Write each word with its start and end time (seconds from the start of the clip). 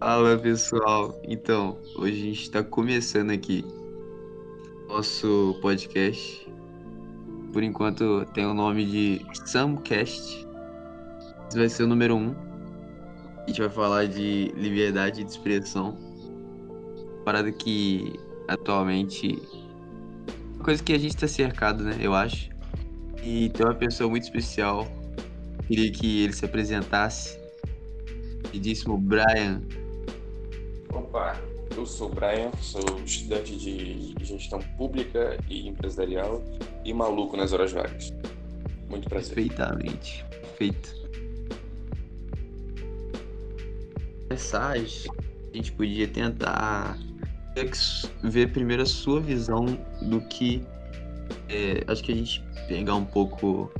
Fala 0.00 0.38
pessoal, 0.38 1.20
então 1.24 1.76
hoje 1.96 2.12
a 2.12 2.24
gente 2.26 2.42
está 2.42 2.62
começando 2.62 3.32
aqui 3.32 3.64
nosso 4.88 5.58
podcast. 5.60 6.48
Por 7.52 7.64
enquanto 7.64 8.24
tem 8.32 8.46
o 8.46 8.54
nome 8.54 8.86
de 8.86 9.26
Samcast. 9.44 10.46
Esse 11.48 11.58
vai 11.58 11.68
ser 11.68 11.82
o 11.82 11.88
número 11.88 12.14
um. 12.14 12.32
A 13.42 13.48
gente 13.48 13.60
vai 13.60 13.68
falar 13.68 14.06
de 14.06 14.52
liberdade 14.56 15.24
de 15.24 15.30
expressão, 15.32 15.98
parada 17.24 17.50
que 17.50 18.12
atualmente 18.46 19.42
uma 20.54 20.64
coisa 20.64 20.80
que 20.80 20.92
a 20.92 20.98
gente 20.98 21.16
está 21.16 21.26
cercado, 21.26 21.82
né? 21.82 21.96
Eu 22.00 22.14
acho. 22.14 22.50
E 23.24 23.48
tem 23.48 23.66
uma 23.66 23.74
pessoa 23.74 24.08
muito 24.08 24.22
especial. 24.22 24.86
Queria 25.66 25.90
que 25.90 26.22
ele 26.22 26.32
se 26.32 26.44
apresentasse. 26.44 27.36
Queridíssimo 28.44 28.96
Brian. 28.96 29.60
Opa, 30.92 31.40
eu 31.76 31.86
sou 31.86 32.10
o 32.10 32.14
Brian, 32.14 32.50
sou 32.60 32.82
estudante 33.04 33.56
de 33.56 34.14
gestão 34.24 34.58
pública 34.76 35.38
e 35.48 35.68
empresarial 35.68 36.42
e 36.84 36.92
maluco 36.92 37.36
nas 37.36 37.52
horas 37.52 37.72
vagas. 37.72 38.12
Muito 38.88 39.08
prazer. 39.08 39.34
Perfeitamente. 39.34 40.24
Perfeito. 40.30 40.98
A 44.30 45.56
gente 45.56 45.72
podia 45.72 46.06
tentar 46.06 46.96
ver 48.22 48.52
primeiro 48.52 48.82
a 48.82 48.86
sua 48.86 49.20
visão 49.20 49.66
do 50.02 50.20
que 50.20 50.64
é, 51.48 51.82
acho 51.86 52.04
que 52.04 52.12
a 52.12 52.14
gente 52.14 52.42
pegar 52.68 52.94
um 52.94 53.04
pouco 53.04 53.70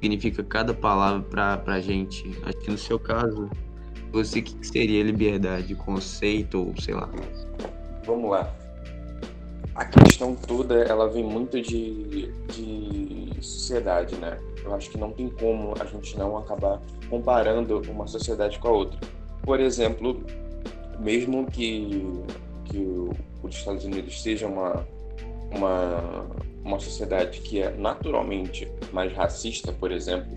significa 0.00 0.42
cada 0.42 0.74
palavra 0.74 1.22
pra, 1.22 1.56
pra 1.56 1.80
gente. 1.80 2.24
Acho 2.44 2.58
que 2.58 2.70
no 2.70 2.78
seu 2.78 2.98
caso, 2.98 3.48
você, 4.14 4.38
o 4.38 4.42
que 4.42 4.66
seria 4.66 5.02
liberdade? 5.02 5.74
Conceito 5.74 6.68
ou 6.68 6.80
sei 6.80 6.94
lá? 6.94 7.10
Vamos 8.06 8.30
lá. 8.30 8.54
A 9.74 9.84
questão 9.84 10.36
toda, 10.36 10.76
ela 10.84 11.08
vem 11.08 11.24
muito 11.24 11.60
de, 11.60 12.30
de 12.48 13.42
sociedade, 13.42 14.14
né? 14.16 14.38
Eu 14.64 14.72
acho 14.72 14.88
que 14.88 14.96
não 14.96 15.10
tem 15.10 15.28
como 15.28 15.74
a 15.80 15.84
gente 15.84 16.16
não 16.16 16.36
acabar 16.38 16.80
comparando 17.10 17.82
uma 17.90 18.06
sociedade 18.06 18.58
com 18.60 18.68
a 18.68 18.70
outra. 18.70 18.98
Por 19.42 19.58
exemplo, 19.58 20.22
mesmo 21.00 21.46
que, 21.46 22.06
que 22.66 22.78
os 23.42 23.54
Estados 23.54 23.84
Unidos 23.84 24.22
seja 24.22 24.46
uma, 24.46 24.86
uma, 25.50 26.24
uma 26.64 26.78
sociedade 26.78 27.40
que 27.40 27.60
é 27.60 27.70
naturalmente 27.72 28.70
mais 28.92 29.12
racista, 29.12 29.72
por 29.72 29.90
exemplo, 29.90 30.32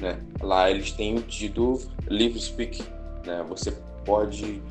né? 0.00 0.18
lá 0.40 0.68
eles 0.68 0.90
têm 0.90 1.16
tido 1.20 1.80
livre 2.08 2.40
speak, 2.40 2.82
né? 3.24 3.44
Você 3.48 3.72
pode 4.04 4.62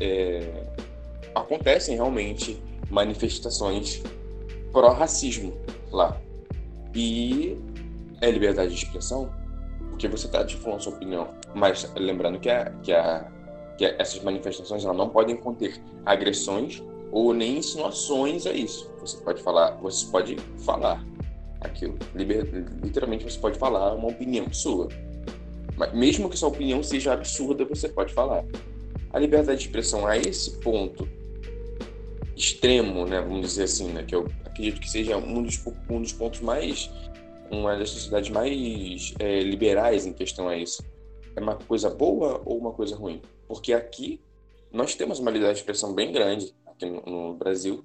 é... 0.00 0.66
acontecem 1.34 1.94
realmente 1.96 2.62
manifestações 2.90 4.02
pró-racismo 4.72 5.52
lá 5.90 6.20
e 6.94 7.56
é 8.20 8.30
liberdade 8.30 8.74
de 8.74 8.84
expressão 8.84 9.30
porque 9.90 10.08
você 10.08 10.26
está 10.26 10.46
falando 10.48 10.80
sua 10.80 10.92
opinião, 10.92 11.28
mas 11.54 11.90
lembrando 11.94 12.40
que 12.40 12.50
a, 12.50 12.70
que 12.82 12.92
a 12.92 13.30
que 13.76 13.84
essas 13.84 14.22
manifestações 14.22 14.84
não 14.84 15.08
podem 15.08 15.36
conter 15.36 15.80
agressões 16.06 16.82
ou 17.10 17.32
nem 17.32 17.58
insinuações 17.58 18.46
a 18.46 18.52
isso. 18.52 18.90
Você 19.00 19.16
pode 19.18 19.42
falar, 19.42 19.72
você 19.76 20.06
pode 20.06 20.36
falar 20.64 21.04
aquilo. 21.60 21.98
Liber, 22.14 22.44
literalmente 22.82 23.24
você 23.24 23.38
pode 23.38 23.58
falar 23.58 23.94
uma 23.94 24.08
opinião 24.08 24.52
sua. 24.52 24.88
Mesmo 25.92 26.28
que 26.28 26.38
sua 26.38 26.48
opinião 26.48 26.82
seja 26.82 27.12
absurda, 27.12 27.64
você 27.64 27.88
pode 27.88 28.12
falar. 28.12 28.44
A 29.12 29.18
liberdade 29.18 29.60
de 29.60 29.66
expressão 29.66 30.06
a 30.06 30.16
esse 30.16 30.58
ponto 30.58 31.08
extremo, 32.36 33.06
né, 33.06 33.20
vamos 33.20 33.48
dizer 33.48 33.64
assim, 33.64 33.92
né, 33.92 34.02
que 34.02 34.14
eu 34.14 34.26
acredito 34.44 34.80
que 34.80 34.90
seja 34.90 35.16
um 35.16 35.42
dos, 35.42 35.60
um 35.88 36.00
dos 36.00 36.12
pontos 36.12 36.40
mais, 36.40 36.90
uma 37.50 37.76
das 37.76 37.90
sociedades 37.90 38.30
mais 38.30 39.14
é, 39.18 39.40
liberais 39.40 40.06
em 40.06 40.12
questão 40.12 40.48
a 40.48 40.56
isso. 40.56 40.82
É 41.36 41.40
uma 41.40 41.56
coisa 41.56 41.90
boa 41.90 42.40
ou 42.44 42.58
uma 42.58 42.72
coisa 42.72 42.96
ruim? 42.96 43.20
Porque 43.46 43.72
aqui 43.72 44.20
nós 44.72 44.94
temos 44.94 45.18
uma 45.18 45.30
liberdade 45.30 45.56
de 45.56 45.60
expressão 45.62 45.94
bem 45.94 46.12
grande 46.12 46.54
aqui 46.66 46.86
no, 46.86 47.02
no 47.02 47.34
Brasil, 47.34 47.84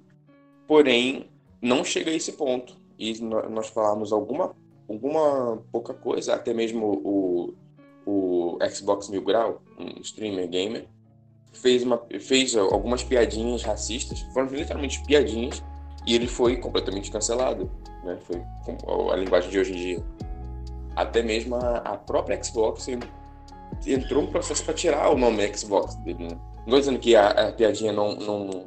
porém 0.66 1.28
não 1.60 1.84
chega 1.84 2.10
a 2.10 2.14
esse 2.14 2.32
ponto. 2.32 2.76
E 2.98 3.18
nós 3.20 3.68
falamos 3.68 4.12
alguma, 4.12 4.54
alguma 4.88 5.62
pouca 5.72 5.94
coisa, 5.94 6.34
até 6.34 6.52
mesmo 6.52 7.00
o, 7.02 7.54
o 8.06 8.58
Xbox 8.70 9.08
Mil 9.08 9.22
Grau, 9.22 9.62
um 9.78 10.00
streamer 10.00 10.48
gamer, 10.48 10.86
fez, 11.52 11.82
uma, 11.82 12.00
fez 12.20 12.56
algumas 12.56 13.02
piadinhas 13.02 13.62
racistas, 13.62 14.20
foram 14.32 14.48
literalmente 14.48 15.02
piadinhas, 15.04 15.62
e 16.06 16.14
ele 16.14 16.26
foi 16.26 16.56
completamente 16.56 17.10
cancelado. 17.10 17.70
Né? 18.04 18.18
Foi 18.22 18.42
a 19.12 19.16
linguagem 19.16 19.50
de 19.50 19.58
hoje 19.58 19.72
em 19.72 19.76
dia. 19.76 20.04
Até 20.96 21.22
mesmo 21.22 21.56
a, 21.56 21.78
a 21.78 21.96
própria 21.96 22.42
Xbox 22.42 22.88
entrou 23.86 24.24
um 24.24 24.26
processo 24.26 24.64
para 24.64 24.74
tirar 24.74 25.10
o 25.10 25.18
nome 25.18 25.56
Xbox 25.56 25.94
dele, 25.96 26.28
né? 26.28 26.38
Não 26.66 26.76
estou 26.76 26.78
dizendo 26.80 26.98
que 26.98 27.16
a, 27.16 27.28
a, 27.28 27.52
piadinha 27.52 27.92
não, 27.92 28.14
não, 28.16 28.66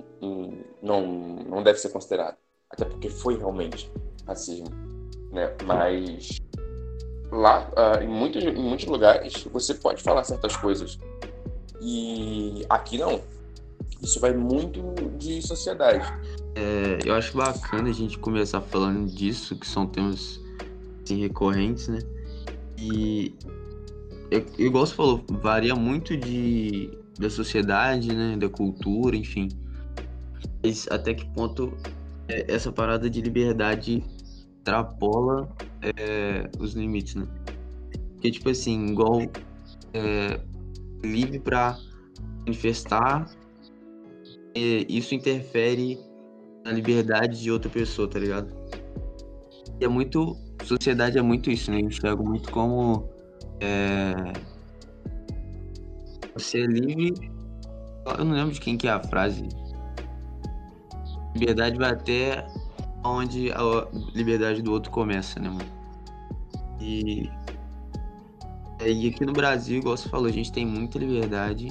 não, 0.82 1.08
não 1.08 1.64
deve 1.64 1.78
ser 1.78 1.90
considerada, 1.90 2.38
até 2.70 2.86
porque 2.86 3.08
foi 3.08 3.38
realmente 3.38 3.92
racismo, 4.26 4.68
né? 5.32 5.56
Mas 5.64 6.40
lá, 7.34 7.70
uh, 7.72 8.04
em, 8.04 8.08
muitos, 8.08 8.44
em 8.44 8.62
muitos 8.62 8.86
lugares, 8.86 9.48
você 9.52 9.74
pode 9.74 10.02
falar 10.02 10.24
certas 10.24 10.56
coisas. 10.56 11.00
E 11.82 12.66
aqui 12.70 12.98
não. 12.98 13.22
Isso 14.02 14.20
vai 14.20 14.34
muito 14.34 14.82
de 15.18 15.42
sociedade. 15.42 16.06
É, 16.56 17.00
eu 17.06 17.16
acho 17.16 17.36
bacana 17.36 17.90
a 17.90 17.94
gente 17.94 18.18
começar 18.20 18.62
falando 18.62 19.10
disso, 19.10 19.56
que 19.56 19.66
são 19.66 19.88
temas 19.88 20.40
assim, 21.04 21.22
recorrentes, 21.22 21.88
né? 21.88 22.00
E 22.78 23.36
igual 24.58 24.86
você 24.86 24.94
falou, 24.94 25.24
varia 25.30 25.76
muito 25.76 26.16
de, 26.18 26.92
da 27.18 27.30
sociedade, 27.30 28.14
né? 28.14 28.38
Da 28.38 28.50
cultura, 28.50 29.16
enfim. 29.16 29.50
Mas 30.64 30.88
até 30.90 31.14
que 31.14 31.26
ponto 31.34 31.74
é, 32.28 32.54
essa 32.54 32.72
parada 32.72 33.10
de 33.10 33.22
liberdade 33.22 34.04
extrapola 34.64 35.50
é, 35.82 36.50
os 36.58 36.74
limites, 36.74 37.16
né? 37.16 37.28
Porque, 38.14 38.32
tipo 38.32 38.50
assim, 38.50 38.88
igual 38.88 39.22
é, 39.94 40.40
livre 41.04 41.40
para 41.40 41.78
manifestar, 42.40 43.30
é, 44.56 44.86
isso 44.88 45.14
interfere 45.14 46.00
na 46.64 46.72
liberdade 46.72 47.42
de 47.42 47.52
outra 47.52 47.70
pessoa, 47.70 48.10
tá 48.10 48.18
ligado? 48.18 48.56
E 49.82 49.84
é 49.84 49.88
muito. 49.88 50.38
Sociedade 50.64 51.18
é 51.18 51.22
muito 51.22 51.52
isso, 51.52 51.70
né? 51.70 51.82
Eu 51.82 51.88
enxergo 51.88 52.24
muito 52.24 52.50
como 52.50 53.10
é... 53.60 54.14
Você 56.36 56.62
é 56.62 56.66
livre. 56.66 57.30
Eu 58.18 58.24
não 58.24 58.34
lembro 58.34 58.54
de 58.54 58.62
quem 58.62 58.78
que 58.78 58.88
é 58.88 58.92
a 58.92 59.04
frase. 59.04 59.46
Liberdade 61.36 61.78
vai 61.78 61.92
até 61.92 62.46
onde 63.04 63.52
a 63.52 63.88
liberdade 64.14 64.62
do 64.62 64.72
outro 64.72 64.92
começa, 64.92 65.40
né, 65.40 65.50
mano? 65.50 65.70
E. 66.80 67.30
E 68.86 69.08
aqui 69.08 69.26
no 69.26 69.32
Brasil, 69.32 69.80
igual 69.80 69.96
você 69.96 70.10
falou, 70.10 70.28
a 70.28 70.32
gente 70.32 70.52
tem 70.52 70.66
muita 70.66 71.00
liberdade, 71.00 71.70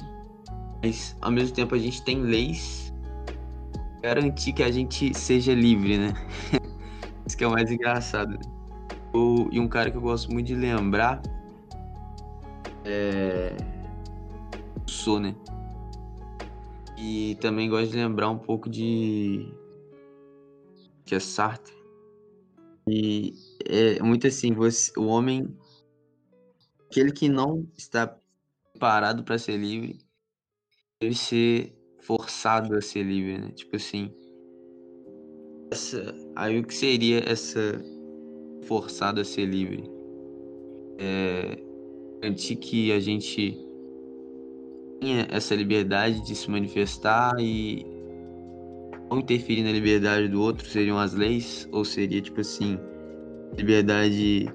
mas 0.81 1.15
ao 1.21 1.29
mesmo 1.29 1.55
tempo 1.55 1.75
a 1.75 1.77
gente 1.77 2.01
tem 2.01 2.21
leis 2.21 2.91
garantir 4.01 4.51
que 4.51 4.63
a 4.63 4.71
gente 4.71 5.13
seja 5.17 5.53
livre, 5.53 5.97
né? 5.97 6.13
Isso 7.25 7.37
que 7.37 7.43
é 7.43 7.47
o 7.47 7.51
mais 7.51 7.71
engraçado. 7.71 8.37
O, 9.13 9.47
e 9.51 9.59
um 9.59 9.67
cara 9.67 9.91
que 9.91 9.97
eu 9.97 10.01
gosto 10.01 10.31
muito 10.31 10.47
de 10.47 10.55
lembrar 10.55 11.21
é... 12.83 13.55
Sou, 14.85 15.19
né? 15.19 15.35
E 16.97 17.35
também 17.41 17.69
gosto 17.69 17.91
de 17.91 17.97
lembrar 17.97 18.29
um 18.29 18.37
pouco 18.37 18.69
de. 18.69 19.53
Que 21.13 21.17
é 21.17 21.19
Sartre. 21.19 21.75
E 22.87 23.33
é 23.65 24.01
muito 24.01 24.25
assim, 24.27 24.51
você, 24.53 24.91
o 24.97 25.05
homem. 25.05 25.47
Aquele 26.89 27.11
que 27.11 27.29
não 27.29 27.67
está 27.77 28.19
preparado 28.71 29.23
para 29.23 29.37
ser 29.37 29.57
livre, 29.57 29.99
deve 31.01 31.15
ser 31.15 31.75
forçado 32.01 32.75
a 32.75 32.81
ser 32.81 33.03
livre, 33.03 33.37
né? 33.37 33.51
Tipo 33.51 33.75
assim. 33.75 34.11
Essa, 35.71 36.13
aí 36.35 36.59
o 36.59 36.63
que 36.63 36.73
seria 36.73 37.19
essa 37.27 37.59
forçado 38.63 39.21
a 39.21 39.25
ser 39.25 39.45
livre? 39.45 39.89
É, 40.99 41.57
que 42.61 42.91
a 42.91 42.99
gente 42.99 43.57
tenha 44.99 45.27
essa 45.29 45.55
liberdade 45.55 46.25
de 46.25 46.35
se 46.35 46.49
manifestar 46.49 47.35
e 47.39 47.92
não 49.13 49.19
interferir 49.21 49.63
na 49.63 49.71
liberdade 49.71 50.27
do 50.27 50.41
outro 50.41 50.67
seriam 50.67 50.97
as 50.97 51.13
leis 51.13 51.67
ou 51.71 51.85
seria 51.85 52.21
tipo 52.21 52.41
assim 52.41 52.79
liberdade 53.57 54.49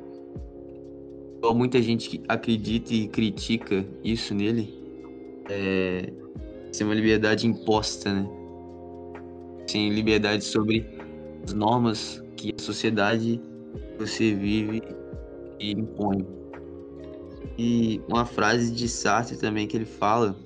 igual 1.37 1.55
muita 1.55 1.81
gente 1.81 2.21
acredita 2.29 2.93
e 2.93 3.07
critica 3.07 3.87
isso 4.03 4.35
nele 4.35 4.79
é, 5.49 6.13
ser 6.73 6.85
uma 6.85 6.95
liberdade 6.95 7.47
imposta, 7.47 8.13
né? 8.13 8.29
Sem 9.67 9.91
liberdade 9.91 10.45
sobre 10.45 10.87
as 11.45 11.53
normas 11.53 12.23
que 12.37 12.55
a 12.57 12.63
sociedade 12.63 13.41
que 13.93 13.99
você 13.99 14.35
vive 14.35 14.83
e 15.59 15.73
impõe. 15.73 16.27
E 17.59 18.01
uma 18.09 18.25
frase 18.25 18.73
de 18.73 18.89
Sartre 18.89 19.37
também 19.37 19.67
que 19.67 19.77
ele 19.77 19.85
fala, 19.85 20.37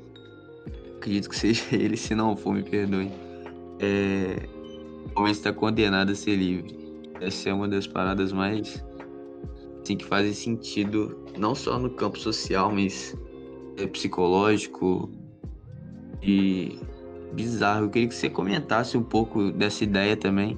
acredito 0.97 1.29
que 1.29 1.37
seja 1.37 1.63
ele, 1.73 1.97
se 1.97 2.15
não 2.15 2.37
for, 2.37 2.55
me 2.55 2.63
perdoe. 2.63 3.11
É, 3.83 4.49
o 5.15 5.21
homem 5.21 5.33
está 5.33 5.53
condenado 5.53 6.13
a 6.13 6.15
ser 6.15 6.37
livre. 6.37 6.79
Essa 7.21 7.51
é 7.51 7.53
uma 7.53 7.69
das 7.69 7.87
paradas 7.87 8.33
mais 8.33 8.83
assim, 9.83 9.97
que 9.97 10.05
fazem 10.05 10.33
sentido, 10.33 11.19
não 11.37 11.55
só 11.55 11.79
no 11.79 11.91
campo 11.91 12.19
social, 12.19 12.71
mas 12.71 13.17
é, 13.77 13.87
psicológico 13.87 15.11
e 16.23 16.79
bizarro. 17.33 17.87
Eu 17.87 17.91
queria 17.91 18.09
que 18.09 18.15
você 18.15 18.31
comentasse 18.31 18.97
um 18.97 19.03
pouco 19.03 19.51
dessa 19.51 19.83
ideia 19.83 20.17
também. 20.17 20.57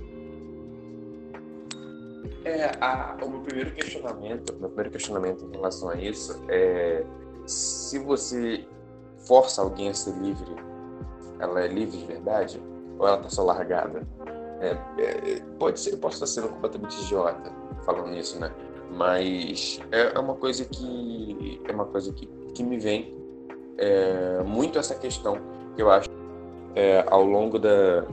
É, 2.45 2.73
a, 2.79 3.17
o 3.23 3.31
meu 3.31 3.41
primeiro 3.41 3.71
questionamento, 3.73 4.55
meu 4.61 4.69
primeiro 4.69 4.91
questionamento 4.91 5.45
em 5.47 5.51
relação 5.51 5.89
a 5.89 5.97
isso 5.97 6.39
é 6.49 7.05
se 7.47 7.99
você 7.99 8.67
força 9.27 9.63
alguém 9.63 9.89
a 9.89 9.95
ser 9.95 10.15
livre, 10.19 10.55
ela 11.41 11.65
é 11.65 11.69
livre 11.69 11.97
de 11.97 12.05
verdade 12.05 12.61
ou 12.99 13.07
ela 13.07 13.17
está 13.17 13.29
só 13.29 13.45
largada? 13.45 14.07
É, 14.61 14.77
é, 14.99 15.41
pode 15.59 15.81
ser, 15.81 15.93
eu 15.93 15.99
posso 15.99 16.15
estar 16.15 16.27
sendo 16.27 16.49
completamente 16.49 17.01
idiota 17.03 17.53
falando 17.85 18.17
isso, 18.17 18.39
né? 18.39 18.51
Mas 18.91 19.81
é, 19.91 20.15
é 20.15 20.19
uma 20.19 20.35
coisa 20.35 20.65
que 20.65 21.61
é 21.69 21.73
uma 21.73 21.87
coisa 21.87 22.13
que, 22.13 22.27
que 22.55 22.63
me 22.63 22.79
vem 22.79 23.15
é, 23.77 24.43
muito 24.45 24.79
essa 24.79 24.95
questão 24.95 25.39
que 25.75 25.83
eu 25.83 25.91
acho 25.91 26.09
é, 26.75 27.05
ao 27.09 27.25
longo 27.25 27.59
da 27.59 28.05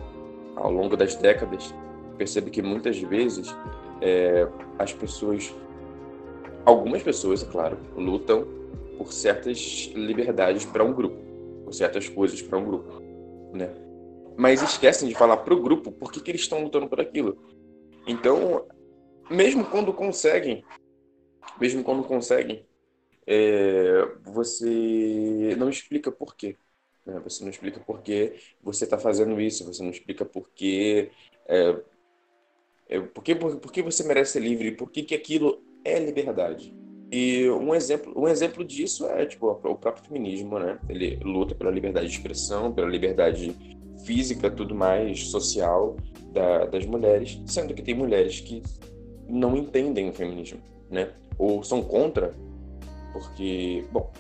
ao 0.56 0.72
longo 0.72 0.98
das 0.98 1.16
décadas 1.16 1.74
percebo 2.18 2.52
que 2.52 2.62
muitas 2.62 3.00
vezes 3.00 3.56
é, 4.00 4.48
as 4.78 4.94
pessoas, 4.94 5.56
algumas 6.66 7.02
pessoas, 7.02 7.44
é 7.44 7.48
claro, 7.48 7.78
lutam 7.96 8.46
por 8.98 9.12
certas 9.12 9.92
liberdades 9.96 10.66
para 10.66 10.84
um 10.84 10.94
grupo, 10.94 11.18
por 11.64 11.74
certas 11.74 12.08
coisas 12.08 12.40
para 12.42 12.60
um 12.60 12.66
grupo, 12.66 13.02
né? 13.54 13.70
Mas 14.42 14.64
esquecem 14.64 15.08
de 15.08 15.14
falar 15.14 15.38
para 15.38 15.54
o 15.54 15.62
grupo 15.62 15.92
por 15.92 16.12
que, 16.12 16.20
que 16.20 16.32
eles 16.32 16.42
estão 16.42 16.64
lutando 16.64 16.90
por 16.90 17.00
aquilo. 17.00 17.38
Então, 18.08 18.66
mesmo 19.30 19.64
quando 19.64 19.94
conseguem, 19.94 20.66
mesmo 21.60 21.84
quando 21.84 22.04
conseguem, 22.04 22.66
é, 23.28 24.04
você 24.24 25.56
não 25.60 25.70
explica 25.70 26.12
por 26.12 26.36
quê. 26.36 26.58
Né? 27.06 27.22
Você 27.24 27.44
não 27.44 27.52
explica 27.52 27.80
por 27.82 28.02
que 28.02 28.34
você 28.64 28.84
está 28.84 28.98
fazendo 28.98 29.40
isso, 29.40 29.64
você 29.64 29.84
não 29.84 29.92
explica 29.92 30.26
por 30.26 30.50
que 30.50 31.12
é, 31.48 31.80
é, 32.90 33.00
por, 33.00 33.24
que, 33.24 33.36
por, 33.36 33.58
por 33.58 33.72
que 33.72 33.84
você 33.84 34.04
merece 34.04 34.32
ser 34.32 34.40
livre? 34.40 34.72
Por 34.72 34.90
que, 34.90 35.04
que 35.04 35.14
aquilo 35.14 35.64
é 35.86 36.00
liberdade? 36.00 36.76
E 37.12 37.48
um 37.48 37.76
exemplo, 37.76 38.12
um 38.20 38.28
exemplo 38.28 38.66
disso 38.66 39.06
é 39.06 39.24
tipo, 39.24 39.46
o 39.52 39.76
próprio 39.76 40.04
feminismo, 40.04 40.58
né? 40.58 40.80
Ele 40.90 41.18
luta 41.18 41.54
pela 41.54 41.70
liberdade 41.70 42.08
de 42.08 42.16
expressão, 42.16 42.74
pela 42.74 42.90
liberdade 42.90 43.80
física, 44.06 44.50
tudo 44.50 44.76
mais, 44.76 45.28
social 45.28 45.96
da, 46.34 46.66
das 46.66 46.86
mulheres, 46.86 47.42
sendo 47.46 47.74
que 47.74 47.82
tem 47.82 47.94
mulheres 47.94 48.40
que 48.40 48.62
não 49.28 49.56
entendem 49.56 50.10
o 50.10 50.14
feminismo, 50.14 50.60
né? 50.90 51.10
Ou 51.38 51.64
são 51.64 51.82
contra, 51.82 52.34
porque, 53.14 53.86
bom, 53.92 54.12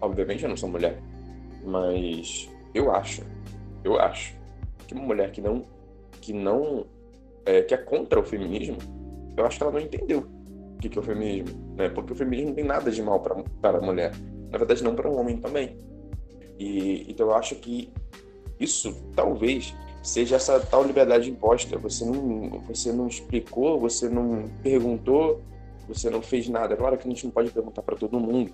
obviamente 0.00 0.42
eu 0.42 0.48
não 0.48 0.56
sou 0.56 0.68
mulher, 0.68 1.00
mas 1.64 2.48
eu 2.74 2.90
acho, 2.90 3.22
eu 3.84 3.98
acho 4.00 4.34
que 4.86 4.94
uma 4.94 5.04
mulher 5.04 5.30
que 5.30 5.40
não 5.40 5.64
que 6.20 6.32
não 6.32 6.86
é, 7.44 7.62
que 7.62 7.74
é 7.74 7.76
contra 7.76 8.20
o 8.20 8.22
feminismo, 8.22 8.78
eu 9.36 9.44
acho 9.44 9.58
que 9.58 9.62
ela 9.64 9.72
não 9.72 9.80
entendeu 9.80 10.20
o 10.74 10.78
que, 10.78 10.88
que 10.88 10.98
é 10.98 11.00
o 11.00 11.04
feminismo, 11.04 11.74
né? 11.76 11.88
Porque 11.88 12.12
o 12.12 12.16
feminismo 12.16 12.50
não 12.50 12.54
tem 12.54 12.64
nada 12.64 12.90
de 12.90 13.02
mal 13.02 13.20
para 13.20 13.78
a 13.78 13.80
mulher, 13.80 14.12
na 14.50 14.58
verdade 14.58 14.84
não 14.84 14.94
para 14.94 15.10
o 15.10 15.16
homem 15.16 15.36
também. 15.38 15.76
E 16.58 17.06
então 17.08 17.26
eu 17.26 17.34
acho 17.34 17.56
que 17.56 17.92
isso 18.62 18.94
talvez 19.14 19.74
seja 20.02 20.36
essa 20.36 20.58
tal 20.58 20.82
liberdade 20.84 21.30
imposta. 21.30 21.78
Você 21.78 22.04
não, 22.04 22.60
você 22.66 22.92
não 22.92 23.06
explicou, 23.06 23.78
você 23.78 24.08
não 24.08 24.44
perguntou, 24.62 25.40
você 25.86 26.10
não 26.10 26.20
fez 26.20 26.48
nada. 26.48 26.76
Claro 26.76 26.98
que 26.98 27.06
a 27.06 27.10
gente 27.10 27.24
não 27.24 27.30
pode 27.30 27.50
perguntar 27.50 27.82
para 27.82 27.96
todo 27.96 28.18
mundo, 28.18 28.52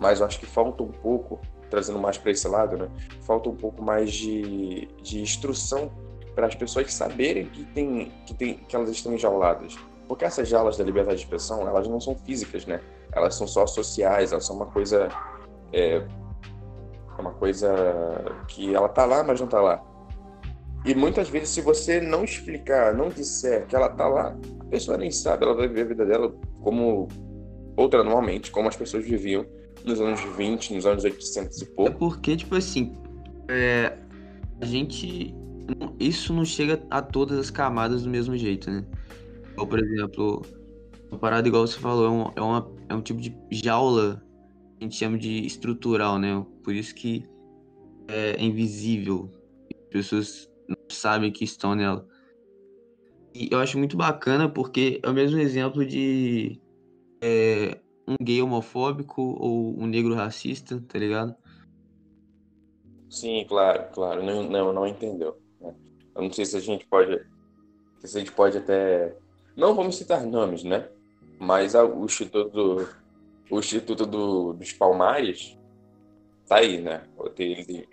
mas 0.00 0.20
eu 0.20 0.26
acho 0.26 0.40
que 0.40 0.46
falta 0.46 0.82
um 0.82 0.90
pouco, 0.90 1.40
trazendo 1.70 1.98
mais 1.98 2.18
para 2.18 2.30
esse 2.30 2.48
lado, 2.48 2.76
né? 2.76 2.88
Falta 3.20 3.48
um 3.48 3.56
pouco 3.56 3.82
mais 3.82 4.12
de, 4.12 4.88
de 5.02 5.20
instrução 5.20 5.90
para 6.34 6.46
as 6.46 6.54
pessoas 6.54 6.92
saberem 6.92 7.46
que, 7.46 7.64
tem, 7.66 8.12
que, 8.26 8.34
tem, 8.34 8.54
que 8.54 8.74
elas 8.74 8.90
estão 8.90 9.12
enjauladas. 9.12 9.76
Porque 10.08 10.24
essas 10.24 10.48
jaulas 10.48 10.76
da 10.76 10.84
liberdade 10.84 11.18
de 11.18 11.24
expressão, 11.24 11.66
elas 11.68 11.86
não 11.86 12.00
são 12.00 12.14
físicas, 12.14 12.66
né? 12.66 12.80
Elas 13.12 13.34
são 13.34 13.46
só 13.46 13.66
sociais, 13.66 14.32
elas 14.32 14.46
são 14.46 14.56
uma 14.56 14.66
coisa... 14.66 15.08
É, 15.72 16.06
uma 17.22 17.32
coisa 17.32 17.72
que 18.48 18.74
ela 18.74 18.88
tá 18.88 19.04
lá, 19.06 19.24
mas 19.24 19.40
não 19.40 19.46
tá 19.46 19.60
lá. 19.60 19.82
E 20.84 20.94
muitas 20.94 21.28
vezes, 21.28 21.50
se 21.50 21.60
você 21.60 22.00
não 22.00 22.24
explicar, 22.24 22.94
não 22.94 23.08
disser 23.08 23.66
que 23.66 23.74
ela 23.74 23.88
tá 23.88 24.06
lá, 24.08 24.36
a 24.60 24.64
pessoa 24.64 24.98
nem 24.98 25.10
sabe, 25.10 25.44
ela 25.44 25.54
vai 25.54 25.68
viver 25.68 25.82
a 25.82 25.84
vida 25.84 26.04
dela 26.04 26.34
como 26.60 27.08
outra 27.76 28.02
normalmente, 28.02 28.50
como 28.50 28.68
as 28.68 28.76
pessoas 28.76 29.04
viviam 29.04 29.46
nos 29.84 30.00
anos 30.00 30.20
20, 30.36 30.74
nos 30.74 30.84
anos 30.84 31.04
800 31.04 31.62
e 31.62 31.66
pouco. 31.66 31.90
É 31.90 31.94
porque, 31.94 32.36
tipo 32.36 32.56
assim, 32.56 32.96
é, 33.48 33.96
a 34.60 34.64
gente 34.66 35.34
isso 35.98 36.32
não 36.32 36.44
chega 36.44 36.82
a 36.90 37.00
todas 37.00 37.38
as 37.38 37.50
camadas 37.50 38.02
do 38.02 38.10
mesmo 38.10 38.36
jeito, 38.36 38.70
né? 38.70 38.84
Ou, 39.56 39.66
por 39.66 39.78
exemplo, 39.78 40.42
uma 41.10 41.18
parada 41.18 41.46
igual 41.46 41.66
você 41.66 41.78
falou, 41.78 42.06
é, 42.06 42.10
um, 42.10 42.32
é, 42.36 42.40
uma, 42.40 42.70
é 42.88 42.94
um 42.94 43.00
tipo 43.00 43.20
de 43.20 43.34
jaula 43.50 44.21
a 44.82 44.84
gente 44.84 44.96
chama 44.96 45.16
de 45.16 45.46
estrutural, 45.46 46.18
né? 46.18 46.44
Por 46.64 46.74
isso 46.74 46.92
que 46.92 47.24
é 48.08 48.42
invisível. 48.42 49.30
As 49.72 49.88
pessoas 49.88 50.50
não 50.68 50.76
sabem 50.90 51.30
que 51.30 51.44
estão 51.44 51.76
nela. 51.76 52.04
E 53.32 53.48
eu 53.50 53.60
acho 53.60 53.78
muito 53.78 53.96
bacana 53.96 54.48
porque 54.48 55.00
é 55.02 55.08
o 55.08 55.12
mesmo 55.12 55.38
exemplo 55.38 55.86
de 55.86 56.60
é, 57.22 57.78
um 58.08 58.16
gay 58.20 58.42
homofóbico 58.42 59.22
ou 59.22 59.78
um 59.78 59.86
negro 59.86 60.14
racista, 60.14 60.82
tá 60.88 60.98
ligado? 60.98 61.34
Sim, 63.08 63.44
claro, 63.48 63.84
claro. 63.92 64.22
Não, 64.22 64.42
não, 64.42 64.72
não 64.72 64.86
entendeu. 64.86 65.40
Eu 65.60 66.22
não 66.22 66.32
sei 66.32 66.44
se 66.44 66.56
a 66.56 66.60
gente 66.60 66.86
pode. 66.86 67.24
Se 68.00 68.16
a 68.16 68.20
gente 68.20 68.32
pode 68.32 68.58
até. 68.58 69.16
Não 69.56 69.74
vamos 69.76 69.96
citar 69.96 70.26
nomes, 70.26 70.64
né? 70.64 70.88
Mas 71.38 71.74
o 71.74 72.04
Instituto, 72.04 72.88
o 73.50 73.58
Instituto 73.58 74.06
do, 74.06 74.52
dos 74.52 74.72
Palmares 74.72 75.58
tá 76.46 76.56
aí, 76.56 76.80
né? 76.80 77.02
Ele, 77.38 77.88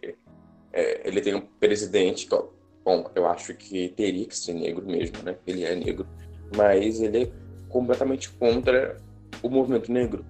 é, 0.72 1.08
ele 1.08 1.22
tem 1.22 1.36
um 1.36 1.42
presidente 1.42 2.28
que, 2.28 2.36
bom, 2.84 3.10
eu 3.16 3.28
acho 3.28 3.54
que 3.54 3.90
teria 3.90 4.26
que 4.26 4.38
ser 4.38 4.54
negro 4.54 4.86
mesmo, 4.86 5.22
né? 5.24 5.38
Ele 5.46 5.64
é 5.64 5.76
negro. 5.76 6.08
Mas 6.56 7.02
ele 7.02 7.24
é 7.24 7.32
completamente 7.70 8.30
contra 8.32 8.98
o 9.42 9.50
movimento 9.50 9.92
negro. 9.92 10.26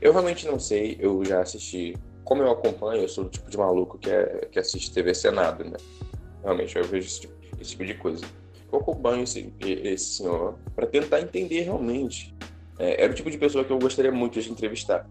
Eu 0.00 0.12
realmente 0.12 0.46
não 0.46 0.58
sei, 0.58 0.96
eu 1.00 1.24
já 1.24 1.40
assisti. 1.40 1.96
Como 2.24 2.42
eu 2.42 2.50
acompanho, 2.50 3.02
eu 3.02 3.08
sou 3.08 3.24
o 3.24 3.28
tipo 3.28 3.50
de 3.50 3.56
maluco 3.56 3.98
que, 3.98 4.10
é, 4.10 4.48
que 4.50 4.58
assiste 4.58 4.92
TV 4.92 5.14
Senado, 5.14 5.64
né? 5.64 5.76
Realmente, 6.42 6.76
eu 6.76 6.84
vejo 6.84 7.06
esse 7.06 7.20
tipo, 7.20 7.34
esse 7.60 7.70
tipo 7.70 7.84
de 7.84 7.94
coisa. 7.94 8.24
Eu 8.72 8.78
acompanho 8.78 9.22
esse, 9.22 9.52
esse 9.60 10.16
senhor 10.16 10.58
para 10.74 10.86
tentar 10.86 11.20
entender 11.20 11.62
realmente. 11.62 12.34
É, 12.78 13.04
era 13.04 13.12
o 13.12 13.14
tipo 13.14 13.30
de 13.30 13.38
pessoa 13.38 13.64
que 13.64 13.72
eu 13.72 13.78
gostaria 13.78 14.12
muito 14.12 14.40
de 14.40 14.50
entrevistar, 14.50 15.08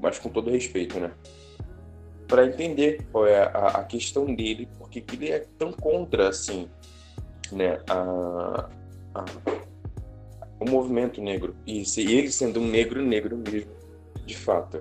mas 0.00 0.18
com 0.18 0.28
todo 0.28 0.50
respeito, 0.50 0.98
né? 0.98 1.12
Para 2.26 2.46
entender 2.46 3.06
qual 3.10 3.26
é 3.26 3.42
a, 3.42 3.68
a 3.80 3.84
questão 3.84 4.34
dele, 4.34 4.68
porque 4.78 5.00
que 5.00 5.16
ele 5.16 5.30
é 5.30 5.46
tão 5.58 5.72
contra, 5.72 6.28
assim, 6.28 6.68
né, 7.50 7.80
a, 7.88 8.68
a, 9.14 9.24
o 10.58 10.70
movimento 10.70 11.20
negro. 11.20 11.54
E 11.66 11.84
se 11.84 12.00
ele 12.00 12.30
sendo 12.30 12.60
um 12.60 12.66
negro, 12.66 13.02
negro 13.02 13.36
mesmo, 13.36 13.70
de 14.24 14.36
fato. 14.36 14.80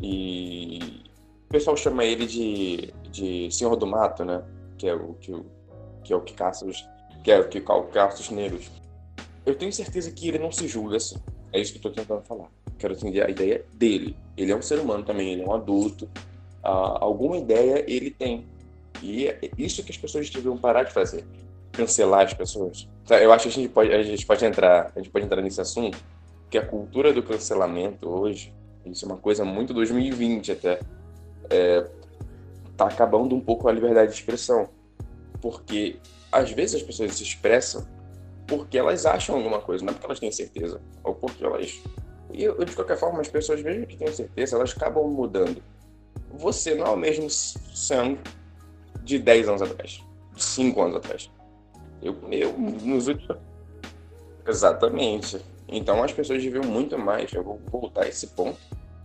E 0.00 1.02
o 1.46 1.52
pessoal 1.52 1.76
chama 1.76 2.04
ele 2.04 2.26
de, 2.26 2.92
de 3.10 3.50
Senhor 3.50 3.76
do 3.76 3.86
Mato, 3.86 4.24
né? 4.24 4.42
que 4.78 4.88
é 4.88 4.94
o 4.94 5.14
que, 5.14 5.32
que, 6.04 6.12
é 6.12 6.16
o 6.16 6.20
que 6.20 6.32
caça 6.32 6.64
os, 6.64 6.88
que 7.22 7.30
é 7.30 7.38
o 7.38 7.48
que 7.48 7.60
caça 7.60 8.20
os 8.20 8.30
negros. 8.30 8.70
Eu 9.44 9.54
tenho 9.54 9.72
certeza 9.72 10.10
que 10.10 10.28
ele 10.28 10.38
não 10.38 10.52
se 10.52 10.68
julga 10.68 10.96
assim. 10.96 11.16
É 11.52 11.60
isso 11.60 11.72
que 11.72 11.78
eu 11.78 11.90
estou 11.90 11.92
tentando 11.92 12.22
falar. 12.22 12.48
Quero 12.78 12.94
entender 12.94 13.24
a 13.24 13.30
ideia 13.30 13.64
dele. 13.74 14.16
Ele 14.36 14.52
é 14.52 14.56
um 14.56 14.62
ser 14.62 14.78
humano 14.78 15.04
também, 15.04 15.32
ele 15.32 15.42
é 15.42 15.46
um 15.46 15.54
adulto. 15.54 16.08
Ah, 16.62 16.98
alguma 17.00 17.36
ideia 17.36 17.84
ele 17.86 18.10
tem. 18.10 18.46
E 19.02 19.26
é 19.26 19.50
isso 19.56 19.82
que 19.82 19.90
as 19.90 19.98
pessoas 19.98 20.28
deveriam 20.28 20.56
parar 20.56 20.84
de 20.84 20.92
fazer. 20.92 21.24
Cancelar 21.72 22.26
as 22.26 22.34
pessoas. 22.34 22.88
Tá, 23.06 23.20
eu 23.20 23.32
acho 23.32 23.44
que 23.44 23.48
a 23.48 23.52
gente 23.52 23.68
pode, 23.68 23.92
a 23.92 24.02
gente 24.02 24.26
pode 24.26 24.44
entrar, 24.44 24.92
a 24.94 24.98
gente 24.98 25.10
pode 25.10 25.24
entrar 25.24 25.40
nesse 25.40 25.60
assunto, 25.60 25.98
que 26.50 26.58
a 26.58 26.64
cultura 26.64 27.12
do 27.12 27.22
cancelamento 27.22 28.08
hoje, 28.08 28.52
isso 28.84 29.04
é 29.04 29.08
uma 29.08 29.18
coisa 29.18 29.44
muito 29.44 29.72
2020 29.74 30.52
até. 30.52 30.80
É, 31.50 31.88
tá 32.76 32.86
acabando 32.86 33.34
um 33.34 33.40
pouco 33.40 33.68
a 33.68 33.72
liberdade 33.72 34.12
de 34.12 34.18
expressão. 34.18 34.68
Porque 35.40 35.96
às 36.30 36.50
vezes 36.50 36.76
as 36.76 36.82
pessoas 36.82 37.14
se 37.14 37.22
expressam 37.22 37.86
porque 38.48 38.78
elas 38.78 39.04
acham 39.04 39.36
alguma 39.36 39.60
coisa, 39.60 39.84
não 39.84 39.90
é 39.90 39.92
porque 39.92 40.06
elas 40.06 40.18
têm 40.18 40.32
certeza. 40.32 40.80
Ou 41.04 41.14
porque 41.14 41.44
elas. 41.44 41.80
E 42.32 42.42
eu, 42.42 42.64
de 42.64 42.74
qualquer 42.74 42.96
forma, 42.96 43.20
as 43.20 43.28
pessoas, 43.28 43.62
mesmo 43.62 43.86
que 43.86 43.96
tenham 43.96 44.12
certeza, 44.12 44.56
elas 44.56 44.74
acabam 44.74 45.06
mudando. 45.06 45.62
Você 46.32 46.74
não 46.74 46.86
é 46.86 46.90
o 46.90 46.96
mesmo 46.96 47.28
Sam 47.30 48.16
de 49.04 49.18
10 49.18 49.48
anos 49.48 49.62
atrás, 49.62 50.02
de 50.34 50.42
5 50.42 50.82
anos 50.82 50.96
atrás. 50.96 51.30
Eu, 52.02 52.16
eu 52.30 52.52
nos 52.58 53.06
últimos. 53.06 53.36
Exatamente. 54.46 55.40
Então 55.68 56.02
as 56.02 56.12
pessoas 56.12 56.42
deviam 56.42 56.64
muito 56.64 56.98
mais, 56.98 57.30
eu 57.32 57.42
vou 57.42 57.60
voltar 57.70 58.04
a 58.04 58.08
esse 58.08 58.28
ponto, 58.28 58.58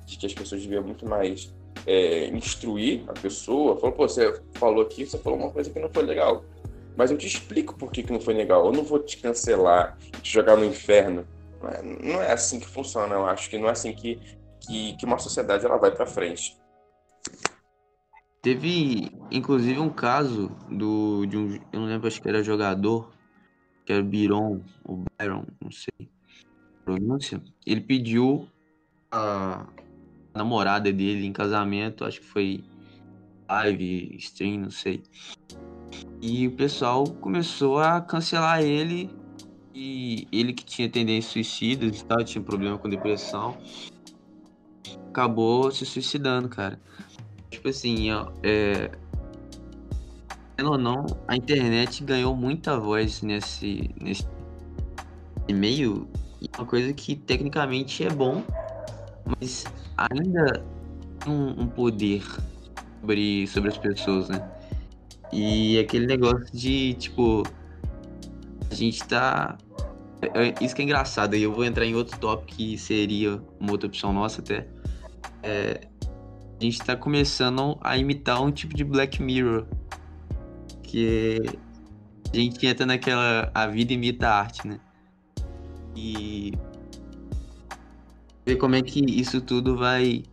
de 0.05 0.17
que 0.17 0.25
as 0.25 0.33
pessoas 0.33 0.61
deviam 0.61 0.83
muito 0.83 1.05
mais 1.05 1.53
é, 1.85 2.27
instruir 2.27 3.03
a 3.07 3.13
pessoa. 3.13 3.77
Falou, 3.77 3.91
pô, 3.93 4.07
você 4.07 4.41
falou 4.53 4.83
aqui, 4.83 5.05
você 5.05 5.17
falou 5.17 5.39
uma 5.39 5.51
coisa 5.51 5.69
que 5.69 5.79
não 5.79 5.89
foi 5.89 6.03
legal. 6.03 6.43
Mas 6.95 7.11
eu 7.11 7.17
te 7.17 7.27
explico 7.27 7.75
por 7.75 7.91
que, 7.91 8.03
que 8.03 8.11
não 8.11 8.19
foi 8.19 8.33
legal. 8.33 8.65
Eu 8.65 8.71
não 8.71 8.83
vou 8.83 8.99
te 8.99 9.17
cancelar, 9.17 9.97
te 10.21 10.31
jogar 10.31 10.55
no 10.55 10.65
inferno. 10.65 11.27
Não 11.61 11.69
é, 11.69 11.81
não 11.81 12.21
é 12.21 12.31
assim 12.31 12.59
que 12.59 12.67
funciona. 12.67 13.15
Eu 13.15 13.25
acho 13.25 13.49
que 13.49 13.57
não 13.57 13.67
é 13.67 13.71
assim 13.71 13.93
que, 13.93 14.19
que, 14.59 14.95
que 14.97 15.05
uma 15.05 15.17
sociedade 15.17 15.65
ela 15.65 15.77
vai 15.77 15.91
para 15.91 16.05
frente. 16.05 16.57
Teve, 18.41 19.09
inclusive, 19.31 19.79
um 19.79 19.89
caso 19.89 20.49
do, 20.69 21.25
de 21.25 21.37
um. 21.37 21.55
Eu 21.71 21.79
não 21.79 21.87
lembro, 21.87 22.07
acho 22.07 22.21
que 22.21 22.27
era 22.27 22.43
jogador, 22.43 23.09
que 23.85 23.93
era 23.93 24.03
Biron, 24.03 24.61
ou 24.83 25.03
Byron, 25.17 25.45
não 25.61 25.71
sei 25.71 26.11
pronúncia. 26.83 27.41
Ele 27.65 27.81
pediu 27.81 28.47
a 29.11 29.65
namorada 30.33 30.91
dele 30.91 31.25
em 31.25 31.33
casamento, 31.33 32.05
acho 32.05 32.19
que 32.19 32.27
foi 32.27 32.63
live, 33.49 34.15
stream, 34.17 34.61
não 34.61 34.71
sei. 34.71 35.03
E 36.25 36.47
o 36.47 36.51
pessoal 36.51 37.03
começou 37.19 37.79
a 37.79 37.99
cancelar 37.99 38.61
ele. 38.61 39.09
E 39.75 40.25
ele 40.31 40.53
que 40.53 40.63
tinha 40.63 40.87
tendência 40.87 41.31
suicida 41.33 41.85
e 41.85 41.91
tal, 41.91 42.23
tinha 42.23 42.41
problema 42.41 42.77
com 42.77 42.87
depressão, 42.87 43.57
acabou 45.09 45.69
se 45.69 45.85
suicidando, 45.85 46.47
cara. 46.47 46.79
Tipo 47.49 47.67
assim, 47.67 48.09
ó, 48.11 48.31
é. 48.41 48.89
ou 50.63 50.77
não, 50.77 51.05
a 51.27 51.35
internet 51.35 52.01
ganhou 52.05 52.33
muita 52.37 52.79
voz 52.79 53.21
nesse, 53.21 53.93
nesse 53.99 54.25
meio. 55.51 56.07
E 56.39 56.49
uma 56.57 56.65
coisa 56.65 56.93
que 56.93 57.17
tecnicamente 57.17 58.05
é 58.05 58.09
bom, 58.09 58.43
mas 59.25 59.65
ainda 59.97 60.63
tem 61.19 61.33
um, 61.33 61.63
um 61.63 61.67
poder 61.67 62.23
sobre, 63.01 63.45
sobre 63.47 63.69
as 63.71 63.77
pessoas, 63.77 64.29
né? 64.29 64.52
E 65.33 65.79
aquele 65.79 66.05
negócio 66.05 66.45
de, 66.53 66.93
tipo, 66.93 67.41
a 68.69 68.75
gente 68.75 69.03
tá. 69.03 69.57
É, 70.21 70.49
é, 70.49 70.55
isso 70.61 70.75
que 70.75 70.83
é 70.83 70.85
engraçado, 70.85 71.35
e 71.35 71.41
eu 71.41 71.51
vou 71.51 71.65
entrar 71.65 71.85
em 71.85 71.95
outro 71.95 72.17
tópico 72.19 72.55
que 72.55 72.77
seria 72.77 73.41
uma 73.59 73.71
outra 73.71 73.87
opção 73.87 74.13
nossa 74.13 74.41
até. 74.41 74.67
É, 75.41 75.87
a 76.59 76.63
gente 76.63 76.77
tá 76.77 76.95
começando 76.95 77.79
a 77.81 77.97
imitar 77.97 78.43
um 78.43 78.51
tipo 78.51 78.75
de 78.75 78.83
Black 78.83 79.21
Mirror. 79.23 79.65
Que 80.83 81.41
a 82.31 82.37
gente 82.37 82.67
entra 82.67 82.85
naquela. 82.85 83.51
A 83.55 83.65
vida 83.65 83.91
imita 83.91 84.27
a 84.27 84.39
arte, 84.39 84.67
né? 84.67 84.79
E. 85.95 86.53
Ver 88.45 88.57
como 88.57 88.75
é 88.75 88.83
que 88.83 88.99
isso 88.99 89.41
tudo 89.41 89.75
vai. 89.75 90.23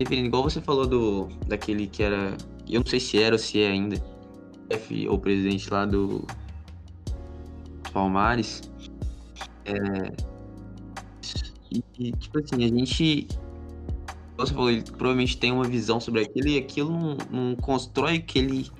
Igual 0.00 0.44
você 0.44 0.62
falou 0.62 0.86
do. 0.86 1.28
Daquele 1.46 1.86
que 1.86 2.02
era. 2.02 2.34
Eu 2.66 2.80
não 2.80 2.86
sei 2.86 2.98
se 2.98 3.22
era 3.22 3.34
ou 3.34 3.38
se 3.38 3.60
é 3.60 3.68
ainda 3.68 4.15
chefe 4.70 5.08
ou 5.08 5.18
presidente 5.18 5.70
lá 5.70 5.84
do 5.84 6.26
Palmares. 7.92 8.62
É, 9.64 10.12
e, 11.98 12.12
tipo 12.12 12.38
assim, 12.38 12.64
a 12.64 12.68
gente. 12.68 13.28
Você 14.36 14.52
falou, 14.52 14.70
ele 14.70 14.82
provavelmente 14.82 15.38
tem 15.38 15.50
uma 15.50 15.64
visão 15.64 15.98
sobre 15.98 16.22
aquilo 16.22 16.48
e 16.48 16.58
aquilo 16.58 16.90
não, 16.90 17.16
não 17.30 17.56
constrói 17.56 18.18
que 18.18 18.38
ele. 18.38 18.70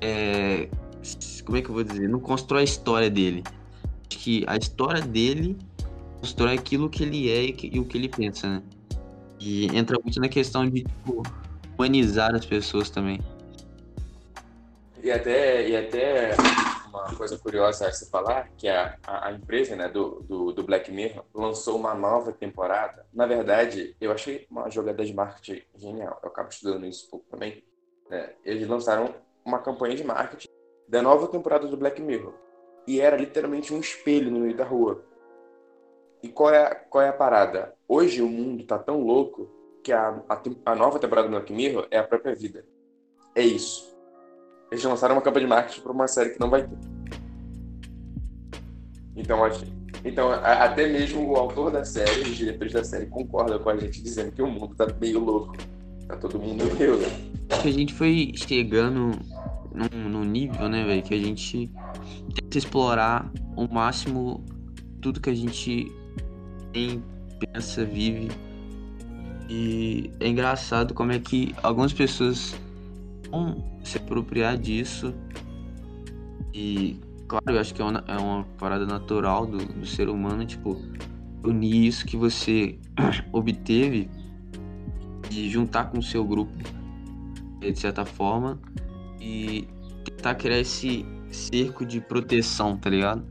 É, 0.00 0.68
como 1.44 1.58
é 1.58 1.62
que 1.62 1.68
eu 1.68 1.74
vou 1.74 1.82
dizer? 1.82 2.08
Não 2.08 2.20
constrói 2.20 2.60
a 2.60 2.64
história 2.64 3.10
dele. 3.10 3.42
Acho 4.08 4.18
que 4.20 4.44
a 4.46 4.56
história 4.56 5.02
dele 5.02 5.56
constrói 6.20 6.54
aquilo 6.54 6.88
que 6.88 7.02
ele 7.02 7.28
é 7.28 7.44
e, 7.44 7.52
que, 7.52 7.70
e 7.72 7.80
o 7.80 7.84
que 7.84 7.98
ele 7.98 8.08
pensa, 8.08 8.48
né? 8.48 8.62
E 9.40 9.66
entra 9.76 9.98
muito 10.02 10.20
na 10.20 10.28
questão 10.28 10.68
de 10.68 10.82
tipo, 10.82 11.22
humanizar 11.76 12.34
as 12.34 12.46
pessoas 12.46 12.90
também. 12.90 13.20
E 15.08 15.10
até, 15.10 15.66
e 15.66 15.74
até 15.74 16.32
uma 16.86 17.16
coisa 17.16 17.38
curiosa 17.38 17.88
a 17.88 17.92
se 17.92 18.10
falar, 18.10 18.50
que 18.58 18.68
a, 18.68 18.94
a, 19.06 19.32
empresa 19.32 19.74
né, 19.74 19.88
do, 19.88 20.20
do, 20.20 20.52
do, 20.52 20.62
Black 20.62 20.92
Mirror 20.92 21.24
lançou 21.34 21.78
uma 21.78 21.94
nova 21.94 22.30
temporada. 22.30 23.06
Na 23.10 23.24
verdade, 23.24 23.96
eu 24.02 24.12
achei 24.12 24.46
uma 24.50 24.68
jogada 24.68 25.02
de 25.02 25.14
marketing 25.14 25.62
genial. 25.74 26.20
Eu 26.22 26.28
acabo 26.28 26.50
estudando 26.50 26.84
isso 26.84 27.06
um 27.06 27.10
pouco 27.10 27.26
também. 27.30 27.64
Né? 28.10 28.34
Eles 28.44 28.68
lançaram 28.68 29.14
uma 29.42 29.60
campanha 29.60 29.96
de 29.96 30.04
marketing 30.04 30.48
da 30.86 31.00
nova 31.00 31.26
temporada 31.28 31.66
do 31.66 31.78
Black 31.78 32.02
Mirror. 32.02 32.34
E 32.86 33.00
era 33.00 33.16
literalmente 33.16 33.72
um 33.72 33.80
espelho 33.80 34.30
no 34.30 34.40
meio 34.40 34.58
da 34.58 34.64
rua. 34.64 35.02
E 36.22 36.28
qual 36.28 36.52
é, 36.52 36.74
qual 36.90 37.02
é 37.02 37.08
a 37.08 37.14
parada? 37.14 37.74
Hoje 37.88 38.20
o 38.20 38.28
mundo 38.28 38.62
tá 38.66 38.78
tão 38.78 39.00
louco 39.00 39.48
que 39.82 39.90
a, 39.90 40.22
a, 40.28 40.42
a 40.66 40.74
nova 40.74 40.98
temporada 40.98 41.28
do 41.28 41.30
Black 41.30 41.50
Mirror 41.50 41.88
é 41.90 41.96
a 41.96 42.06
própria 42.06 42.34
vida. 42.34 42.62
É 43.34 43.40
isso 43.40 43.96
eles 44.70 44.84
lançaram 44.84 45.14
uma 45.14 45.22
campanha 45.22 45.46
de 45.46 45.50
marketing 45.50 45.80
para 45.80 45.92
uma 45.92 46.06
série 46.06 46.30
que 46.30 46.40
não 46.40 46.50
vai 46.50 46.62
ter. 46.62 46.76
Então, 49.16 49.44
acho, 49.44 49.64
então 50.04 50.30
a, 50.30 50.64
até 50.64 50.86
mesmo 50.86 51.30
o 51.30 51.36
autor 51.36 51.70
da 51.70 51.84
série, 51.84 52.22
os 52.22 52.36
diretores 52.36 52.72
da 52.72 52.84
série 52.84 53.06
concordam 53.06 53.58
com 53.58 53.70
a 53.70 53.76
gente 53.76 54.02
dizendo 54.02 54.32
que 54.32 54.42
o 54.42 54.46
mundo 54.46 54.74
tá 54.74 54.86
meio 55.00 55.18
louco. 55.18 55.56
Tá 56.06 56.16
todo 56.16 56.38
mundo 56.38 56.64
meio. 56.78 56.98
Acho 57.50 57.62
que 57.62 57.68
a 57.68 57.72
gente 57.72 57.92
foi 57.92 58.32
chegando 58.34 59.12
num, 59.74 60.08
num 60.08 60.24
nível, 60.24 60.68
né, 60.68 60.84
velho, 60.84 61.02
que 61.02 61.14
a 61.14 61.18
gente 61.18 61.70
tenta 62.34 62.58
explorar 62.58 63.30
o 63.56 63.66
máximo 63.72 64.44
tudo 65.00 65.20
que 65.20 65.30
a 65.30 65.34
gente 65.34 65.92
tem, 66.72 67.02
pensa, 67.40 67.84
vive. 67.84 68.28
E 69.48 70.10
é 70.20 70.28
engraçado 70.28 70.94
como 70.94 71.12
é 71.12 71.18
que 71.18 71.54
algumas 71.62 71.92
pessoas 71.92 72.54
vão 73.30 73.64
se 73.82 73.98
apropriar 73.98 74.56
disso. 74.56 75.14
E, 76.52 76.98
claro, 77.26 77.44
eu 77.48 77.60
acho 77.60 77.74
que 77.74 77.82
é 77.82 77.84
uma, 77.84 78.04
é 78.06 78.16
uma 78.16 78.44
parada 78.58 78.86
natural 78.86 79.46
do, 79.46 79.58
do 79.58 79.86
ser 79.86 80.08
humano, 80.08 80.44
tipo, 80.44 80.80
unir 81.44 81.86
isso 81.86 82.06
que 82.06 82.16
você 82.16 82.78
obteve 83.32 84.10
e 85.30 85.48
juntar 85.48 85.90
com 85.90 85.98
o 85.98 86.02
seu 86.02 86.24
grupo, 86.24 86.52
de 87.60 87.78
certa 87.78 88.04
forma, 88.04 88.58
e 89.20 89.68
tentar 90.04 90.34
criar 90.34 90.58
esse 90.58 91.04
cerco 91.30 91.84
de 91.84 92.00
proteção, 92.00 92.76
tá 92.76 92.90
ligado? 92.90 93.24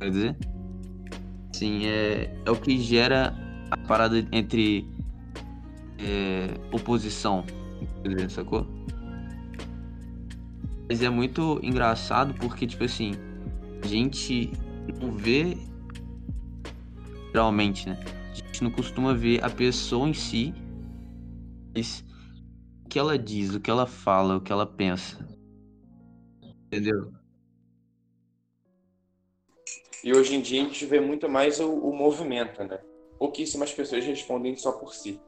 Quer 0.00 0.10
dizer? 0.10 0.36
Sim, 1.52 1.86
é, 1.86 2.34
é 2.44 2.50
o 2.50 2.56
que 2.56 2.78
gera 2.78 3.34
a 3.70 3.76
parada 3.76 4.24
entre 4.32 4.86
é, 5.98 6.48
oposição, 6.72 7.44
sacou? 8.28 8.66
Mas 10.88 11.02
é 11.02 11.10
muito 11.10 11.60
engraçado 11.62 12.32
porque, 12.34 12.66
tipo 12.66 12.84
assim, 12.84 13.12
a 13.82 13.86
gente 13.86 14.50
não 15.00 15.12
vê 15.12 15.56
realmente, 17.32 17.88
né? 17.88 17.98
A 18.30 18.34
gente 18.34 18.64
não 18.64 18.70
costuma 18.70 19.12
ver 19.12 19.44
a 19.44 19.50
pessoa 19.50 20.08
em 20.08 20.14
si, 20.14 20.54
mas 21.74 22.04
o 22.84 22.88
que 22.88 22.98
ela 22.98 23.18
diz, 23.18 23.54
o 23.54 23.60
que 23.60 23.70
ela 23.70 23.86
fala, 23.86 24.36
o 24.36 24.40
que 24.40 24.50
ela 24.50 24.66
pensa. 24.66 25.28
Entendeu? 26.66 27.12
E 30.02 30.12
hoje 30.14 30.36
em 30.36 30.40
dia 30.40 30.62
a 30.62 30.64
gente 30.64 30.86
vê 30.86 31.00
muito 31.00 31.28
mais 31.28 31.60
o, 31.60 31.70
o 31.70 31.94
movimento, 31.94 32.62
né? 32.64 32.78
Pouquíssimas 33.18 33.72
pessoas 33.72 34.04
respondem 34.04 34.56
só 34.56 34.72
por 34.72 34.94
si. 34.94 35.20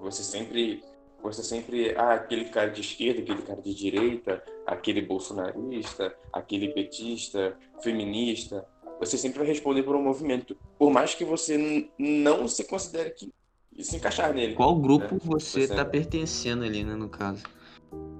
Você 0.00 0.22
sempre 0.22 0.82
você 1.22 1.42
sempre, 1.42 1.94
ah, 1.96 2.14
aquele 2.14 2.46
cara 2.46 2.70
de 2.70 2.80
esquerda, 2.80 3.20
aquele 3.20 3.42
cara 3.42 3.60
de 3.60 3.74
direita, 3.74 4.42
aquele 4.66 5.02
bolsonarista, 5.02 6.14
aquele 6.32 6.68
petista, 6.68 7.56
feminista, 7.82 8.66
você 8.98 9.16
sempre 9.16 9.38
vai 9.38 9.48
responder 9.48 9.82
por 9.82 9.96
um 9.96 10.02
movimento, 10.02 10.56
por 10.78 10.90
mais 10.90 11.14
que 11.14 11.24
você 11.24 11.88
não 11.98 12.46
se 12.46 12.64
considere 12.64 13.10
que 13.10 13.32
se 13.82 13.96
encaixar 13.96 14.34
nele. 14.34 14.54
Qual 14.54 14.76
grupo 14.76 15.14
né? 15.14 15.20
você 15.24 15.60
está 15.60 15.84
pertencendo 15.84 16.64
ali, 16.64 16.84
né, 16.84 16.94
no 16.94 17.08
caso? 17.08 17.42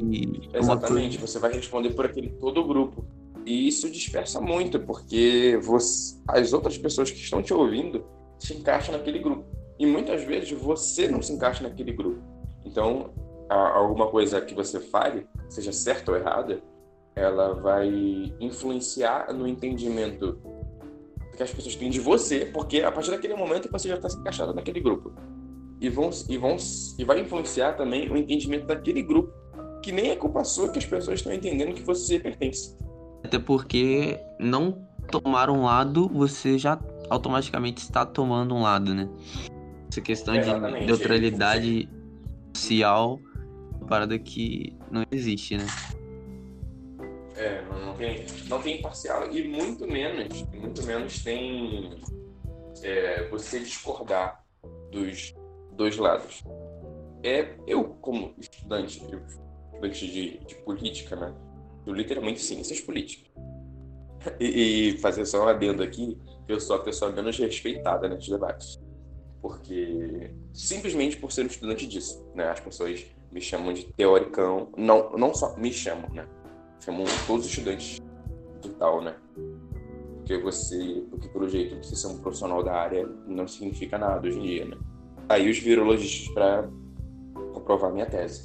E 0.00 0.48
Exatamente, 0.54 1.18
você 1.18 1.38
vai 1.38 1.52
responder 1.52 1.90
por 1.90 2.06
aquele 2.06 2.30
todo 2.30 2.62
o 2.62 2.66
grupo. 2.66 3.04
E 3.44 3.68
isso 3.68 3.90
dispersa 3.90 4.40
muito, 4.40 4.80
porque 4.80 5.58
você, 5.62 6.16
as 6.28 6.52
outras 6.52 6.76
pessoas 6.78 7.10
que 7.10 7.18
estão 7.18 7.42
te 7.42 7.52
ouvindo 7.52 8.04
se 8.38 8.54
encaixam 8.54 8.96
naquele 8.96 9.18
grupo. 9.18 9.44
E 9.78 9.86
muitas 9.86 10.24
vezes 10.24 10.50
você 10.52 11.08
não 11.08 11.22
se 11.22 11.32
encaixa 11.32 11.62
naquele 11.62 11.92
grupo. 11.92 12.22
Então, 12.70 13.10
alguma 13.48 14.06
coisa 14.06 14.40
que 14.40 14.54
você 14.54 14.78
fale, 14.78 15.26
seja 15.48 15.72
certa 15.72 16.12
ou 16.12 16.16
errada, 16.16 16.62
ela 17.16 17.54
vai 17.54 17.90
influenciar 18.38 19.32
no 19.32 19.46
entendimento 19.46 20.38
que 21.36 21.42
as 21.42 21.52
pessoas 21.52 21.74
têm 21.74 21.90
de 21.90 21.98
você, 21.98 22.46
porque 22.46 22.82
a 22.82 22.92
partir 22.92 23.10
daquele 23.10 23.34
momento 23.34 23.68
você 23.70 23.88
já 23.88 23.96
está 23.96 24.08
se 24.08 24.16
encaixado 24.16 24.54
naquele 24.54 24.78
grupo. 24.78 25.12
E, 25.80 25.88
vão, 25.88 26.10
e, 26.28 26.38
vão, 26.38 26.56
e 26.98 27.04
vai 27.04 27.20
influenciar 27.20 27.72
também 27.72 28.08
o 28.08 28.16
entendimento 28.16 28.66
daquele 28.66 29.02
grupo, 29.02 29.32
que 29.82 29.90
nem 29.90 30.10
é 30.10 30.16
culpa 30.16 30.44
sua 30.44 30.68
que 30.70 30.78
as 30.78 30.86
pessoas 30.86 31.18
estão 31.18 31.32
entendendo 31.32 31.74
que 31.74 31.82
você 31.82 32.20
pertence. 32.20 32.76
Até 33.24 33.38
porque 33.38 34.20
não 34.38 34.86
tomar 35.10 35.50
um 35.50 35.64
lado, 35.64 36.08
você 36.08 36.56
já 36.56 36.78
automaticamente 37.08 37.82
está 37.82 38.06
tomando 38.06 38.54
um 38.54 38.62
lado, 38.62 38.94
né? 38.94 39.08
Essa 39.88 40.00
questão 40.00 40.34
é, 40.34 40.40
de 40.40 40.86
neutralidade 40.86 41.88
social, 42.54 43.20
uma 43.76 43.86
parada 43.86 44.18
que 44.18 44.76
não 44.90 45.04
existe, 45.10 45.56
né? 45.56 45.66
É, 47.36 47.62
não 47.62 47.94
tem, 47.94 48.26
não 48.48 48.62
tem 48.62 48.78
imparcial 48.78 49.30
e 49.30 49.48
muito 49.48 49.86
menos, 49.86 50.42
muito 50.52 50.82
menos 50.84 51.22
tem 51.22 51.98
é, 52.82 53.28
você 53.28 53.60
discordar 53.60 54.44
dos 54.90 55.34
dois 55.72 55.96
lados. 55.96 56.42
É, 57.22 57.54
eu 57.66 57.84
como 57.84 58.34
estudante, 58.38 59.02
estudante 59.72 60.10
de, 60.10 60.38
de 60.38 60.54
política, 60.56 61.16
né? 61.16 61.34
Eu 61.86 61.94
literalmente 61.94 62.40
ciências 62.40 62.80
políticas. 62.80 63.30
E, 64.38 64.90
e 64.90 64.98
fazer 64.98 65.24
só 65.24 65.46
um 65.46 65.48
adendo 65.48 65.82
aqui, 65.82 66.18
eu 66.46 66.60
sou 66.60 66.76
a 66.76 66.80
pessoa 66.80 67.10
menos 67.10 67.38
respeitada 67.38 68.06
nesses 68.06 68.28
debates. 68.28 68.78
Porque 69.40 70.30
simplesmente 70.52 71.16
por 71.16 71.32
ser 71.32 71.42
um 71.42 71.46
estudante 71.46 71.86
disso, 71.86 72.26
né? 72.34 72.50
As 72.50 72.60
pessoas 72.60 73.04
me 73.32 73.40
chamam 73.40 73.72
de 73.72 73.84
teoricão, 73.84 74.68
não, 74.76 75.10
não 75.16 75.32
só 75.32 75.56
me 75.56 75.72
chamam, 75.72 76.10
né? 76.10 76.26
chamam 76.80 77.04
todos 77.26 77.44
os 77.46 77.50
estudantes 77.50 78.00
do 78.62 78.70
tal, 78.70 79.02
né? 79.02 79.14
Porque 80.16 80.38
você, 80.38 81.04
porque 81.10 81.28
pelo 81.28 81.48
jeito 81.48 81.76
você 81.84 81.94
ser 81.94 82.06
um 82.08 82.18
profissional 82.18 82.62
da 82.62 82.72
área 82.72 83.06
não 83.26 83.46
significa 83.46 83.98
nada 83.98 84.26
hoje 84.26 84.38
em 84.38 84.42
dia, 84.42 84.64
né? 84.64 84.76
Aí 85.28 85.50
os 85.50 85.58
virologistas 85.58 86.32
para 86.34 86.68
comprovar 87.52 87.92
minha 87.92 88.06
tese. 88.06 88.42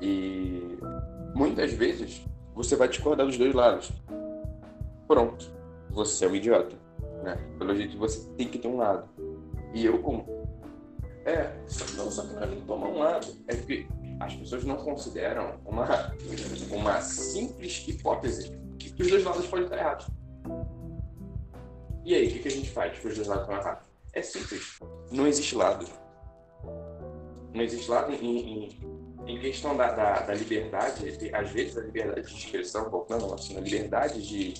E 0.00 0.78
muitas 1.34 1.72
vezes 1.72 2.22
você 2.54 2.76
vai 2.76 2.88
discordar 2.88 3.26
dos 3.26 3.38
dois 3.38 3.54
lados. 3.54 3.90
Pronto, 5.06 5.50
você 5.90 6.26
é 6.26 6.28
um 6.28 6.34
idiota, 6.34 6.76
né? 7.22 7.36
Pelo 7.58 7.74
jeito 7.74 7.96
você 7.98 8.28
tem 8.36 8.48
que 8.48 8.58
ter 8.58 8.68
um 8.68 8.76
lado. 8.76 9.08
E 9.74 9.84
eu 9.84 9.98
como 10.00 10.26
é, 11.24 11.52
não 11.96 12.10
só 12.10 12.22
que 12.22 12.32
não 12.32 12.42
é 12.42 12.46
nem 12.46 12.60
tomar 12.62 12.88
um 12.88 12.98
lado, 12.98 13.26
é 13.48 13.56
que 13.56 13.86
as 14.20 14.34
pessoas 14.34 14.64
não 14.64 14.76
consideram 14.76 15.60
uma, 15.64 16.14
uma 16.70 17.00
simples 17.00 17.86
hipótese 17.86 18.58
que 18.98 19.02
os 19.02 19.10
dois 19.10 19.24
lados 19.24 19.46
podem 19.46 19.64
estar 19.64 19.78
errados. 19.78 20.06
E 22.04 22.14
aí, 22.14 22.26
o 22.26 22.32
que, 22.32 22.38
que 22.40 22.48
a 22.48 22.50
gente 22.50 22.70
faz 22.70 22.98
que 22.98 23.06
os 23.06 23.14
dois 23.14 23.28
lados 23.28 23.44
estão 23.44 23.60
errados? 23.60 23.86
É 24.12 24.22
simples. 24.22 24.80
Não 25.12 25.26
existe 25.26 25.54
lado. 25.54 25.86
Não 27.54 27.62
existe 27.62 27.90
lado 27.90 28.12
em, 28.12 28.64
em, 28.64 28.80
em 29.26 29.38
questão 29.40 29.76
da, 29.76 29.92
da, 29.92 30.20
da, 30.22 30.34
liberdade, 30.34 31.06
às 31.32 31.50
vezes 31.50 31.76
a 31.76 31.82
liberdade 31.82 32.26
de 32.26 32.34
expressão, 32.34 32.90
voltando 32.90 33.32
assim, 33.32 33.56
a 33.56 33.60
liberdade 33.60 34.26
de, 34.26 34.54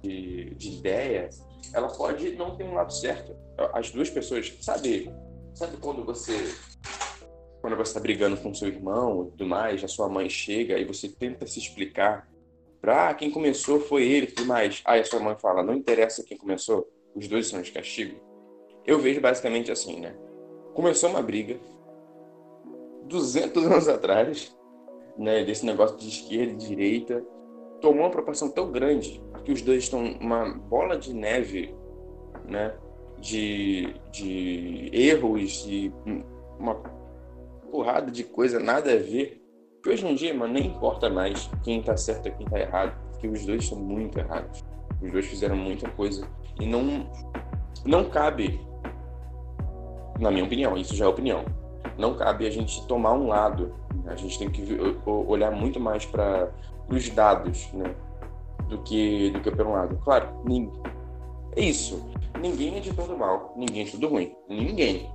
de, 0.00 0.54
de 0.54 0.70
ideia, 0.78 1.28
ela 1.72 1.88
pode 1.88 2.32
não 2.36 2.56
ter 2.56 2.64
um 2.64 2.74
lado 2.74 2.92
certo. 2.92 3.36
As 3.72 3.90
duas 3.90 4.10
pessoas, 4.10 4.52
sabe, 4.60 5.10
sabe 5.54 5.76
quando 5.78 6.04
você 6.04 6.54
quando 7.60 7.76
você 7.76 7.90
está 7.90 8.00
brigando 8.00 8.36
com 8.36 8.52
seu 8.52 8.66
irmão 8.66 9.26
e 9.26 9.30
tudo 9.30 9.46
mais, 9.46 9.84
a 9.84 9.88
sua 9.88 10.08
mãe 10.08 10.28
chega 10.28 10.78
e 10.78 10.84
você 10.84 11.08
tenta 11.08 11.46
se 11.46 11.60
explicar 11.60 12.28
para 12.80 13.10
ah, 13.10 13.14
quem 13.14 13.30
começou 13.30 13.78
foi 13.78 14.02
ele 14.02 14.26
e 14.26 14.32
tudo 14.32 14.48
mais. 14.48 14.82
Aí 14.84 15.00
a 15.00 15.04
sua 15.04 15.20
mãe 15.20 15.36
fala, 15.38 15.62
não 15.62 15.72
interessa 15.72 16.24
quem 16.24 16.36
começou, 16.36 16.84
os 17.14 17.28
dois 17.28 17.46
são 17.46 17.62
de 17.62 17.70
castigo. 17.70 18.20
Eu 18.84 18.98
vejo 18.98 19.20
basicamente 19.20 19.70
assim, 19.70 20.00
né? 20.00 20.16
Começou 20.74 21.10
uma 21.10 21.22
briga 21.22 21.60
200 23.04 23.64
anos 23.66 23.88
atrás, 23.88 24.56
né, 25.16 25.44
desse 25.44 25.64
negócio 25.64 25.96
de 25.96 26.08
esquerda 26.08 26.52
e 26.52 26.56
direita, 26.56 27.24
tomou 27.82 28.04
uma 28.04 28.10
proporção 28.10 28.48
tão 28.48 28.70
grande 28.70 29.20
que 29.44 29.52
os 29.52 29.60
dois 29.60 29.82
estão 29.82 30.02
uma 30.20 30.54
bola 30.54 30.96
de 30.96 31.12
neve, 31.12 31.74
né, 32.48 32.74
de, 33.20 33.94
de 34.10 34.88
erros 34.92 35.66
e 35.68 35.92
uma 36.58 36.76
porrada 37.70 38.10
de 38.10 38.24
coisa, 38.24 38.58
nada 38.58 38.92
a 38.92 38.96
ver. 38.96 39.42
Que 39.82 39.90
hoje 39.90 40.06
em 40.06 40.14
dia, 40.14 40.32
mano, 40.32 40.54
nem 40.54 40.68
importa 40.68 41.10
mais 41.10 41.50
quem 41.64 41.82
tá 41.82 41.96
certo 41.96 42.28
e 42.28 42.30
quem 42.30 42.46
tá 42.46 42.58
errado, 42.58 42.96
porque 43.10 43.26
os 43.26 43.44
dois 43.44 43.66
são 43.66 43.78
muito 43.78 44.16
errados. 44.18 44.64
Os 45.02 45.10
dois 45.10 45.26
fizeram 45.26 45.56
muita 45.56 45.90
coisa 45.90 46.26
e 46.60 46.66
não 46.66 47.10
não 47.84 48.08
cabe, 48.08 48.60
na 50.20 50.30
minha 50.30 50.44
opinião, 50.44 50.76
isso 50.76 50.94
já 50.94 51.04
é 51.04 51.08
opinião. 51.08 51.44
Não 51.98 52.14
cabe 52.14 52.46
a 52.46 52.50
gente 52.50 52.86
tomar 52.86 53.12
um 53.12 53.26
lado. 53.26 53.74
A 54.06 54.14
gente 54.14 54.38
tem 54.38 54.48
que 54.48 54.62
olhar 55.04 55.50
muito 55.50 55.80
mais 55.80 56.06
para 56.06 56.48
os 56.88 57.08
dados, 57.10 57.72
né? 57.72 57.94
Do 58.68 58.78
que 58.82 59.30
do 59.30 59.40
que 59.40 59.50
por 59.50 59.66
um 59.66 59.72
lado. 59.72 59.96
Claro, 60.04 60.28
ninguém. 60.44 60.72
É 61.56 61.62
isso. 61.62 62.04
Ninguém 62.40 62.76
é 62.76 62.80
de 62.80 62.92
todo 62.94 63.16
mal, 63.16 63.52
ninguém 63.56 63.82
é 63.82 63.84
de 63.84 63.92
tudo 63.92 64.08
ruim. 64.08 64.34
Ninguém. 64.48 65.12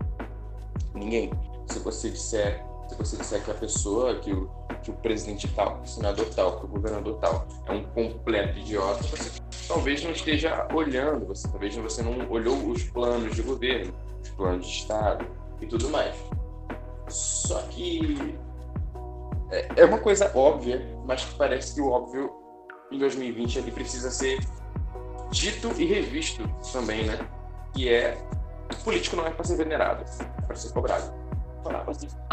Ninguém 0.94 1.32
se 1.68 1.80
você 1.80 2.10
disser, 2.10 2.64
se 2.88 2.96
você 2.96 3.18
disser 3.18 3.44
que 3.44 3.52
a 3.52 3.54
pessoa, 3.54 4.16
que 4.20 4.32
o, 4.32 4.50
que 4.82 4.92
o 4.92 4.94
presidente 4.94 5.48
tal, 5.50 5.80
que 5.80 5.86
o 5.86 5.88
senador 5.88 6.26
tal, 6.34 6.60
que 6.60 6.66
o 6.66 6.68
governador 6.68 7.18
tal 7.20 7.48
é 7.66 7.72
um 7.72 7.84
completo 7.84 8.58
idiota, 8.60 9.04
você 9.04 9.42
talvez 9.68 10.04
não 10.04 10.12
esteja 10.12 10.68
olhando, 10.74 11.26
você 11.28 11.48
talvez 11.48 11.76
você 11.76 12.02
não 12.02 12.30
olhou 12.30 12.56
os 12.70 12.84
planos 12.84 13.36
de 13.36 13.42
governo, 13.42 13.94
os 14.22 14.30
planos 14.32 14.66
de 14.66 14.72
estado 14.72 15.26
e 15.62 15.66
tudo 15.68 15.90
mais. 15.90 16.16
Só 17.10 17.62
que 17.64 18.36
é, 19.52 19.68
é 19.78 19.86
uma 19.86 20.00
coisa 20.00 20.32
óbvia, 20.36 20.86
mas 21.06 21.24
que 21.24 21.36
parece 21.36 21.76
que 21.76 21.82
o 21.82 21.90
óbvio 21.90 22.32
em 22.92 23.00
2020 23.00 23.60
ele 23.60 23.72
precisa 23.72 24.12
ser 24.12 24.40
dito 25.32 25.72
e 25.78 25.86
revisto 25.86 26.48
também, 26.72 27.06
né? 27.06 27.20
Que 27.74 27.90
é 27.90 28.18
político 28.84 29.16
não 29.16 29.26
é 29.26 29.32
para 29.32 29.44
ser 29.44 29.58
venerado, 29.58 30.04
é 30.04 30.42
para 30.42 30.56
ser 30.56 30.72
cobrado. 30.74 31.28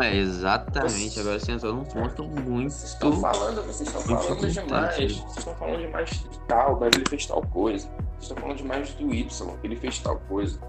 É, 0.01 0.17
exatamente. 0.17 1.19
Agora 1.19 1.39
você 1.39 1.53
entrou 1.53 1.75
num 1.75 1.85
ponto 1.85 2.25
muito. 2.25 2.71
Vocês 2.71 2.93
estão 2.93 3.21
falando, 3.21 3.63
vocês 3.67 3.89
estão 3.89 4.01
falando 4.01 4.49
demais. 4.49 4.97
Vocês 4.97 5.37
estão 5.39 5.55
falando 5.57 5.81
demais 5.81 6.11
de 6.11 6.39
tal, 6.47 6.79
mas 6.79 6.91
ele 6.95 7.05
fez 7.09 7.27
tal 7.27 7.43
coisa. 7.43 7.89
Vocês 7.89 8.23
estão 8.23 8.37
falando 8.37 8.57
demais 8.59 8.91
do 8.95 9.13
Y, 9.13 9.59
ele 9.65 9.77
fez 9.77 9.99
tal 9.99 10.19
coisa. 10.29 10.61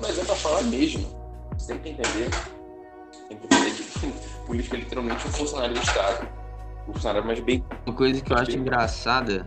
Mas 0.00 0.18
é 0.18 0.24
pra 0.24 0.34
falar 0.34 0.62
mesmo. 0.64 1.06
Você 1.56 1.74
tem 1.74 1.94
que 1.94 2.00
entender. 2.00 2.57
Tem 3.28 3.36
que 3.36 3.46
entender 3.46 3.70
que 3.70 4.46
política 4.46 4.76
é 4.76 4.80
literalmente 4.80 5.26
um 5.26 5.30
funcionário 5.30 5.74
do 5.74 5.80
Estado. 5.80 6.28
O 6.86 6.92
funcionário 6.92 7.26
mais 7.26 7.40
bem. 7.40 7.64
Uma 7.86 7.94
coisa 7.94 8.20
que 8.20 8.32
eu 8.32 8.36
acho 8.36 8.52
engraçada. 8.52 9.46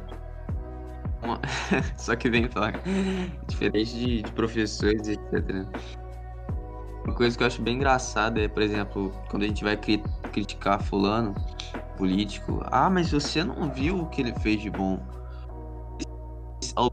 Uma... 1.23 1.39
Só 1.97 2.15
que 2.15 2.29
vem 2.29 2.47
falar. 2.49 2.73
Diferente 3.47 3.93
de, 3.93 4.21
de 4.21 4.31
professores, 4.33 5.07
etc. 5.07 5.65
Uma 7.03 7.15
coisa 7.15 7.35
que 7.35 7.43
eu 7.43 7.47
acho 7.47 7.61
bem 7.61 7.75
engraçada 7.75 8.39
é, 8.39 8.47
por 8.47 8.61
exemplo, 8.61 9.11
quando 9.29 9.43
a 9.43 9.47
gente 9.47 9.63
vai 9.63 9.75
cri 9.75 10.03
criticar 10.31 10.81
fulano, 10.81 11.33
político, 11.97 12.61
ah, 12.71 12.89
mas 12.89 13.11
você 13.11 13.43
não 13.43 13.69
viu 13.69 13.99
o 13.99 14.09
que 14.09 14.21
ele 14.21 14.33
fez 14.39 14.61
de 14.61 14.69
bom. 14.69 14.99
A 16.75 16.87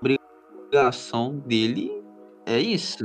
obrigação 0.00 1.38
dele 1.40 1.90
é 2.46 2.58
isso. 2.58 3.04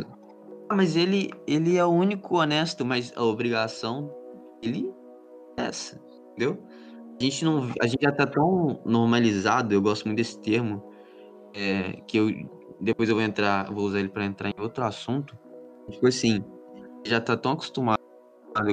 Mas 0.73 0.95
ele, 0.95 1.29
ele 1.47 1.77
é 1.77 1.85
o 1.85 1.89
único 1.89 2.37
honesto, 2.37 2.85
mas 2.85 3.13
a 3.15 3.23
obrigação 3.23 4.11
dele 4.61 4.91
é 5.57 5.63
essa, 5.63 6.01
entendeu? 6.31 6.63
A 7.19 7.23
gente 7.23 7.45
não, 7.45 7.69
a 7.81 7.87
gente 7.87 8.01
já 8.01 8.11
tá 8.11 8.25
tão 8.25 8.81
normalizado, 8.85 9.73
eu 9.73 9.81
gosto 9.81 10.05
muito 10.05 10.17
desse 10.17 10.39
termo, 10.39 10.83
é, 11.53 12.01
que 12.07 12.17
eu 12.17 12.29
depois 12.79 13.09
eu 13.09 13.15
vou 13.15 13.23
entrar, 13.23 13.71
vou 13.71 13.85
usar 13.85 13.99
ele 13.99 14.09
para 14.09 14.25
entrar 14.25 14.49
em 14.49 14.59
outro 14.59 14.83
assunto, 14.83 15.37
Tipo 15.89 16.07
assim, 16.07 16.43
já 17.05 17.19
tá 17.19 17.35
tão 17.35 17.53
acostumado 17.53 17.99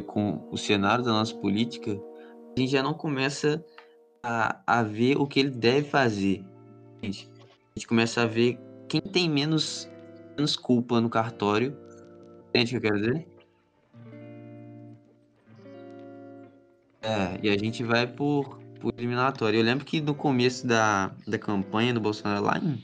com 0.06 0.46
o 0.50 0.56
cenário 0.56 1.04
da 1.04 1.12
nossa 1.12 1.34
política, 1.34 1.98
a 2.56 2.60
gente 2.60 2.70
já 2.70 2.82
não 2.82 2.94
começa 2.94 3.64
a, 4.22 4.60
a 4.66 4.82
ver 4.82 5.16
o 5.16 5.26
que 5.26 5.40
ele 5.40 5.50
deve 5.50 5.88
fazer. 5.88 6.44
Gente. 7.02 7.30
A 7.38 7.78
gente 7.78 7.86
começa 7.86 8.22
a 8.22 8.26
ver 8.26 8.58
quem 8.88 9.00
tem 9.00 9.28
menos, 9.28 9.88
menos 10.36 10.56
culpa 10.56 11.00
no 11.00 11.08
cartório. 11.08 11.76
Entende 12.48 12.76
o 12.76 12.80
que 12.80 12.86
eu 12.86 12.90
quero 12.90 13.00
dizer? 13.00 13.26
É, 17.02 17.38
e 17.42 17.48
a 17.48 17.56
gente 17.56 17.82
vai 17.84 18.06
por, 18.06 18.58
por 18.80 18.92
eliminatório. 18.96 19.58
Eu 19.58 19.64
lembro 19.64 19.84
que 19.84 20.00
no 20.00 20.14
começo 20.14 20.66
da, 20.66 21.10
da 21.26 21.38
campanha 21.38 21.94
do 21.94 22.00
Bolsonaro, 22.00 22.44
lá 22.44 22.58
em, 22.58 22.82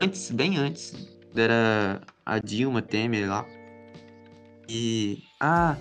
antes, 0.00 0.30
bem 0.30 0.56
antes, 0.56 1.08
era 1.34 2.00
a 2.24 2.38
Dilma 2.38 2.80
Temer 2.82 3.28
lá. 3.28 3.46
E. 4.68 5.22
Ah, 5.40 5.76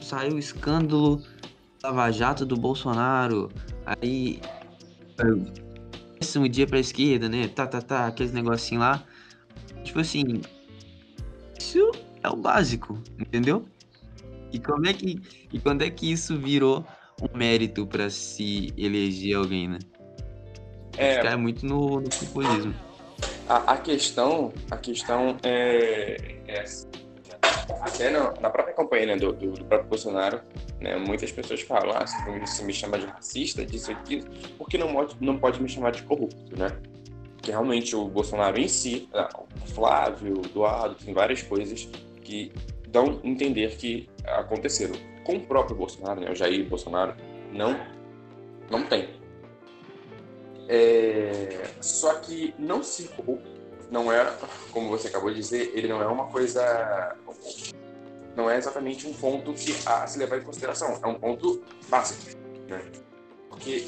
saiu 0.00 0.34
o 0.34 0.38
escândalo 0.38 1.22
Lava 1.82 2.10
Jato 2.10 2.44
do 2.44 2.56
Bolsonaro. 2.56 3.50
Aí. 3.84 4.40
Péssimo 6.18 6.48
dia 6.48 6.66
pra 6.66 6.80
esquerda, 6.80 7.28
né? 7.28 7.48
Tá, 7.48 7.66
tá, 7.66 7.80
tá, 7.80 8.06
aqueles 8.06 8.32
negocinho 8.32 8.80
lá. 8.80 9.04
Tipo 9.84 10.00
assim. 10.00 10.40
Isso 11.58 11.90
é 12.26 12.30
o 12.30 12.36
básico, 12.36 12.98
entendeu? 13.18 13.64
E 14.52 14.58
como 14.58 14.86
é 14.86 14.92
que. 14.92 15.20
E 15.52 15.58
quando 15.58 15.82
é 15.82 15.90
que 15.90 16.10
isso 16.10 16.38
virou 16.38 16.84
um 17.20 17.36
mérito 17.36 17.86
para 17.86 18.10
se 18.10 18.72
eleger 18.76 19.36
alguém, 19.36 19.68
né? 19.68 19.78
É, 20.96 21.22
cai 21.22 21.36
muito 21.36 21.64
no, 21.66 22.00
no 22.00 22.08
populismo. 22.08 22.74
A, 23.48 23.72
a, 23.72 23.76
questão, 23.76 24.52
a 24.70 24.76
questão 24.76 25.36
é, 25.42 26.16
é 26.48 26.60
assim, 26.60 26.88
até 27.82 28.10
na, 28.10 28.32
na, 28.40 28.50
própria 28.50 28.74
campanha 28.74 29.06
né, 29.06 29.16
do, 29.16 29.32
do, 29.32 29.52
do, 29.52 29.64
próprio 29.64 29.88
Bolsonaro, 29.88 30.40
né, 30.80 30.96
muitas 30.96 31.30
pessoas 31.30 31.60
falam, 31.62 31.94
ah, 31.96 32.06
se 32.06 32.64
me 32.64 32.72
chama 32.72 32.98
de 32.98 33.06
racista, 33.06 33.64
disso 33.64 33.92
aqui, 33.92 34.24
porque 34.58 34.76
não 34.76 34.92
pode, 34.92 35.16
não 35.20 35.38
pode 35.38 35.62
me 35.62 35.68
chamar 35.68 35.92
de 35.92 36.02
corrupto, 36.02 36.58
né? 36.58 36.76
Que 37.40 37.50
realmente 37.50 37.94
o 37.94 38.08
Bolsonaro 38.08 38.58
em 38.58 38.68
si, 38.68 39.08
ah, 39.14 39.28
o 39.62 39.66
Flávio, 39.68 40.40
o 40.40 40.44
Eduardo, 40.44 40.96
tem 40.96 41.14
várias 41.14 41.42
coisas 41.42 41.88
que 42.26 42.52
dão 42.88 43.20
a 43.22 43.26
entender 43.26 43.76
que 43.76 44.08
aconteceram. 44.24 44.94
Com 45.24 45.36
o 45.36 45.40
próprio 45.40 45.76
Bolsonaro, 45.76 46.20
né, 46.20 46.30
o 46.30 46.34
Jair 46.34 46.68
Bolsonaro, 46.68 47.14
não, 47.52 47.78
não 48.70 48.86
tem. 48.86 49.08
É, 50.68 51.70
só 51.80 52.14
que 52.16 52.54
não 52.58 52.82
se 52.82 53.08
não 53.90 54.10
é, 54.12 54.32
como 54.72 54.88
você 54.88 55.08
acabou 55.08 55.30
de 55.30 55.36
dizer, 55.36 55.70
ele 55.74 55.86
não 55.88 56.02
é 56.02 56.06
uma 56.06 56.26
coisa. 56.26 57.16
Não 58.34 58.50
é 58.50 58.58
exatamente 58.58 59.06
um 59.06 59.14
ponto 59.14 59.52
que 59.54 59.72
a 59.86 60.06
se 60.06 60.18
levar 60.18 60.38
em 60.38 60.42
consideração. 60.42 60.98
É 61.02 61.06
um 61.06 61.14
ponto 61.14 61.62
básico. 61.88 62.36
Né? 62.68 62.82
Porque 63.48 63.86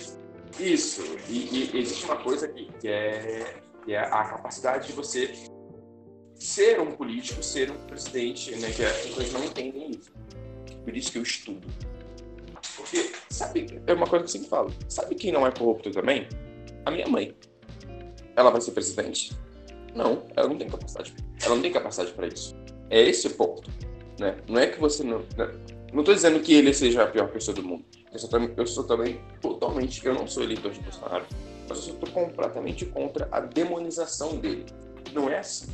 isso, 0.59 1.03
e, 1.29 1.71
e 1.75 1.79
existe 1.79 2.05
uma 2.05 2.17
coisa 2.17 2.49
que, 2.49 2.71
que, 2.81 2.89
é, 2.89 3.61
que 3.85 3.93
é 3.93 3.99
a 3.99 4.25
capacidade 4.25 4.87
de 4.87 4.93
você 4.93 5.48
ser 6.59 6.81
um 6.81 6.91
político, 6.91 7.41
ser 7.41 7.71
um 7.71 7.79
presidente, 7.87 8.51
né? 8.57 8.69
Que 8.73 8.85
as 8.85 8.97
pessoas 8.97 9.33
não 9.33 9.45
entendem 9.45 9.93
isso. 9.93 10.11
Por 10.85 10.97
isso 10.97 11.13
que 11.13 11.19
eu 11.19 11.23
estudo. 11.23 11.69
Porque, 12.77 13.13
sabe, 13.31 13.81
é 13.87 13.95
uma 13.95 14.09
coisa 14.09 14.25
que 14.25 14.31
eu 14.31 14.33
sempre 14.33 14.49
falo. 14.49 14.75
Sabe 14.89 15.15
quem 15.15 15.31
não 15.31 15.47
é 15.47 15.53
corrupto 15.53 15.93
também? 15.93 16.27
A 16.85 16.91
minha 16.91 17.07
mãe. 17.07 17.33
Ela 18.35 18.51
vai 18.51 18.61
ser 18.61 18.73
presidente? 18.73 19.39
Não, 19.95 20.27
ela 20.35 20.49
não 20.49 20.59
tem 20.59 20.69
capacidade. 20.69 21.15
Ela 21.41 21.55
não 21.55 21.63
tem 21.63 21.73
capacidade 21.73 22.13
para 22.13 22.27
isso. 22.27 22.57
É 22.91 23.01
esse 23.03 23.29
o 23.29 23.31
ponto. 23.35 23.71
Né? 24.19 24.37
Não 24.49 24.59
é 24.61 24.67
que 24.67 24.81
você 24.81 25.05
não. 25.05 25.21
Né? 25.37 25.53
Não 25.93 26.01
estou 26.01 26.15
dizendo 26.15 26.41
que 26.41 26.53
ele 26.53 26.75
seja 26.75 27.05
a 27.05 27.07
pior 27.07 27.29
pessoa 27.29 27.55
do 27.55 27.63
mundo. 27.63 27.85
Eu 28.13 28.19
sou, 28.19 28.31
eu 28.57 28.67
sou 28.67 28.83
também 28.83 29.21
totalmente. 29.41 30.05
Eu 30.05 30.15
não 30.15 30.27
sou 30.27 30.43
eleitor 30.43 30.73
de 30.73 30.81
Bolsonaro, 30.81 31.25
mas 31.69 31.87
eu 31.87 31.95
estou 31.95 32.11
completamente 32.11 32.85
contra 32.87 33.29
a 33.31 33.39
demonização 33.39 34.37
dele. 34.37 34.67
Não 35.13 35.31
é 35.31 35.39
assim. 35.39 35.69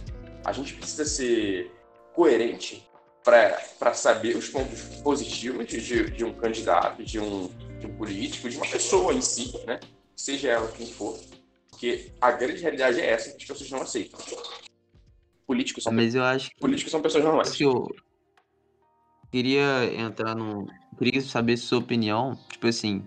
A 0.45 0.53
gente 0.53 0.75
precisa 0.75 1.05
ser 1.05 1.71
coerente 2.13 2.89
para 3.23 3.95
saber 3.95 4.37
os 4.37 4.49
pontos 4.49 4.81
positivos 5.03 5.67
de, 5.67 6.11
de 6.11 6.25
um 6.25 6.35
candidato, 6.35 7.03
de 7.03 7.19
um, 7.19 7.49
de 7.81 7.87
um 7.87 7.97
político, 7.97 8.49
de 8.49 8.57
uma 8.57 8.67
pessoa 8.67 9.15
em 9.15 9.21
si, 9.23 9.53
né? 9.67 9.81
seja 10.17 10.51
ela 10.51 10.69
quem 10.69 10.87
for, 10.87 11.19
porque 11.71 12.13
a 12.21 12.31
grande 12.33 12.61
realidade 12.61 13.01
é 13.01 13.11
essa 13.11 13.31
que 13.33 13.43
as 13.43 13.49
pessoas 13.49 13.71
não 13.71 13.83
aceitam. 13.83 14.19
Políticos 15.47 15.85
são, 15.85 15.93
Mas 15.93 16.15
eu 16.15 16.23
acho 16.23 16.51
que... 16.51 16.57
políticos 16.57 16.91
são 16.91 17.03
pessoas 17.03 17.25
normais. 17.25 17.61
Eu 17.61 17.87
queria 19.31 19.93
entrar 19.95 20.35
no. 20.35 20.67
Queria 20.97 21.21
saber 21.21 21.57
sua 21.57 21.79
opinião. 21.79 22.39
Tipo 22.51 22.69
assim. 22.69 23.05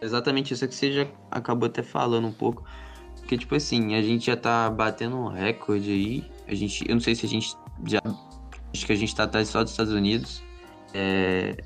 Exatamente 0.00 0.54
isso 0.54 0.66
que 0.66 0.74
você 0.74 0.92
já 0.92 1.06
acabou 1.30 1.66
até 1.66 1.82
falando 1.82 2.26
um 2.26 2.32
pouco. 2.32 2.64
Porque, 3.26 3.38
tipo 3.38 3.56
assim, 3.56 3.96
a 3.96 4.02
gente 4.02 4.26
já 4.26 4.36
tá 4.36 4.70
batendo 4.70 5.16
um 5.16 5.26
recorde 5.26 5.90
aí. 5.90 6.30
A 6.46 6.54
gente. 6.54 6.88
Eu 6.88 6.94
não 6.94 7.00
sei 7.00 7.12
se 7.12 7.26
a 7.26 7.28
gente 7.28 7.56
já. 7.84 8.00
Acho 8.72 8.86
que 8.86 8.92
a 8.92 8.96
gente 8.96 9.12
tá 9.12 9.24
atrás 9.24 9.48
só 9.48 9.64
dos 9.64 9.72
Estados 9.72 9.92
Unidos. 9.92 10.44
É, 10.94 11.56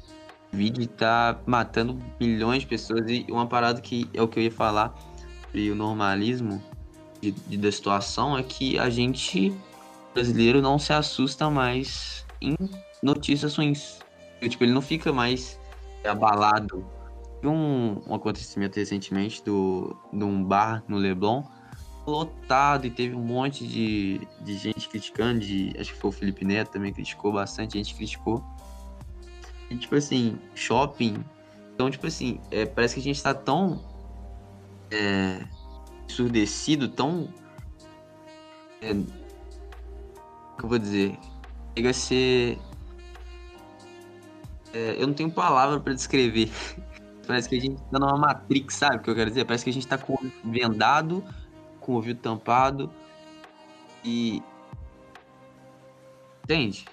Covid 0.50 0.86
tá 0.88 1.38
matando 1.44 1.98
milhões 2.18 2.62
de 2.62 2.66
pessoas 2.66 3.04
e 3.10 3.26
uma 3.28 3.46
parada 3.46 3.78
que 3.78 4.08
é 4.14 4.22
o 4.22 4.26
que 4.26 4.38
eu 4.38 4.42
ia 4.44 4.50
falar 4.50 4.94
e 5.52 5.70
o 5.70 5.74
normalismo 5.74 6.62
de, 7.20 7.30
de, 7.30 7.58
da 7.58 7.70
situação 7.70 8.38
é 8.38 8.42
que 8.42 8.78
a 8.78 8.88
gente 8.88 9.54
brasileiro 10.14 10.62
não 10.62 10.78
se 10.78 10.94
assusta 10.94 11.50
mais 11.50 12.24
em 12.40 12.56
notícias 13.02 13.54
ruins. 13.54 13.98
Tipo, 14.40 14.64
ele 14.64 14.72
não 14.72 14.80
fica 14.80 15.12
mais 15.12 15.60
abalado. 16.04 16.86
Um, 17.42 18.02
um 18.06 18.14
acontecimento 18.14 18.76
recentemente 18.76 19.42
do, 19.42 19.96
de 20.12 20.22
um 20.22 20.44
bar 20.44 20.84
no 20.86 20.98
Leblon 20.98 21.42
lotado 22.06 22.86
e 22.86 22.90
teve 22.90 23.14
um 23.14 23.22
monte 23.22 23.66
de, 23.66 24.26
de 24.40 24.58
gente 24.58 24.88
criticando, 24.88 25.40
de, 25.40 25.74
acho 25.78 25.94
que 25.94 26.00
foi 26.00 26.10
o 26.10 26.12
Felipe 26.12 26.44
Neto 26.44 26.72
também 26.72 26.92
criticou 26.92 27.32
bastante, 27.32 27.78
gente 27.78 27.94
criticou 27.94 28.44
e, 29.70 29.76
tipo 29.76 29.94
assim, 29.94 30.38
shopping. 30.54 31.24
Então, 31.74 31.90
tipo 31.90 32.06
assim, 32.06 32.40
é, 32.50 32.66
parece 32.66 32.94
que 32.94 33.00
a 33.00 33.04
gente 33.04 33.22
tá 33.22 33.32
tão 33.32 33.82
é, 34.90 35.44
ensurdecido, 36.08 36.88
tão. 36.88 37.32
É, 38.82 38.92
que 38.92 40.64
eu 40.64 40.68
vou 40.68 40.78
dizer? 40.78 41.16
Chega 41.76 41.90
a 41.90 41.94
ser. 41.94 42.58
É, 44.74 44.96
eu 44.98 45.06
não 45.06 45.14
tenho 45.14 45.30
palavra 45.30 45.78
para 45.78 45.94
descrever. 45.94 46.50
Parece 47.30 47.48
que 47.48 47.56
a 47.56 47.60
gente 47.60 47.80
tá 47.90 47.98
numa 47.98 48.16
Matrix, 48.16 48.74
sabe 48.74 48.96
o 48.96 49.00
que 49.00 49.10
eu 49.10 49.14
quero 49.14 49.30
dizer? 49.30 49.44
Parece 49.44 49.64
que 49.64 49.70
a 49.70 49.72
gente 49.72 49.86
tá 49.86 49.96
com 49.96 50.14
o 50.14 50.30
vendado, 50.44 51.24
com 51.80 51.92
o 51.92 51.94
ouvido 51.96 52.18
tampado. 52.20 52.90
E. 54.04 54.42
Entende? 56.44 56.84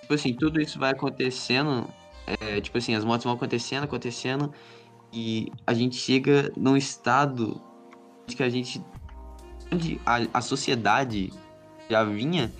Tipo 0.00 0.14
assim, 0.14 0.34
tudo 0.34 0.60
isso 0.60 0.78
vai 0.78 0.92
acontecendo 0.92 1.88
é, 2.26 2.60
tipo 2.60 2.76
assim, 2.76 2.94
as 2.94 3.04
mortes 3.04 3.24
vão 3.24 3.34
acontecendo, 3.34 3.84
acontecendo, 3.84 4.52
e 5.12 5.52
a 5.66 5.72
gente 5.72 5.96
chega 5.96 6.52
num 6.56 6.76
estado 6.76 7.60
de 8.26 8.34
que 8.34 8.42
a 8.42 8.48
gente. 8.48 8.82
onde 9.72 10.00
a, 10.04 10.18
a 10.34 10.40
sociedade 10.40 11.32
já 11.88 12.02
vinha 12.02 12.52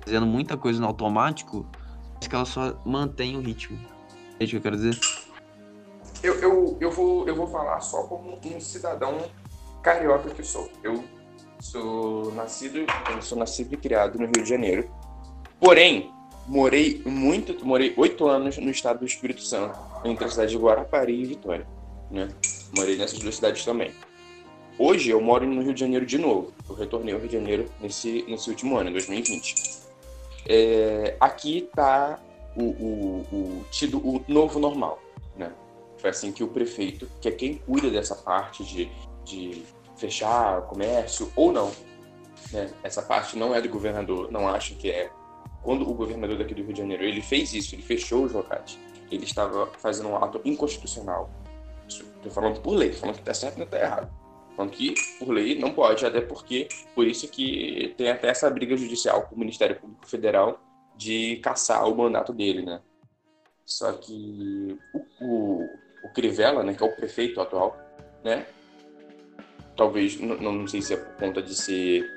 fazendo 0.00 0.24
muita 0.26 0.56
coisa 0.56 0.80
no 0.80 0.86
automático, 0.86 1.66
mas 2.14 2.26
que 2.26 2.34
ela 2.34 2.46
só 2.46 2.80
mantém 2.84 3.36
o 3.36 3.40
ritmo. 3.40 3.78
É 4.40 4.44
isso 4.44 4.52
que 4.52 4.56
eu 4.56 4.62
quero 4.62 4.76
dizer. 4.76 4.98
Eu, 6.24 6.40
eu, 6.40 6.78
eu, 6.80 6.90
vou, 6.90 7.28
eu 7.28 7.36
vou 7.36 7.46
falar 7.46 7.78
só 7.80 8.04
como 8.04 8.40
um 8.42 8.58
cidadão 8.58 9.18
carioca 9.82 10.30
que 10.30 10.42
sou. 10.42 10.70
Eu 10.82 11.04
sou 11.60 12.32
nascido, 12.32 12.86
eu 13.14 13.20
sou 13.20 13.36
nascido 13.36 13.74
e 13.74 13.76
criado 13.76 14.18
no 14.18 14.24
Rio 14.24 14.42
de 14.42 14.48
Janeiro. 14.48 14.90
Porém, 15.60 16.10
morei 16.46 17.02
muito, 17.04 17.62
morei 17.66 17.92
oito 17.98 18.26
anos 18.26 18.56
no 18.56 18.70
estado 18.70 19.00
do 19.00 19.04
Espírito 19.04 19.42
Santo, 19.42 19.78
entre 20.02 20.24
a 20.24 20.30
cidade 20.30 20.52
de 20.52 20.56
Guarapari 20.56 21.14
e 21.14 21.26
Vitória, 21.26 21.66
né? 22.10 22.30
Morei 22.74 22.96
nessas 22.96 23.18
duas 23.18 23.34
cidades 23.34 23.62
também. 23.62 23.92
Hoje 24.78 25.10
eu 25.10 25.20
moro 25.20 25.46
no 25.46 25.62
Rio 25.62 25.74
de 25.74 25.80
Janeiro 25.80 26.06
de 26.06 26.16
novo. 26.16 26.54
Eu 26.66 26.74
retornei 26.74 27.12
ao 27.12 27.20
Rio 27.20 27.28
de 27.28 27.36
Janeiro 27.36 27.66
nesse, 27.82 28.24
nesse 28.26 28.48
último 28.48 28.78
ano, 28.78 28.90
2020. 28.92 29.54
É, 30.46 31.16
aqui 31.20 31.58
está 31.58 32.18
o, 32.56 32.62
o, 32.62 33.26
o, 33.30 33.64
tido 33.70 33.98
o 33.98 34.24
novo 34.26 34.58
normal? 34.58 35.03
Foi 36.04 36.10
assim 36.10 36.32
que 36.32 36.44
o 36.44 36.48
prefeito, 36.48 37.10
que 37.18 37.28
é 37.28 37.30
quem 37.30 37.54
cuida 37.54 37.88
dessa 37.88 38.14
parte 38.14 38.62
de, 38.62 38.90
de 39.24 39.62
fechar 39.96 40.60
comércio 40.66 41.32
ou 41.34 41.50
não, 41.50 41.72
né? 42.52 42.70
Essa 42.82 43.00
parte 43.00 43.38
não 43.38 43.54
é 43.54 43.62
do 43.62 43.70
governador, 43.70 44.30
não 44.30 44.46
acho 44.46 44.74
que 44.74 44.90
é 44.90 45.10
quando 45.62 45.88
o 45.88 45.94
governador 45.94 46.36
daqui 46.36 46.52
do 46.52 46.62
Rio 46.62 46.74
de 46.74 46.80
Janeiro 46.80 47.04
ele 47.04 47.22
fez 47.22 47.54
isso, 47.54 47.74
ele 47.74 47.80
fechou 47.80 48.24
os 48.24 48.34
locais, 48.34 48.78
ele 49.10 49.24
estava 49.24 49.66
fazendo 49.78 50.10
um 50.10 50.16
ato 50.22 50.42
inconstitucional. 50.44 51.30
Estou 51.88 52.30
falando 52.30 52.60
por 52.60 52.74
lei, 52.74 52.92
falando 52.92 53.14
que 53.14 53.22
está 53.22 53.32
certo 53.32 53.54
e 53.54 53.58
não 53.60 53.64
está 53.64 53.80
errado. 53.80 54.12
Falando 54.54 54.72
que 54.72 54.92
por 55.18 55.30
lei 55.30 55.58
não 55.58 55.72
pode, 55.72 56.04
até 56.04 56.20
porque 56.20 56.68
por 56.94 57.06
isso 57.06 57.26
que 57.28 57.94
tem 57.96 58.10
até 58.10 58.28
essa 58.28 58.50
briga 58.50 58.76
judicial 58.76 59.22
com 59.22 59.36
o 59.36 59.38
Ministério 59.38 59.80
Público 59.80 60.06
Federal 60.06 60.60
de 60.98 61.36
caçar 61.36 61.88
o 61.88 61.96
mandato 61.96 62.30
dele, 62.30 62.62
né? 62.62 62.82
Só 63.64 63.90
que 63.94 64.78
o, 64.92 65.24
o, 65.24 65.83
o 66.04 66.08
Crivella, 66.10 66.62
né, 66.62 66.74
que 66.74 66.82
é 66.82 66.86
o 66.86 66.94
prefeito 66.94 67.40
atual, 67.40 67.76
né? 68.22 68.46
Talvez, 69.76 70.20
não, 70.20 70.36
não 70.36 70.68
sei 70.68 70.80
se 70.82 70.94
é 70.94 70.96
por 70.96 71.16
conta 71.16 71.42
de 71.42 71.54
ser 71.54 72.08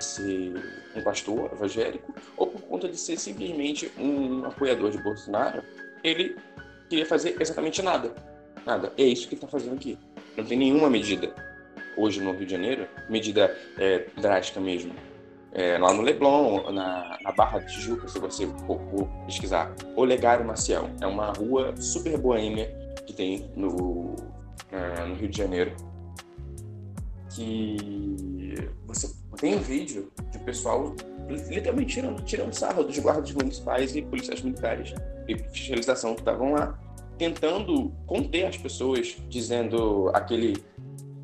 ser 0.00 0.54
um 0.96 1.02
pastor 1.02 1.52
evangélico 1.52 2.14
ou 2.36 2.46
por 2.46 2.62
conta 2.62 2.88
de 2.88 2.96
ser 2.96 3.18
simplesmente 3.18 3.92
um 3.98 4.44
apoiador 4.46 4.90
de 4.90 4.98
Bolsonaro, 5.02 5.62
ele 6.02 6.36
queria 6.88 7.06
fazer 7.06 7.36
exatamente 7.40 7.82
nada. 7.82 8.12
Nada. 8.64 8.92
É 8.96 9.02
isso 9.02 9.28
que 9.28 9.34
está 9.34 9.46
fazendo 9.46 9.74
aqui. 9.74 9.98
Não 10.36 10.44
tem 10.44 10.58
nenhuma 10.58 10.88
medida 10.88 11.34
hoje 11.96 12.20
no 12.20 12.32
Rio 12.32 12.46
de 12.46 12.52
Janeiro, 12.52 12.88
medida 13.08 13.56
é, 13.78 14.06
drástica 14.16 14.60
mesmo, 14.60 14.94
É, 15.54 15.76
lá 15.76 15.92
no 15.92 16.00
Leblon, 16.00 16.72
na, 16.72 17.18
na 17.22 17.32
Barra 17.32 17.58
de 17.58 17.70
Tijuca, 17.74 18.08
se 18.08 18.18
você 18.18 18.46
for, 18.66 18.80
for 18.90 19.06
pesquisar, 19.26 19.74
Olegário 19.94 20.46
Maciel. 20.46 20.88
É 20.98 21.06
uma 21.06 21.30
rua 21.30 21.76
super 21.76 22.16
boêmia 22.16 22.81
que 23.06 23.12
tem 23.12 23.50
no, 23.56 23.68
uh, 23.68 25.06
no 25.08 25.14
Rio 25.14 25.28
de 25.28 25.38
Janeiro. 25.38 25.74
Que 27.34 28.68
você 28.86 29.10
tem 29.38 29.58
vídeo 29.58 30.12
de 30.30 30.38
pessoal 30.40 30.94
literalmente 31.28 31.94
tirando, 31.94 32.22
tirando 32.24 32.52
sarro 32.52 32.84
dos 32.84 32.98
guardas 32.98 33.32
municipais 33.32 33.96
e 33.96 34.02
policiais 34.02 34.42
militares 34.42 34.94
e 35.28 35.38
fiscalização 35.38 36.14
que 36.14 36.20
estavam 36.20 36.52
lá, 36.52 36.78
tentando 37.18 37.92
conter 38.06 38.46
as 38.46 38.56
pessoas, 38.56 39.16
dizendo 39.28 40.10
aquele. 40.12 40.62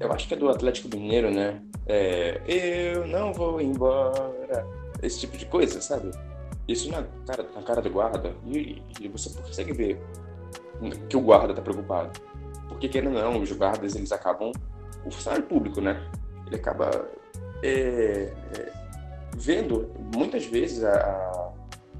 Eu 0.01 0.13
acho 0.13 0.29
que 0.29 0.35
é 0.35 0.37
do 0.37 0.49
Atlético 0.49 0.89
Mineiro, 0.97 1.31
né? 1.31 1.61
É, 1.87 2.41
eu 2.47 3.07
não 3.07 3.33
vou 3.33 3.61
embora. 3.61 4.67
Esse 5.03 5.21
tipo 5.21 5.37
de 5.37 5.47
coisa, 5.47 5.81
sabe? 5.81 6.11
Isso 6.67 6.91
na 6.91 7.05
cara, 7.27 7.47
na 7.55 7.63
cara 7.63 7.81
do 7.81 7.91
guarda, 7.91 8.35
e, 8.47 8.83
e 9.01 9.09
você 9.09 9.31
consegue 9.41 9.73
ver 9.73 10.01
que 11.09 11.17
o 11.17 11.21
guarda 11.21 11.55
tá 11.55 11.63
preocupado. 11.63 12.21
Porque, 12.69 12.89
querendo 12.89 13.17
ou 13.17 13.23
não, 13.23 13.41
os 13.41 13.51
guardas, 13.53 13.95
eles 13.95 14.13
acabam... 14.13 14.53
O 15.05 15.11
funcionário 15.11 15.47
público, 15.47 15.81
né? 15.81 16.07
Ele 16.47 16.57
acaba 16.57 16.91
é, 17.63 18.33
é, 18.57 18.73
vendo, 19.37 19.91
muitas 20.15 20.45
vezes, 20.47 20.85
a, 20.85 20.93
a 20.93 21.53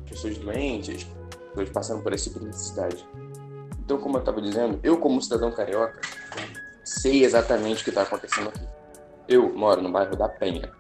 pessoas 0.09 0.37
doentes, 0.39 1.07
pessoas 1.51 1.71
passando 1.71 2.03
por 2.03 2.13
esse 2.13 2.25
tipo 2.25 2.41
de 2.41 2.47
necessidade. 2.47 3.07
Então, 3.79 3.99
como 3.99 4.17
eu 4.17 4.21
estava 4.21 4.41
dizendo, 4.41 4.79
eu, 4.83 4.99
como 4.99 5.21
cidadão 5.23 5.51
carioca, 5.51 6.01
sei 6.85 7.25
exatamente 7.25 7.81
o 7.81 7.85
que 7.85 7.91
está 7.91 8.03
acontecendo 8.03 8.49
aqui. 8.49 8.67
Eu 9.29 9.55
moro 9.55 9.81
no 9.81 9.91
bairro 9.91 10.17
da 10.17 10.29
Penha. 10.29 10.73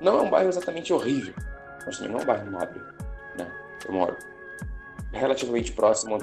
Não 0.00 0.18
é 0.18 0.22
um 0.22 0.30
bairro 0.30 0.48
exatamente 0.48 0.92
horrível, 0.92 1.34
mas 1.84 1.96
também 1.96 2.12
não 2.12 2.20
é 2.20 2.22
um 2.22 2.26
bairro 2.26 2.50
nobre. 2.50 2.80
Né? 3.36 3.52
Eu 3.86 3.94
moro 3.94 4.16
relativamente 5.12 5.72
próximo 5.72 6.18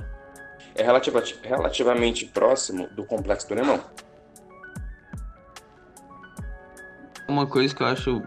é 0.76 0.84
relativa, 0.84 1.24
relativamente 1.44 2.26
próximo 2.26 2.88
do 2.96 3.06
Complexo 3.06 3.48
do 3.48 3.54
Alemão. 3.54 3.80
Uma 7.28 7.48
coisa 7.48 7.74
que 7.74 7.82
eu 7.82 7.88
acho 7.88 8.22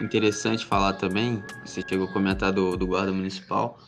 interessante 0.00 0.64
falar 0.64 0.92
também, 0.94 1.42
você 1.64 1.82
chegou 1.86 2.06
a 2.06 2.12
comentar 2.12 2.52
do, 2.52 2.76
do 2.76 2.86
guarda 2.86 3.12
municipal, 3.12 3.78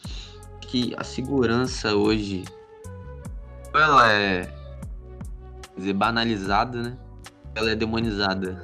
que 0.60 0.94
a 0.96 1.04
segurança 1.04 1.94
hoje 1.94 2.44
ela 3.74 4.12
é 4.12 4.48
dizer, 5.76 5.92
banalizada, 5.92 6.82
né? 6.82 6.98
Ela 7.54 7.70
é 7.70 7.74
demonizada. 7.74 8.60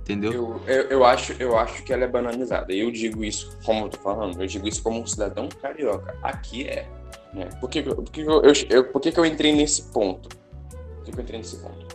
Entendeu? 0.00 0.32
Eu, 0.32 0.62
eu, 0.66 0.82
eu, 0.84 1.04
acho, 1.04 1.32
eu 1.32 1.58
acho 1.58 1.82
que 1.82 1.92
ela 1.92 2.04
é 2.04 2.08
banalizada. 2.08 2.72
Eu 2.72 2.92
digo 2.92 3.24
isso, 3.24 3.58
como 3.64 3.86
eu 3.86 3.88
tô 3.88 3.98
falando, 3.98 4.40
eu 4.40 4.46
digo 4.46 4.68
isso 4.68 4.82
como 4.82 5.00
um 5.00 5.06
cidadão 5.06 5.48
carioca. 5.48 6.16
Aqui 6.22 6.68
é. 6.68 6.88
Né? 7.36 7.50
Por, 7.60 7.68
que, 7.68 7.82
por, 7.82 8.02
que 8.04 8.22
eu, 8.22 8.42
eu, 8.70 8.90
por 8.90 8.98
que, 8.98 9.12
eu 9.14 9.26
entrei 9.26 9.54
nesse 9.54 9.82
ponto? 9.92 10.26
Por 10.30 11.04
que, 11.04 11.14
eu 11.14 11.22
entrei 11.22 11.38
nesse 11.38 11.58
ponto? 11.58 11.86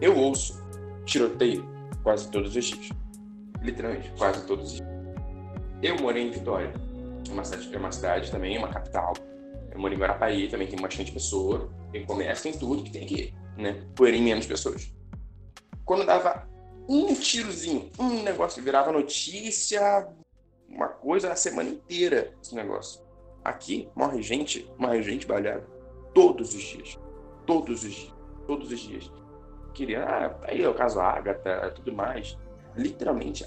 Eu 0.00 0.18
ouço 0.18 0.60
tiroteio 1.04 1.64
quase 2.02 2.28
todos 2.32 2.56
os 2.56 2.64
dias. 2.64 2.88
Literalmente, 3.62 4.12
quase 4.18 4.44
todos 4.44 4.72
os 4.72 4.72
dias. 4.78 4.88
Eu 5.80 5.96
morei 6.00 6.26
em 6.26 6.30
Vitória, 6.32 6.72
é 7.28 7.32
uma 7.32 7.44
cidade, 7.44 7.72
é 7.72 7.78
uma 7.78 7.92
cidade 7.92 8.30
também, 8.32 8.58
uma 8.58 8.68
capital. 8.68 9.12
Eu 9.70 9.78
moro 9.78 9.94
em 9.94 9.98
Guarapaí, 9.98 10.48
também 10.48 10.66
tem 10.66 10.80
bastante 10.80 11.12
pessoa, 11.12 11.70
tem 11.92 12.04
comércio, 12.04 12.50
tem 12.50 12.58
tudo 12.58 12.82
que 12.82 12.90
tem 12.90 13.04
aqui, 13.04 13.32
né? 13.56 13.86
Porém, 13.94 14.20
menos 14.20 14.46
pessoas. 14.46 14.92
Quando 15.84 16.04
dava 16.04 16.48
um 16.88 17.14
tirozinho, 17.14 17.88
um 18.00 18.24
negócio, 18.24 18.60
virava 18.60 18.90
notícia, 18.90 20.08
uma 20.68 20.88
coisa 20.88 21.32
a 21.32 21.36
semana 21.36 21.70
inteira, 21.70 22.34
esse 22.42 22.56
negócio. 22.56 23.07
Aqui 23.44 23.88
morre 23.94 24.22
gente, 24.22 24.70
morre 24.78 25.02
gente 25.02 25.26
balhada 25.26 25.66
todos 26.14 26.54
os 26.54 26.62
dias. 26.62 26.98
Todos 27.46 27.84
os 27.84 27.92
dias. 27.92 28.14
Todos 28.46 28.72
os 28.72 28.80
dias. 28.80 29.12
Queria, 29.74 30.04
ah, 30.04 30.28
tá 30.30 30.48
aí 30.48 30.66
o 30.66 30.74
caso 30.74 31.00
Agatha, 31.00 31.72
tudo 31.74 31.92
mais. 31.92 32.36
Literalmente, 32.76 33.46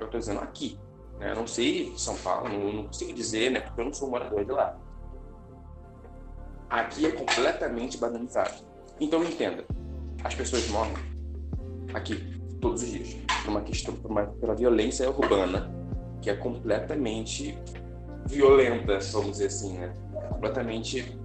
eu 0.00 0.08
tô 0.08 0.18
dizendo 0.18 0.40
aqui. 0.40 0.78
Né? 1.18 1.32
Eu 1.32 1.36
não 1.36 1.46
sei 1.46 1.92
São 1.96 2.16
Paulo, 2.18 2.48
não, 2.48 2.72
não 2.72 2.84
consigo 2.86 3.12
dizer, 3.12 3.50
né? 3.50 3.60
Porque 3.60 3.80
eu 3.80 3.84
não 3.86 3.92
sou 3.92 4.08
morador 4.08 4.44
de 4.44 4.52
lá. 4.52 4.78
Aqui 6.70 7.06
é 7.06 7.12
completamente 7.12 7.98
banalizado. 7.98 8.64
Então 9.00 9.22
entenda, 9.24 9.64
as 10.22 10.34
pessoas 10.34 10.68
morrem 10.68 10.94
aqui 11.92 12.40
todos 12.60 12.82
os 12.82 12.90
dias 12.90 13.16
por 13.42 13.50
uma 13.50 13.60
questão, 13.62 13.94
por 13.94 14.10
uma, 14.10 14.26
pela 14.26 14.54
violência 14.54 15.08
urbana 15.08 15.70
que 16.22 16.30
é 16.30 16.34
completamente 16.34 17.58
violenta, 18.26 18.98
vamos 19.12 19.32
dizer 19.32 19.46
assim, 19.46 19.78
né? 19.78 19.92
Completamente. 20.28 21.16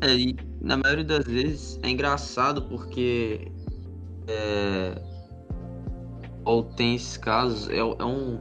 É, 0.00 0.14
e 0.14 0.36
na 0.60 0.76
maioria 0.76 1.04
das 1.04 1.24
vezes 1.24 1.78
é 1.82 1.90
engraçado 1.90 2.62
porque. 2.62 3.50
É, 4.26 5.00
ou 6.44 6.62
tem 6.62 6.94
esses 6.94 7.16
casos, 7.16 7.68
é, 7.68 7.78
é 7.78 8.04
um 8.04 8.38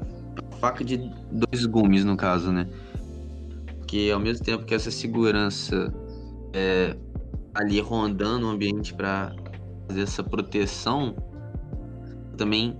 faca 0.60 0.84
de 0.84 0.98
dois 1.32 1.66
gumes, 1.66 2.04
no 2.04 2.16
caso, 2.16 2.52
né? 2.52 2.68
Porque 3.78 4.10
ao 4.14 4.20
mesmo 4.20 4.44
tempo 4.44 4.66
que 4.66 4.74
essa 4.76 4.92
segurança 4.92 5.94
é, 6.54 6.96
ali 7.54 7.80
rondando 7.80 8.48
o 8.48 8.50
ambiente 8.50 8.94
para 8.94 9.34
fazer 9.88 10.02
essa 10.02 10.24
proteção, 10.24 11.16
também 12.38 12.78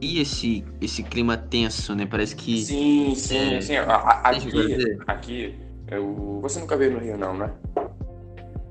e 0.00 0.20
esse, 0.20 0.64
esse 0.80 1.02
clima 1.02 1.36
tenso, 1.36 1.94
né? 1.94 2.06
Parece 2.06 2.36
que. 2.36 2.62
Sim, 2.62 3.14
sim, 3.14 3.54
é, 3.54 3.60
sim. 3.60 3.76
Aqui, 3.76 4.98
aqui 5.06 5.54
eu... 5.90 6.40
você 6.40 6.60
nunca 6.60 6.76
veio 6.76 6.92
no 6.92 6.98
Rio, 6.98 7.16
não, 7.16 7.36
né? 7.36 7.52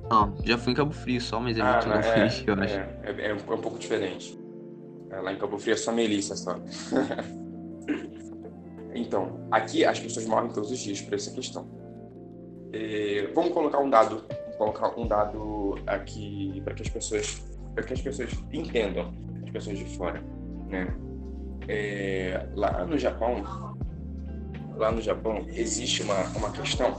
Não, 0.09 0.35
já 0.43 0.57
fui 0.57 0.73
em 0.73 0.75
Cabo 0.75 0.91
Frio 0.91 1.19
só, 1.21 1.39
mas 1.39 1.57
é 1.57 1.61
ah, 1.61 1.81
muito 1.85 2.07
é, 2.07 2.29
frio, 2.29 2.53
eu 2.53 2.63
acho. 2.63 2.73
É, 2.73 2.87
é, 3.03 3.27
é, 3.29 3.33
um 3.33 3.37
pouco 3.37 3.79
diferente. 3.79 4.37
É, 5.09 5.19
lá 5.19 5.33
em 5.33 5.37
Cabo 5.37 5.57
Frio 5.57 5.73
é 5.73 5.77
só 5.77 5.91
Melissa 5.91 6.35
só. 6.35 6.59
então, 8.93 9.47
aqui 9.49 9.85
as 9.85 9.99
pessoas 9.99 10.25
morrem 10.25 10.51
todos 10.51 10.71
os 10.71 10.79
dias 10.79 11.01
por 11.01 11.13
essa 11.13 11.31
questão. 11.31 11.67
É, 12.73 13.31
vamos 13.33 13.53
colocar 13.53 13.79
um 13.79 13.89
dado, 13.89 14.23
colocar 14.57 14.99
um 14.99 15.07
dado 15.07 15.79
aqui 15.87 16.61
para 16.63 16.73
que 16.73 16.83
as 16.83 16.89
pessoas, 16.89 17.41
para 17.73 17.83
que 17.83 17.93
as 17.93 18.01
pessoas 18.01 18.29
entendam, 18.51 19.13
as 19.43 19.51
pessoas 19.51 19.79
de 19.79 19.85
fora, 19.97 20.23
né? 20.67 20.93
É, 21.67 22.47
lá 22.55 22.85
no 22.85 22.97
Japão, 22.97 23.43
lá 24.75 24.91
no 24.91 25.01
Japão 25.01 25.45
existe 25.49 26.03
uma, 26.03 26.21
uma 26.35 26.51
questão, 26.51 26.95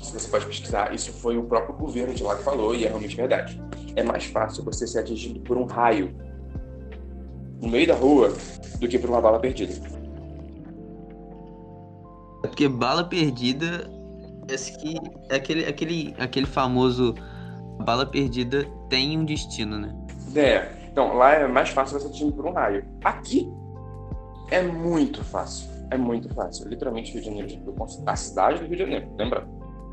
se 0.00 0.12
você 0.12 0.28
pode 0.28 0.46
pesquisar, 0.46 0.94
isso 0.94 1.12
foi 1.12 1.36
o 1.36 1.44
próprio 1.44 1.76
governo 1.76 2.14
de 2.14 2.22
lá 2.22 2.36
que 2.36 2.42
falou 2.42 2.74
e 2.74 2.84
é 2.84 2.88
realmente 2.88 3.16
verdade. 3.16 3.60
É 3.94 4.02
mais 4.02 4.24
fácil 4.26 4.64
você 4.64 4.86
ser 4.86 5.00
atingido 5.00 5.40
por 5.40 5.56
um 5.56 5.64
raio 5.64 6.14
no 7.60 7.68
meio 7.68 7.86
da 7.86 7.94
rua 7.94 8.32
do 8.78 8.88
que 8.88 8.98
por 8.98 9.10
uma 9.10 9.20
bala 9.20 9.38
perdida. 9.38 9.72
É 12.44 12.48
porque 12.48 12.68
bala 12.68 13.04
perdida 13.04 13.90
parece 14.46 14.78
que 14.78 14.96
é 15.28 15.36
aquele, 15.36 15.66
aquele, 15.66 16.14
aquele 16.18 16.46
famoso 16.46 17.14
bala 17.84 18.06
perdida 18.06 18.64
tem 18.88 19.18
um 19.18 19.24
destino, 19.24 19.78
né? 19.78 19.94
É. 20.34 20.86
Então, 20.90 21.14
lá 21.14 21.34
é 21.34 21.46
mais 21.46 21.68
fácil 21.68 21.98
você 21.98 22.06
atingir 22.06 22.32
por 22.32 22.46
um 22.46 22.52
raio. 22.52 22.82
Aqui, 23.04 23.52
é 24.50 24.62
muito 24.62 25.24
fácil. 25.24 25.68
É 25.90 25.96
muito 25.96 26.28
fácil. 26.34 26.68
Literalmente, 26.68 27.12
Rio 27.12 27.20
de 27.20 27.26
Janeiro, 27.26 27.74
a 28.06 28.16
cidade 28.16 28.58
do 28.58 28.66
Rio 28.66 28.76
de 28.76 28.82
Janeiro, 28.82 29.08
lembra? 29.16 29.46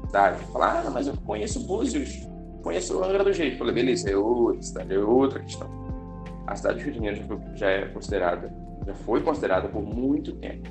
Cidade. 0.08 0.44
Falar, 0.46 0.84
ah, 0.86 0.90
mas 0.90 1.08
eu 1.08 1.16
conheço 1.18 1.60
Búzios, 1.62 2.28
conheço 2.62 3.04
Angra 3.04 3.24
do 3.24 3.32
Reis. 3.32 3.58
Falei, 3.58 3.74
beleza, 3.74 4.10
é 4.10 4.18
outra 4.18 4.62
cidade, 4.62 4.94
é 4.94 5.00
outra 5.00 5.40
questão. 5.40 5.70
A 6.48 6.56
cidade 6.56 6.80
do 6.80 6.84
Rio 6.84 6.94
de 6.94 6.98
Janeiro 6.98 7.42
já 7.56 7.70
é 7.70 7.86
considerada, 7.86 8.54
já 8.86 8.94
foi 8.94 9.22
considerada 9.22 9.68
por 9.68 9.82
muito 9.82 10.34
tempo. 10.34 10.70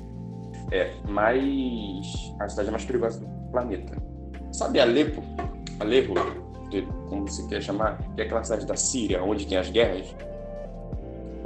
É, 0.71 0.91
mas 1.07 2.33
a 2.39 2.49
cidade 2.49 2.71
mais 2.71 2.85
perigosa 2.85 3.19
do 3.19 3.51
planeta. 3.51 3.95
Sabe 4.51 4.79
Alepo? 4.79 5.21
Alepo, 5.79 6.13
como 7.09 7.27
se 7.27 7.47
quer 7.47 7.61
chamar, 7.61 7.97
que 8.15 8.21
é 8.21 8.25
aquela 8.25 8.43
cidade 8.43 8.65
da 8.65 8.75
Síria, 8.75 9.23
onde 9.23 9.47
tem 9.47 9.57
as 9.57 9.69
guerras? 9.69 10.15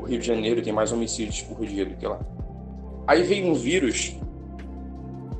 Rio 0.08 0.20
de 0.20 0.26
Janeiro 0.26 0.62
tem 0.62 0.74
mais 0.74 0.92
homicídios 0.92 1.42
por 1.42 1.66
dia 1.66 1.86
do 1.86 1.96
que 1.96 2.08
lá. 2.08 2.20
Aí 3.06 3.24
veio 3.24 3.48
um 3.48 3.54
vírus 3.54 4.18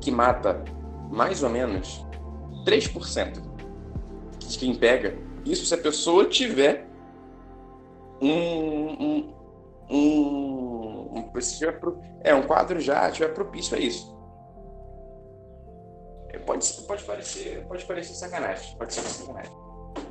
que 0.00 0.10
mata 0.10 0.62
mais 1.10 1.42
ou 1.42 1.50
menos 1.50 2.04
3% 2.64 3.42
de 4.38 4.58
quem 4.58 4.74
pega. 4.74 5.16
Isso 5.44 5.66
se 5.66 5.74
a 5.74 5.78
pessoa 5.78 6.26
tiver 6.26 6.86
um, 8.20 8.30
um, 8.30 9.34
um, 9.90 11.08
um 11.12 11.32
é 12.22 12.34
um 12.34 12.42
quadro 12.42 12.80
já 12.80 13.10
tiver 13.10 13.28
propício 13.28 13.76
a 13.76 13.80
isso. 13.80 14.16
É, 16.30 16.38
pode, 16.38 16.66
pode, 16.86 17.04
parecer, 17.04 17.64
pode 17.66 17.84
parecer 17.84 18.14
sacanagem, 18.14 18.76
pode 18.76 18.92
ser 18.92 19.00
sacanagem. 19.00 19.52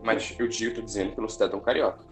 Mas 0.04 0.36
eu 0.40 0.48
digo, 0.48 0.76
tô 0.76 0.82
dizendo 0.82 1.14
pelo 1.14 1.30
cidadão 1.30 1.60
carioca. 1.60 2.04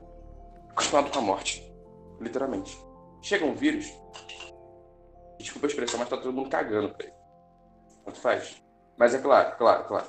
Acostumado 0.70 1.10
com 1.10 1.20
a 1.20 1.22
morte 1.22 1.75
literalmente. 2.20 2.78
chega 3.22 3.46
um 3.46 3.56
vírus, 3.56 3.92
desculpa 5.38 5.68
a 5.68 5.70
expressão, 5.70 6.00
mas 6.00 6.10
tá 6.10 6.18
todo 6.18 6.34
mundo 6.34 6.50
cagando 6.50 6.94
pra 6.94 7.06
ele. 7.06 7.16
Quanto 8.04 8.20
faz? 8.20 8.62
Mas 8.98 9.14
é 9.14 9.20
claro, 9.20 9.58
claro, 9.58 9.88
claro. 9.88 10.08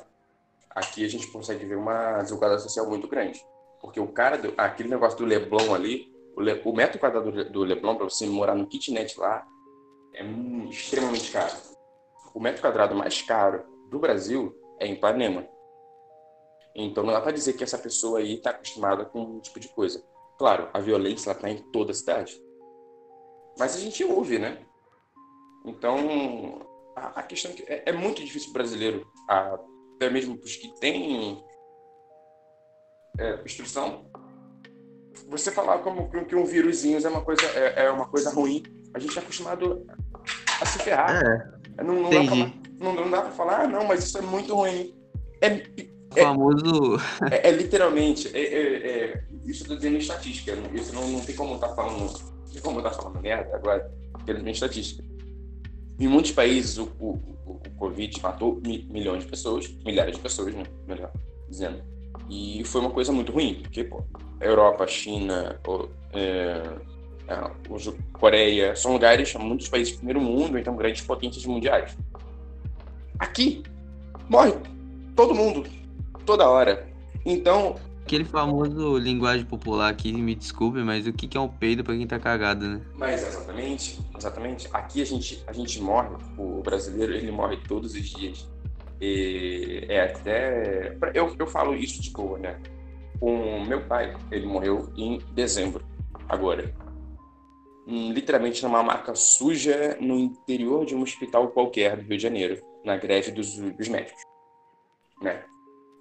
Aqui 0.70 1.04
a 1.04 1.08
gente 1.08 1.26
consegue 1.28 1.64
ver 1.64 1.76
uma 1.76 2.22
desigualdade 2.22 2.62
social 2.62 2.86
muito 2.86 3.08
grande. 3.08 3.40
Porque 3.80 3.98
o 3.98 4.08
cara, 4.08 4.36
do, 4.36 4.52
aquele 4.56 4.88
negócio 4.88 5.18
do 5.18 5.24
Leblon 5.24 5.74
ali, 5.74 6.12
o, 6.36 6.40
Le, 6.40 6.60
o 6.64 6.72
metro 6.72 6.98
quadrado 6.98 7.32
do, 7.32 7.50
do 7.50 7.64
Leblon, 7.64 7.96
para 7.96 8.04
você 8.04 8.26
morar 8.26 8.54
no 8.54 8.66
kitnet 8.66 9.18
lá, 9.18 9.46
é 10.14 10.22
extremamente 10.68 11.30
caro. 11.32 11.54
O 12.34 12.40
metro 12.40 12.60
quadrado 12.60 12.94
mais 12.94 13.22
caro 13.22 13.64
do 13.90 13.98
Brasil 13.98 14.54
é 14.78 14.86
em 14.86 14.92
Ipanema. 14.92 15.46
Então 16.74 17.02
não 17.02 17.12
dá 17.12 17.20
para 17.20 17.32
dizer 17.32 17.54
que 17.54 17.64
essa 17.64 17.78
pessoa 17.78 18.18
aí 18.18 18.34
está 18.34 18.50
acostumada 18.50 19.06
com 19.06 19.22
um 19.22 19.40
tipo 19.40 19.58
de 19.58 19.68
coisa. 19.68 20.04
Claro, 20.38 20.68
a 20.72 20.78
violência 20.78 21.30
está 21.30 21.50
em 21.50 21.58
toda 21.70 21.92
a 21.92 21.94
cidade. 21.94 22.40
Mas 23.58 23.74
a 23.74 23.78
gente 23.78 24.04
ouve, 24.04 24.38
né? 24.38 24.66
Então, 25.64 26.66
a, 26.94 27.20
a 27.20 27.22
questão 27.22 27.50
é 27.50 27.54
que 27.54 27.62
é, 27.62 27.82
é 27.86 27.92
muito 27.92 28.22
difícil 28.22 28.50
o 28.50 28.52
brasileiro, 28.52 29.06
a, 29.28 29.58
até 29.96 30.10
mesmo 30.10 30.38
os 30.42 30.56
que 30.56 30.78
têm 30.78 31.42
é, 33.18 33.42
instrução, 33.44 34.10
você 35.28 35.50
falar 35.50 35.78
como 35.78 36.08
que 36.26 36.36
um 36.36 36.44
vírusinho 36.44 37.04
é 37.04 37.08
uma 37.08 37.22
coisa 37.22 37.42
é, 37.46 37.86
é, 37.86 37.90
uma 37.90 38.06
coisa 38.06 38.30
ruim. 38.30 38.62
A 38.94 38.98
gente 38.98 39.18
é 39.18 39.22
acostumado 39.22 39.86
a 40.60 40.66
se 40.66 40.78
ferrar. 40.80 41.22
É, 41.78 41.82
não, 41.82 42.02
não, 42.02 42.10
dá 42.10 42.24
falar, 42.24 42.52
não, 42.78 42.94
não, 42.94 43.10
dá 43.10 43.22
pra 43.22 43.30
falar, 43.32 43.60
ah, 43.62 43.66
não, 43.66 43.84
mas 43.84 44.04
isso 44.04 44.18
é 44.18 44.22
muito 44.22 44.54
ruim. 44.54 44.94
É, 45.42 45.62
é, 46.16 46.22
famoso. 46.22 46.96
É, 47.30 47.48
é 47.48 47.50
literalmente, 47.52 48.28
é, 48.34 48.40
é, 48.40 48.88
é, 48.88 49.24
isso 49.44 49.64
eu 49.64 49.68
tô 49.68 49.76
dizendo 49.76 49.96
em 49.96 49.98
estatística, 49.98 50.52
isso 50.74 50.94
não, 50.94 51.08
não 51.08 51.20
tem 51.20 51.34
como 51.34 51.54
estar 51.54 51.68
tá 51.68 51.74
falando, 51.74 52.00
não 52.00 52.52
tem 52.52 52.62
como 52.62 52.78
estar 52.78 52.90
tá 52.90 52.96
falando 52.96 53.20
merda 53.20 53.56
agora, 53.56 53.90
pela 54.24 54.50
estatística. 54.50 55.04
Em 55.98 56.08
muitos 56.08 56.32
países, 56.32 56.78
o, 56.78 56.90
o, 57.00 57.10
o, 57.46 57.52
o 57.52 57.70
Covid 57.78 58.20
matou 58.22 58.60
mi, 58.64 58.86
milhões 58.90 59.24
de 59.24 59.30
pessoas, 59.30 59.68
milhares 59.84 60.16
de 60.16 60.20
pessoas, 60.20 60.54
né? 60.54 60.64
Melhor 60.86 61.10
dizendo. 61.48 61.82
E 62.28 62.62
foi 62.64 62.80
uma 62.80 62.90
coisa 62.90 63.12
muito 63.12 63.32
ruim, 63.32 63.60
porque, 63.62 63.84
pô, 63.84 64.02
Europa, 64.40 64.86
China, 64.86 65.60
é, 66.12 66.62
é, 67.28 67.50
Coreia, 68.12 68.74
são 68.74 68.92
lugares, 68.92 69.32
muitos 69.34 69.68
países 69.68 69.92
do 69.94 69.98
primeiro 69.98 70.20
mundo, 70.20 70.58
então 70.58 70.76
grandes 70.76 71.02
potências 71.02 71.44
mundiais. 71.46 71.96
Aqui, 73.18 73.62
morre 74.28 74.54
todo 75.14 75.34
mundo, 75.34 75.66
toda 76.26 76.50
hora. 76.50 76.86
Então. 77.24 77.76
Aquele 78.02 78.24
famoso 78.24 78.98
linguagem 78.98 79.44
popular 79.44 79.90
aqui, 79.90 80.12
me 80.12 80.34
desculpe, 80.34 80.78
mas 80.78 81.06
o 81.06 81.12
que 81.12 81.36
é 81.36 81.40
um 81.40 81.48
peido 81.48 81.82
para 81.82 81.96
quem 81.96 82.06
tá 82.06 82.20
cagado, 82.20 82.66
né? 82.66 82.80
Mas 82.94 83.26
exatamente, 83.26 83.98
exatamente. 84.16 84.68
Aqui 84.72 85.02
a 85.02 85.04
gente, 85.04 85.42
a 85.46 85.52
gente 85.52 85.80
morre, 85.80 86.10
o 86.38 86.62
brasileiro, 86.62 87.14
ele 87.14 87.32
morre 87.32 87.56
todos 87.66 87.94
os 87.94 88.08
dias. 88.08 88.48
E 89.00 89.84
é 89.88 90.02
até. 90.02 90.96
Eu, 91.14 91.34
eu 91.36 91.46
falo 91.48 91.74
isso 91.74 92.00
de 92.00 92.10
boa, 92.10 92.38
né? 92.38 92.60
O 93.20 93.64
meu 93.64 93.80
pai, 93.86 94.16
ele 94.30 94.46
morreu 94.46 94.92
em 94.96 95.18
dezembro, 95.32 95.84
agora. 96.28 96.72
Hum, 97.88 98.12
literalmente 98.12 98.62
numa 98.62 98.82
marca 98.82 99.14
suja 99.14 99.96
no 100.00 100.16
interior 100.18 100.84
de 100.84 100.94
um 100.94 101.02
hospital 101.02 101.48
qualquer 101.48 101.96
do 101.96 102.02
Rio 102.02 102.16
de 102.16 102.22
Janeiro, 102.22 102.62
na 102.84 102.96
greve 102.96 103.32
dos, 103.32 103.56
dos 103.56 103.88
médicos. 103.88 104.22
Né? 105.20 105.42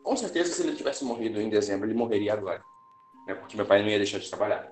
Com 0.05 0.15
certeza, 0.15 0.53
se 0.53 0.61
ele 0.61 0.75
tivesse 0.75 1.03
morrido 1.03 1.41
em 1.41 1.49
dezembro, 1.49 1.87
ele 1.87 1.97
morreria 1.97 2.33
agora. 2.33 2.63
Né? 3.27 3.33
Porque 3.33 3.57
meu 3.57 3.65
pai 3.65 3.81
não 3.81 3.89
ia 3.89 3.97
deixar 3.97 4.19
de 4.19 4.29
trabalhar. 4.29 4.71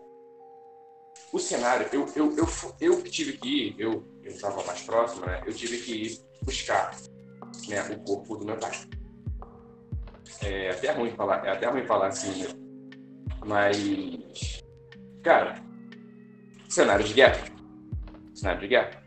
O 1.34 1.40
cenário, 1.40 1.90
eu, 1.92 2.08
eu, 2.16 2.38
eu, 2.38 2.48
eu 2.80 3.04
tive 3.04 3.34
que 3.38 3.50
ir, 3.50 3.76
eu 3.80 4.06
estava 4.24 4.64
mais 4.64 4.82
próximo, 4.82 5.26
né? 5.26 5.42
Eu 5.44 5.52
tive 5.52 5.80
que 5.80 6.04
ir 6.04 6.20
buscar 6.44 6.96
né, 7.68 7.82
o 7.90 8.00
corpo 8.02 8.38
do 8.38 8.46
meu 8.46 8.56
pai. 8.58 8.72
É 10.44 10.70
até 10.70 10.92
ruim 10.92 11.10
falar, 11.16 11.44
é 11.48 11.50
até 11.50 11.68
ruim 11.68 11.86
falar 11.88 12.08
assim, 12.10 12.44
né? 12.44 12.50
Mas, 13.44 14.62
cara, 15.24 15.56
cenário 16.70 17.04
de 17.04 17.14
guerra. 17.14 17.44
Cenário 18.36 18.62
de 18.62 18.68
guerra. 18.68 19.04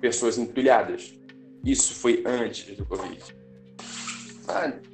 Pessoas 0.00 0.36
empilhadas. 0.36 1.16
Isso 1.64 1.94
foi 1.94 2.24
antes 2.26 2.76
do 2.76 2.84
Covid. 2.84 3.22
Ah, 4.48 4.89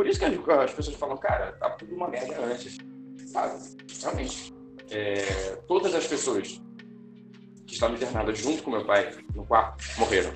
por 0.00 0.06
isso 0.06 0.18
que 0.18 0.24
as 0.24 0.72
pessoas 0.72 0.96
falam, 0.96 1.18
cara, 1.18 1.52
tá 1.52 1.68
tudo 1.68 1.94
uma 1.94 2.08
merda 2.08 2.40
antes. 2.42 2.78
Sabe? 3.26 3.62
Realmente. 4.00 4.54
É, 4.90 5.56
todas 5.68 5.94
as 5.94 6.06
pessoas 6.06 6.58
que 7.66 7.74
estavam 7.74 7.96
internadas 7.96 8.38
junto 8.38 8.62
com 8.62 8.70
meu 8.70 8.84
pai 8.86 9.14
no 9.34 9.44
quarto 9.44 9.84
morreram 9.98 10.32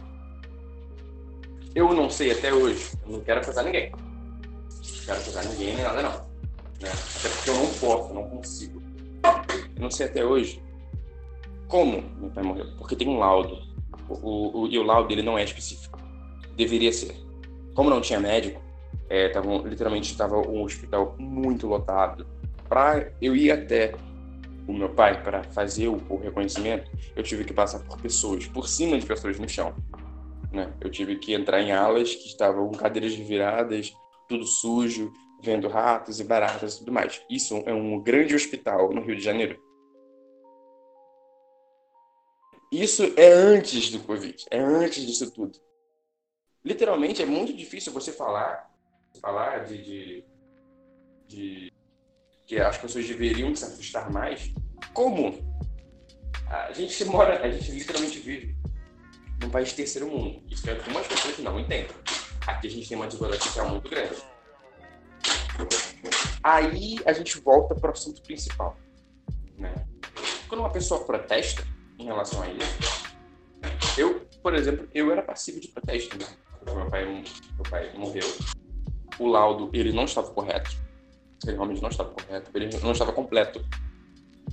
eu 1.75 1.93
não 1.95 2.11
sei 2.11 2.31
até 2.31 2.53
hoje, 2.53 2.93
eu 3.05 3.13
não 3.13 3.21
quero 3.21 3.41
acusar 3.41 3.65
ninguém. 3.65 3.91
Não 3.91 5.05
quero 5.07 5.19
acusar 5.19 5.45
ninguém 5.47 5.75
nem 5.75 5.83
nada, 5.83 6.03
não. 6.03 6.13
Né? 6.13 6.91
Até 7.19 7.29
porque 7.31 7.51
eu 7.51 7.55
não 7.55 7.75
posso, 7.75 8.15
não 8.15 8.29
consigo. 8.29 8.83
Eu 9.75 9.83
não 9.83 9.91
sei 9.91 10.07
até 10.07 10.25
hoje 10.25 10.63
como 11.67 12.03
meu 12.21 12.31
pai 12.31 12.45
morreu. 12.45 12.67
Porque 12.77 12.95
tem 12.95 13.09
um 13.09 13.19
laudo. 13.19 13.59
O, 14.11 14.15
o, 14.15 14.61
o, 14.61 14.69
e 14.69 14.79
o 14.79 14.83
laudo 14.83 15.09
dele 15.09 15.23
não 15.23 15.39
é 15.39 15.43
específico. 15.43 15.99
Deveria 16.55 16.93
ser. 16.93 17.17
Como 17.75 17.91
não 17.91 18.03
tinha 18.03 18.21
médico, 18.21 18.63
é, 19.09 19.31
literalmente 19.65 20.11
estava 20.11 20.37
um 20.37 20.63
hospital 20.63 21.15
muito 21.19 21.67
lotado. 21.67 22.27
Para 22.69 23.13
eu 23.21 23.37
ir 23.37 23.51
até 23.51 23.95
o 24.67 24.73
meu 24.73 24.89
pai 24.89 25.23
para 25.23 25.43
fazer 25.43 25.89
o, 25.89 26.01
o 26.09 26.17
reconhecimento, 26.17 26.91
eu 27.15 27.23
tive 27.23 27.45
que 27.45 27.53
passar 27.53 27.81
por 27.81 28.01
pessoas, 28.01 28.47
por 28.47 28.69
cima 28.69 28.99
de 28.99 29.07
pessoas 29.07 29.39
no 29.39 29.49
chão. 29.49 29.75
Né? 30.53 30.73
Eu 30.81 30.91
tive 30.91 31.17
que 31.17 31.35
entrar 31.35 31.61
em 31.61 31.73
alas 31.73 32.15
que 32.15 32.29
estavam 32.29 32.69
com 32.69 32.77
cadeiras 32.77 33.15
viradas, 33.15 33.93
tudo 34.29 34.45
sujo, 34.45 35.13
vendo 35.43 35.69
ratos 35.69 36.21
e 36.21 36.25
baratas 36.25 36.77
e 36.77 36.79
tudo 36.79 36.93
mais. 36.93 37.23
Isso 37.29 37.63
é 37.67 37.75
um 37.75 38.01
grande 38.01 38.35
hospital 38.35 38.93
no 38.93 39.03
Rio 39.03 39.17
de 39.17 39.23
Janeiro. 39.23 39.63
Isso 42.73 43.13
é 43.17 43.29
antes 43.29 43.91
do 43.91 44.01
Covid, 44.01 44.47
é 44.51 44.59
antes 44.59 45.07
disso 45.07 45.31
tudo. 45.31 45.61
Literalmente 46.65 47.23
é 47.23 47.27
muito 47.27 47.53
difícil 47.53 47.93
você 47.93 48.11
falar, 48.11 48.74
falar 49.21 49.65
de, 49.65 49.83
de, 49.83 50.25
de 51.27 51.73
que 52.47 52.59
as 52.59 52.79
pessoas 52.79 53.07
deveriam 53.07 53.55
se 53.55 53.65
assustar 53.65 54.11
mais. 54.11 54.53
Como? 54.93 55.39
A 56.47 56.73
gente 56.73 57.05
mora, 57.07 57.43
a 57.43 57.51
gente 57.51 57.71
literalmente 57.73 58.19
vive 58.19 58.57
num 59.41 59.51
país 59.51 59.73
terceiro 59.73 60.09
mundo. 60.09 60.43
Isso 60.51 60.69
é 60.69 60.75
que 60.75 60.81
algumas 60.81 61.07
pessoas 61.07 61.39
não 61.39 61.59
entendem. 61.59 61.95
Aqui 62.47 62.67
a 62.67 62.71
gente 62.71 62.89
tem 62.89 62.97
uma 62.97 63.07
desigualdade 63.07 63.43
social 63.43 63.69
muito 63.71 63.89
grande. 63.89 64.17
Aí 66.43 66.97
a 67.07 67.13
gente 67.13 67.41
volta 67.41 67.75
para 67.75 67.91
o 67.91 67.93
assunto 67.93 68.23
principal. 68.23 68.77
Né? 69.57 69.73
Quando 70.49 70.61
uma 70.61 70.71
pessoa 70.71 71.05
protesta 71.05 71.67
em 71.99 72.05
relação 72.05 72.43
a 72.43 72.49
isso, 72.49 73.15
eu, 73.97 74.21
por 74.43 74.55
exemplo, 74.55 74.89
eu 74.93 75.11
era 75.11 75.23
passivo 75.23 75.61
de 75.61 75.69
protesto. 75.69 76.19
Né? 76.19 76.27
Meu 76.67 76.91
pai, 76.91 77.05
meu 77.07 77.63
pai 77.71 77.93
morreu, 77.97 78.27
o 79.19 79.27
laudo 79.27 79.71
ele 79.73 79.93
não 79.93 80.05
estava 80.05 80.31
correto, 80.31 80.77
ele 81.45 81.57
realmente 81.57 81.83
não 81.83 81.89
estava 81.89 82.11
correto, 82.11 82.51
ele 82.55 82.77
não 82.83 82.93
estava 82.93 83.13
completo. 83.13 83.65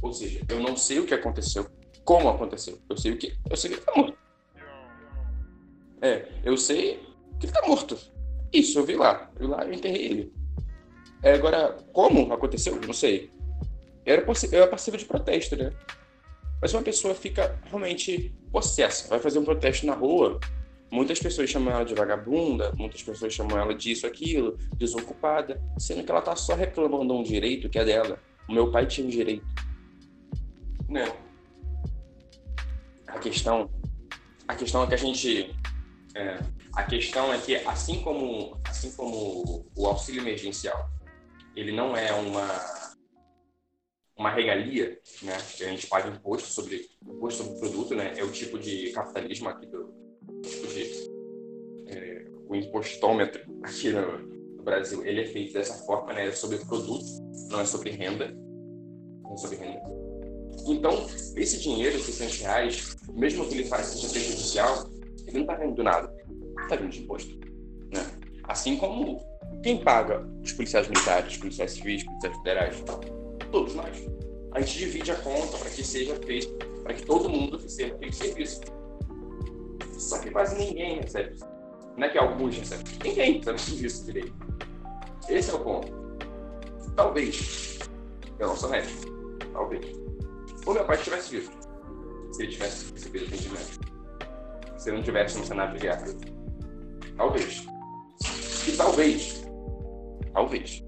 Ou 0.01 0.13
seja, 0.13 0.41
eu 0.49 0.59
não 0.59 0.75
sei 0.75 0.99
o 0.99 1.05
que 1.05 1.13
aconteceu, 1.13 1.67
como 2.03 2.29
aconteceu. 2.29 2.79
Eu 2.89 2.97
sei 2.97 3.11
o 3.11 3.17
que, 3.17 3.35
eu 3.49 3.57
sei 3.57 3.69
que 3.69 3.75
ele 3.75 3.81
está 3.81 3.95
morto. 3.95 4.17
É, 6.01 6.27
eu 6.43 6.57
sei 6.57 6.99
que 7.39 7.45
ele 7.45 7.53
tá 7.53 7.61
morto. 7.67 7.97
Isso, 8.51 8.79
eu 8.79 8.85
vi 8.85 8.95
lá. 8.95 9.29
Eu 9.35 9.47
vi 9.47 9.51
lá 9.51 9.63
eu 9.63 9.73
enterrei 9.73 10.05
ele. 10.05 10.33
É, 11.23 11.33
agora, 11.33 11.77
como 11.93 12.33
aconteceu? 12.33 12.79
Não 12.81 12.93
sei. 12.93 13.29
Era, 14.05 14.25
era 14.51 14.67
passivo 14.67 14.97
de 14.97 15.05
protesto, 15.05 15.55
né? 15.55 15.71
Mas 16.59 16.73
uma 16.73 16.81
pessoa 16.81 17.13
fica 17.13 17.59
realmente 17.65 18.35
possessa, 18.51 19.07
vai 19.07 19.19
fazer 19.19 19.39
um 19.39 19.45
protesto 19.45 19.85
na 19.85 19.93
rua. 19.93 20.39
Muitas 20.91 21.19
pessoas 21.19 21.49
chamam 21.49 21.73
ela 21.73 21.85
de 21.85 21.95
vagabunda, 21.95 22.73
muitas 22.73 23.01
pessoas 23.01 23.33
chamam 23.33 23.57
ela 23.57 23.73
disso, 23.73 24.05
aquilo, 24.05 24.57
desocupada, 24.75 25.61
sendo 25.77 26.03
que 26.03 26.11
ela 26.11 26.21
tá 26.21 26.35
só 26.35 26.53
reclamando 26.53 27.13
um 27.13 27.23
direito 27.23 27.69
que 27.69 27.79
é 27.79 27.85
dela. 27.85 28.19
O 28.49 28.51
meu 28.51 28.69
pai 28.69 28.85
tinha 28.85 29.07
um 29.07 29.09
direito. 29.09 29.45
Né? 30.89 31.05
A 33.07 33.19
questão, 33.19 33.69
a 34.45 34.53
questão 34.53 34.83
é 34.83 34.87
que 34.87 34.93
a 34.93 34.97
gente 34.97 35.55
é, 36.13 36.39
a 36.73 36.83
questão 36.83 37.33
é 37.33 37.37
que, 37.37 37.55
assim 37.55 38.01
como, 38.01 38.59
assim 38.65 38.91
como 38.93 39.65
o 39.75 39.87
auxílio 39.87 40.21
emergencial, 40.21 40.89
ele 41.55 41.71
não 41.71 41.95
é 41.95 42.11
uma, 42.13 42.47
uma 44.17 44.29
regalia, 44.29 44.99
né? 45.21 45.35
A 45.35 45.63
gente 45.69 45.87
paga 45.87 46.09
imposto 46.09 46.49
sobre, 46.49 46.89
imposto 47.05 47.43
sobre 47.43 47.57
o 47.57 47.59
produto, 47.59 47.95
né? 47.95 48.13
É 48.17 48.23
o 48.23 48.31
tipo 48.31 48.57
de 48.57 48.91
capitalismo 48.91 49.49
aqui 49.49 49.65
do, 49.65 50.00
é, 51.87 52.25
o 52.47 52.55
impostômetro 52.55 53.41
aqui 53.63 53.91
no, 53.91 54.31
Brasil, 54.61 55.03
ele 55.05 55.21
é 55.21 55.25
feito 55.25 55.53
dessa 55.53 55.73
forma, 55.85 56.13
né? 56.13 56.27
É 56.27 56.31
sobre 56.31 56.59
produto, 56.59 57.05
não 57.49 57.61
é 57.61 57.65
sobre 57.65 57.89
renda, 57.89 58.27
não 59.23 59.33
é 59.33 59.37
sobre 59.37 59.57
renda. 59.57 59.81
Então, 60.67 61.07
esse 61.35 61.59
dinheiro, 61.59 61.99
600 61.99 62.39
reais, 62.39 62.95
mesmo 63.13 63.47
que 63.47 63.55
ele 63.55 63.65
faça 63.65 63.95
seja 63.95 64.09
prejudicial, 64.09 64.87
ele 65.25 65.33
não 65.33 65.41
está 65.41 65.55
vindo 65.55 65.75
do 65.75 65.83
nada. 65.83 66.13
Está 66.61 66.75
vindo 66.75 66.91
de 66.91 67.01
imposto. 67.01 67.39
Né? 67.91 68.05
Assim 68.43 68.77
como 68.77 69.19
quem 69.63 69.83
paga 69.83 70.25
os 70.43 70.51
policiais 70.53 70.87
militares, 70.87 71.33
os 71.33 71.37
policiais 71.37 71.71
civis, 71.71 72.01
os 72.01 72.07
policiais 72.07 72.37
federais? 72.37 72.83
Todos 73.51 73.75
nós. 73.75 73.97
A 74.53 74.61
gente 74.61 74.77
divide 74.77 75.11
a 75.11 75.15
conta 75.15 75.57
para 75.57 75.69
que 75.69 75.83
seja 75.83 76.15
feito, 76.17 76.53
para 76.83 76.93
que 76.93 77.05
todo 77.05 77.29
mundo 77.29 77.57
receba 77.57 77.95
aquele 77.95 78.13
serviço. 78.13 78.61
Só 80.01 80.19
que 80.19 80.31
quase 80.31 80.57
ninguém 80.57 80.99
recebe. 81.01 81.35
Não 81.95 82.07
é 82.07 82.09
que 82.09 82.17
alguns 82.17 82.57
recebem. 82.57 82.85
Ninguém 83.03 83.37
recebe 83.37 83.59
serviço 83.59 84.05
direito. 84.05 84.33
Esse 85.29 85.51
é 85.51 85.53
o 85.53 85.59
ponto. 85.59 85.91
Talvez. 86.95 87.79
Eu 88.39 88.47
não 88.47 88.55
sou 88.55 88.69
médico. 88.69 89.11
Talvez. 89.53 89.85
O 90.65 90.73
meu 90.73 90.85
pai 90.85 90.97
tivesse 90.97 91.37
visto. 91.37 91.55
Se 92.31 92.43
ele 92.43 92.51
tivesse 92.51 92.91
recebido 92.93 93.25
atendimento. 93.25 93.79
Se 94.77 94.89
ele 94.89 94.97
não 94.97 95.03
tivesse 95.03 95.37
no 95.37 95.45
cenário 95.45 95.73
de 95.75 95.81
guerra. 95.81 96.05
Talvez. 97.15 97.65
E 98.67 98.71
talvez 98.77 99.41
Talvez. 100.33 100.83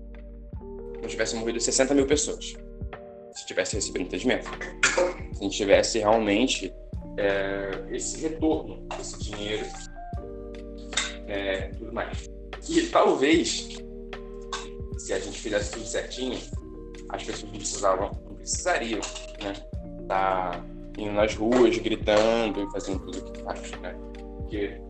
Não 1.02 1.08
tivesse 1.08 1.36
morrido 1.36 1.60
60 1.60 1.94
mil 1.94 2.08
pessoas. 2.08 2.56
Se 3.34 3.46
tivesse 3.46 3.76
recebido 3.76 4.06
atendimento. 4.06 4.50
Se 5.34 5.40
a 5.40 5.44
gente 5.44 5.58
tivesse 5.58 6.00
realmente 6.00 6.74
é, 7.18 7.86
esse 7.92 8.22
retorno, 8.22 8.88
esse 9.00 9.20
dinheiro, 9.20 9.66
é, 11.28 11.68
tudo 11.78 11.94
mais. 11.94 12.30
E 12.70 12.82
talvez, 12.88 13.78
se 14.98 15.14
a 15.14 15.20
gente 15.20 15.40
fizesse 15.40 15.72
tudo 15.72 15.86
certinho, 15.86 16.40
as 17.10 17.24
pessoas 17.24 17.52
precisavam, 17.52 18.12
não 18.26 18.36
precisariam, 18.36 19.02
né? 19.42 19.54
Tá 20.08 20.64
indo 20.98 21.14
nas 21.14 21.36
ruas, 21.36 21.78
gritando 21.78 22.62
e 22.62 22.72
fazendo 22.72 23.00
tudo 23.00 23.20
o 23.20 23.32
que 23.32 23.44
faz, 23.44 23.72
né? 23.82 23.96
Porque, 24.38 24.82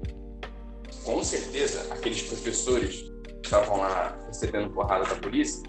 com 1.04 1.24
certeza, 1.24 1.94
aqueles 1.94 2.22
professores 2.24 3.12
estavam 3.44 3.78
lá 3.78 4.18
recebendo 4.28 4.70
porrada 4.72 5.06
da 5.06 5.16
polícia, 5.16 5.62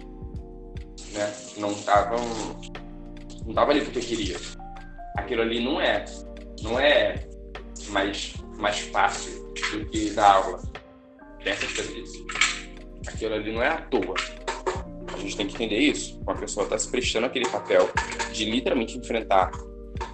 né? 1.13 1.33
Não 1.57 1.71
estavam 1.71 2.19
não 3.45 3.53
tava 3.53 3.71
ali 3.71 3.81
porque 3.81 3.99
queria. 3.99 4.37
Aquilo 5.17 5.43
ali 5.43 5.63
não 5.63 5.79
é 5.79 6.03
não 6.63 6.79
é 6.79 7.27
mais 7.89 8.35
mais 8.57 8.79
fácil 8.79 9.53
do 9.71 9.85
que 9.85 10.09
dar 10.11 10.33
aula. 10.33 10.61
Dessas 11.43 11.71
coisas. 11.73 12.11
Aquilo 13.07 13.35
ali 13.35 13.51
não 13.51 13.61
é 13.61 13.67
à 13.67 13.77
toa. 13.81 14.15
A 15.13 15.17
gente 15.17 15.37
tem 15.37 15.47
que 15.47 15.55
entender 15.55 15.77
isso. 15.77 16.19
Uma 16.21 16.35
pessoa 16.35 16.63
está 16.63 16.77
se 16.77 16.89
prestando 16.89 17.27
aquele 17.27 17.47
papel 17.47 17.89
de 18.33 18.45
literalmente 18.45 18.97
enfrentar 18.97 19.51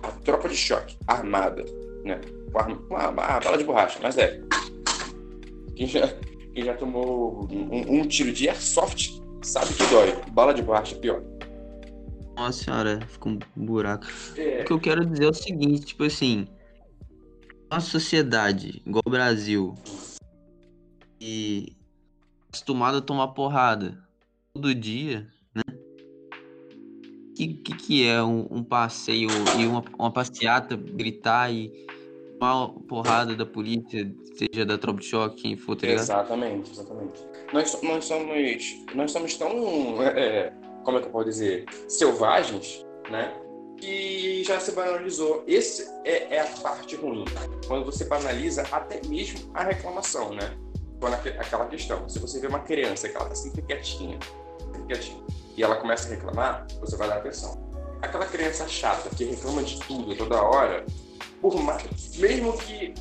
a 0.03 0.11
tropa 0.23 0.49
de 0.49 0.55
choque 0.55 0.97
armada, 1.07 1.63
né? 2.03 2.19
Com 2.51 2.97
a, 2.97 3.11
bala 3.11 3.57
de 3.57 3.63
borracha, 3.63 3.99
mas 4.01 4.17
é. 4.17 4.41
Quem 5.75 5.87
já, 5.87 6.07
quem 6.53 6.65
já 6.65 6.73
tomou 6.73 7.47
um, 7.49 8.01
um, 8.01 8.07
tiro 8.07 8.31
de 8.33 8.49
airsoft 8.49 9.21
sabe 9.41 9.73
que 9.73 9.85
dói. 9.85 10.13
Bala 10.31 10.53
de 10.53 10.61
borracha 10.61 10.95
é 10.95 10.99
pior. 10.99 11.23
Nossa 12.35 12.63
senhora, 12.63 12.99
ficou 13.07 13.33
um 13.33 13.39
buraco. 13.55 14.07
É. 14.37 14.61
O 14.61 14.65
que 14.65 14.73
eu 14.73 14.79
quero 14.79 15.05
dizer 15.05 15.25
é 15.25 15.29
o 15.29 15.33
seguinte, 15.33 15.85
tipo 15.85 16.03
assim, 16.03 16.47
uma 17.71 17.79
sociedade 17.79 18.81
igual 18.85 19.03
o 19.05 19.09
Brasil 19.09 19.75
e 21.19 21.73
acostumada 22.49 22.97
a 22.97 23.01
tomar 23.01 23.29
porrada 23.29 23.97
todo 24.53 24.73
dia, 24.75 25.27
né? 25.53 25.63
O 27.29 27.33
que, 27.33 27.47
que, 27.53 27.75
que, 27.75 28.07
é 28.07 28.21
um, 28.21 28.47
um 28.51 28.63
passeio 28.63 29.29
e 29.59 29.65
uma, 29.65 29.83
uma 29.97 30.11
passeata 30.11 30.75
gritar 30.75 31.51
e 31.51 31.71
uma 32.41 32.69
porrada 32.69 33.35
da 33.35 33.45
polícia, 33.45 34.13
seja 34.35 34.65
da 34.65 34.77
tropa 34.77 34.99
de 34.99 35.05
choque, 35.05 35.41
quem 35.43 35.55
for, 35.55 35.75
tá 35.75 35.87
Exatamente, 35.87 36.71
exatamente. 36.71 37.21
Nós, 37.53 37.81
nós 37.81 38.05
somos. 38.05 38.85
Nós 38.95 39.11
somos 39.11 39.37
tão. 39.37 39.51
É, 40.01 40.51
como 40.83 40.97
é 40.97 41.01
que 41.01 41.07
eu 41.07 41.11
posso 41.11 41.25
dizer? 41.25 41.65
Selvagens, 41.87 42.85
né? 43.09 43.33
Que 43.77 44.43
já 44.43 44.59
se 44.59 44.71
banalizou. 44.71 45.43
Esse 45.47 45.87
é, 46.05 46.35
é 46.35 46.41
a 46.41 46.47
parte 46.61 46.95
ruim. 46.95 47.25
Quando 47.67 47.85
você 47.85 48.05
banaliza 48.05 48.63
até 48.71 49.01
mesmo 49.07 49.51
a 49.53 49.63
reclamação, 49.63 50.33
né? 50.33 50.57
Quando 50.99 51.15
aquela 51.15 51.65
questão. 51.67 52.07
Se 52.07 52.19
você 52.19 52.39
vê 52.39 52.47
uma 52.47 52.59
criança 52.59 53.09
que 53.09 53.15
ela 53.15 53.27
tá 53.27 53.35
sempre 53.35 53.61
quietinha, 53.63 54.19
sempre 54.59 54.83
quietinha, 54.87 55.23
e 55.57 55.63
ela 55.63 55.75
começa 55.75 56.07
a 56.07 56.11
reclamar, 56.11 56.67
você 56.79 56.95
vai 56.95 57.07
dar 57.07 57.17
atenção. 57.17 57.69
Aquela 58.01 58.25
criança 58.25 58.67
chata 58.67 59.09
que 59.15 59.25
reclama 59.25 59.63
de 59.63 59.79
tudo 59.79 60.15
toda 60.15 60.41
hora, 60.41 60.85
por 61.41 61.55
mais, 61.61 62.17
mesmo 62.17 62.57
que 62.57 62.93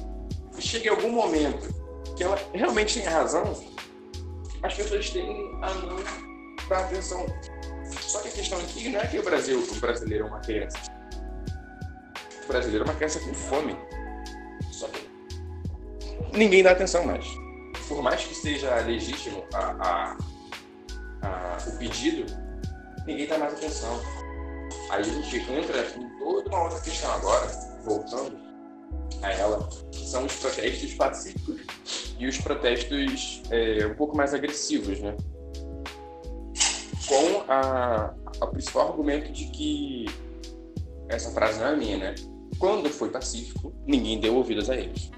chegue 0.58 0.88
algum 0.88 1.10
momento 1.10 1.74
que 2.16 2.24
ela 2.24 2.38
realmente 2.52 2.98
tenha 2.98 3.10
razão, 3.10 3.54
as 4.62 4.74
pessoas 4.74 5.10
têm 5.10 5.50
a 5.62 5.74
não 5.74 5.96
dar 6.68 6.80
atenção. 6.84 7.26
Só 8.00 8.20
que 8.20 8.28
a 8.28 8.32
questão 8.32 8.58
aqui 8.58 8.88
não 8.88 9.00
é 9.00 9.06
que 9.06 9.18
o 9.18 9.22
Brasil, 9.22 9.60
o 9.60 9.74
brasileiro 9.76 10.24
é 10.24 10.28
uma 10.28 10.40
criança. 10.40 10.78
O 12.44 12.48
brasileiro 12.48 12.84
é 12.84 12.88
uma 12.88 12.94
criança 12.94 13.20
com 13.20 13.34
fome. 13.34 13.76
Só 14.70 14.88
que 14.88 15.08
ninguém 16.32 16.62
dá 16.62 16.72
atenção 16.72 17.04
mais. 17.04 17.24
Por 17.88 18.02
mais 18.02 18.24
que 18.24 18.34
seja 18.34 18.74
legítimo 18.80 19.44
a, 19.52 19.58
a, 19.58 20.16
a, 21.22 21.58
o 21.66 21.78
pedido, 21.78 22.26
ninguém 23.06 23.26
dá 23.26 23.38
mais 23.38 23.54
atenção. 23.54 24.00
Aí 24.90 25.00
a 25.00 25.02
gente 25.02 25.36
entra 25.36 25.86
em 25.96 26.18
toda 26.18 26.48
uma 26.48 26.64
outra 26.64 26.80
questão 26.80 27.12
agora, 27.12 27.46
voltando 27.84 28.38
a 29.22 29.32
ela, 29.32 29.68
são 29.92 30.24
os 30.24 30.34
protestos 30.36 30.94
pacíficos 30.94 31.60
e 32.18 32.26
os 32.26 32.38
protestos 32.38 33.42
é, 33.50 33.86
um 33.86 33.94
pouco 33.94 34.16
mais 34.16 34.34
agressivos, 34.34 35.00
né? 35.00 35.16
Com 37.10 37.50
a, 37.50 38.14
a 38.40 38.46
principal 38.46 38.90
argumento 38.90 39.32
de 39.32 39.46
que 39.46 40.06
essa 41.08 41.30
frase 41.32 41.58
não 41.58 41.66
é 41.66 41.76
minha, 41.76 41.98
né? 41.98 42.14
Quando 42.56 42.88
foi 42.88 43.10
pacífico, 43.10 43.74
ninguém 43.84 44.20
deu 44.20 44.36
ouvidos 44.36 44.70
a 44.70 44.76
eles. 44.76 45.10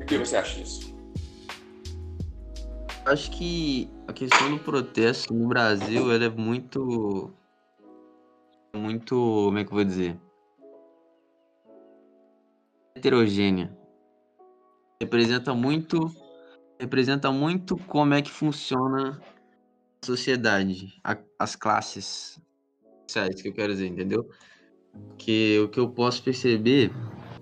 O 0.00 0.06
que 0.06 0.16
você 0.16 0.36
acha 0.36 0.58
disso? 0.58 0.96
Acho 3.04 3.30
que 3.30 3.90
a 4.08 4.12
questão 4.14 4.50
do 4.50 4.58
protesto 4.60 5.34
no 5.34 5.48
Brasil 5.48 6.10
ela 6.10 6.24
é 6.24 6.30
muito. 6.30 7.30
Muito. 8.74 9.14
Como 9.14 9.58
é 9.58 9.64
que 9.64 9.70
eu 9.70 9.74
vou 9.74 9.84
dizer? 9.84 10.18
heterogênea. 12.96 13.70
Representa 15.00 15.54
muito 15.54 16.10
representa 16.78 17.30
muito 17.30 17.76
como 17.86 18.12
é 18.12 18.20
que 18.20 18.30
funciona 18.30 19.18
sociedade, 20.06 20.94
a, 21.04 21.16
as 21.38 21.56
classes 21.56 22.40
sociais 23.08 23.40
que 23.40 23.48
eu 23.48 23.52
quero 23.52 23.72
dizer, 23.72 23.88
entendeu? 23.88 24.28
Porque 25.08 25.60
o 25.62 25.68
que 25.68 25.78
eu 25.78 25.88
posso 25.90 26.22
perceber, 26.22 26.90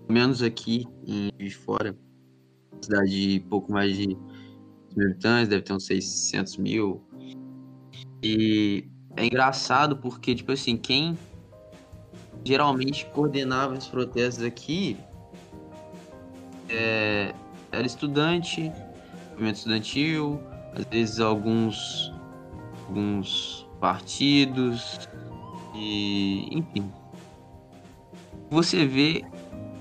pelo 0.06 0.12
menos 0.12 0.42
aqui 0.42 0.86
em 1.06 1.30
de 1.36 1.50
Fora, 1.50 1.96
cidade 2.80 3.10
de 3.10 3.40
pouco 3.48 3.72
mais 3.72 3.96
de 3.96 4.16
habitantes, 4.98 5.48
deve 5.48 5.62
ter 5.62 5.72
uns 5.72 5.86
600 5.86 6.56
mil. 6.56 7.02
E 8.22 8.88
é 9.16 9.26
engraçado 9.26 9.96
porque, 9.96 10.34
tipo 10.34 10.52
assim, 10.52 10.76
quem 10.76 11.16
geralmente 12.44 13.06
coordenava 13.06 13.74
os 13.74 13.86
protestos 13.86 14.44
aqui 14.44 14.96
é, 16.68 17.34
era 17.72 17.86
estudante, 17.86 18.72
movimento 19.32 19.56
estudantil, 19.56 20.40
às 20.74 20.84
vezes 20.86 21.20
alguns, 21.20 22.12
alguns 22.86 23.68
partidos, 23.80 25.08
e 25.74 26.48
enfim. 26.50 26.90
Você 28.50 28.86
vê 28.86 29.24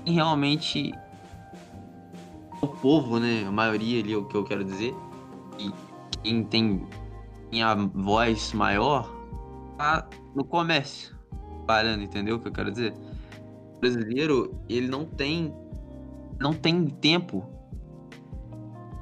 realmente 0.04 0.92
o 2.60 2.66
povo, 2.66 3.18
né? 3.18 3.44
A 3.46 3.52
maioria 3.52 4.02
ali, 4.02 4.12
é 4.12 4.16
o 4.16 4.24
que 4.24 4.36
eu 4.36 4.44
quero 4.44 4.64
dizer, 4.64 4.94
e 5.58 5.70
quem 6.22 6.44
tem, 6.44 6.86
a 7.62 7.74
voz 7.74 8.52
maior, 8.52 9.12
tá 9.78 10.08
no 10.34 10.44
comércio, 10.44 11.16
parando, 11.66 12.02
entendeu 12.02 12.36
o 12.36 12.40
que 12.40 12.48
eu 12.48 12.52
quero 12.52 12.70
dizer? 12.70 12.94
O 13.76 13.80
brasileiro, 13.80 14.54
ele 14.68 14.88
não 14.88 15.04
tem 15.04 15.54
não 16.40 16.52
tem 16.52 16.86
tempo. 16.86 17.44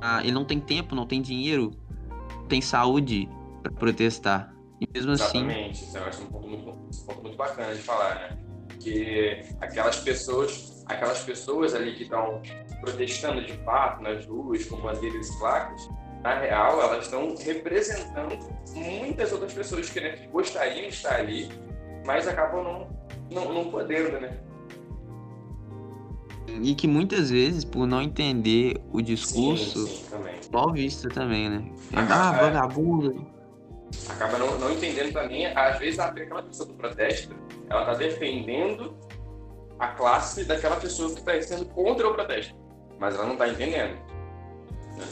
Ah, 0.01 0.21
ele 0.23 0.33
não 0.33 0.45
tem 0.45 0.61
tempo, 0.61 0.95
não 0.95 1.07
tem 1.07 1.23
dinheiro, 1.23 1.73
tem 2.49 2.61
saúde 2.61 3.29
para 3.63 3.73
protestar. 3.73 4.55
E 4.81 4.87
mesmo 4.93 5.13
Exatamente. 5.13 5.85
assim. 5.85 5.89
Exatamente, 5.99 6.13
isso 6.13 6.23
é 6.23 6.25
um 6.25 6.31
ponto, 6.31 6.49
muito, 6.49 6.71
um 6.71 7.07
ponto 7.07 7.23
muito 7.23 7.37
bacana 7.37 7.75
de 7.75 7.83
falar, 7.83 8.15
né? 8.17 8.39
Que 8.81 9.41
aquelas 9.61 10.01
pessoas, 10.01 10.85
aquelas 10.87 11.21
pessoas 11.21 11.75
ali 11.75 11.95
que 11.95 12.03
estão 12.03 12.43
protestando 12.81 13.45
de 13.45 13.53
fato 13.65 14.03
nas 14.03 14.27
ruas 14.27 14.65
com 14.65 14.77
bandeiras 14.79 15.29
e 15.29 15.39
placas, 15.39 15.89
na 16.25 16.39
real, 16.39 16.81
elas 16.83 17.05
estão 17.05 17.35
representando 17.37 18.39
muitas 18.75 19.33
outras 19.33 19.53
pessoas 19.53 19.89
que, 19.89 20.01
né, 20.01 20.11
que 20.11 20.27
gostariam 20.29 20.89
de 20.89 20.95
estar 20.95 21.17
ali, 21.17 21.49
mas 22.07 22.27
acabam 22.27 22.63
não, 22.65 22.89
não, 23.31 23.55
não 23.55 23.71
podendo, 23.71 24.21
né? 24.21 24.37
E 26.61 26.75
que 26.75 26.87
muitas 26.87 27.31
vezes, 27.31 27.65
por 27.65 27.87
não 27.87 28.03
entender 28.03 28.81
o 28.93 29.01
discurso, 29.01 29.87
sim, 29.87 30.05
sim, 30.05 30.49
mal 30.53 30.73
vista 30.73 31.09
também, 31.09 31.49
né? 31.49 31.73
Ah, 31.95 32.31
Ah, 32.31 32.37
é. 32.37 32.41
vagabundo. 32.41 33.27
Acaba 34.09 34.39
não, 34.39 34.59
não 34.59 34.71
entendendo 34.73 35.13
também, 35.13 35.47
às 35.47 35.79
vezes 35.79 35.99
aquela 35.99 36.43
pessoa 36.43 36.69
do 36.69 36.75
protesto, 36.75 37.35
ela 37.69 37.85
tá 37.85 37.95
defendendo 37.95 38.97
a 39.79 39.89
classe 39.89 40.45
daquela 40.45 40.77
pessoa 40.77 41.11
que 41.11 41.19
está 41.21 41.41
sendo 41.43 41.67
contra 41.67 42.09
o 42.09 42.15
protesto, 42.15 42.55
mas 42.99 43.15
ela 43.15 43.27
não 43.27 43.37
tá 43.37 43.49
entendendo. 43.49 43.95
né? 44.97 45.05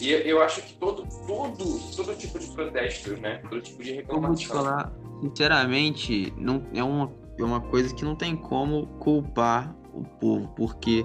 E 0.00 0.10
eu- 0.12 0.42
acho 0.42 0.60
que 0.62 0.74
todo, 0.74 1.06
todo, 1.26 1.64
todo 1.96 2.14
tipo 2.16 2.38
de 2.38 2.46
protesto, 2.48 3.16
né? 3.18 3.38
Todo 3.48 3.62
tipo 3.62 3.82
de 3.82 3.96
Eu 4.08 4.20
vou 4.20 4.34
te 4.34 4.46
reclamação. 4.46 4.56
falar, 4.56 4.92
sinceramente, 5.22 6.32
não, 6.36 6.62
é, 6.74 6.84
uma, 6.84 7.10
é 7.38 7.42
uma 7.42 7.60
coisa 7.60 7.94
que 7.94 8.04
não 8.04 8.14
tem 8.14 8.36
como 8.36 8.86
culpar 8.98 9.74
o 9.94 10.04
povo, 10.04 10.48
porque 10.54 11.02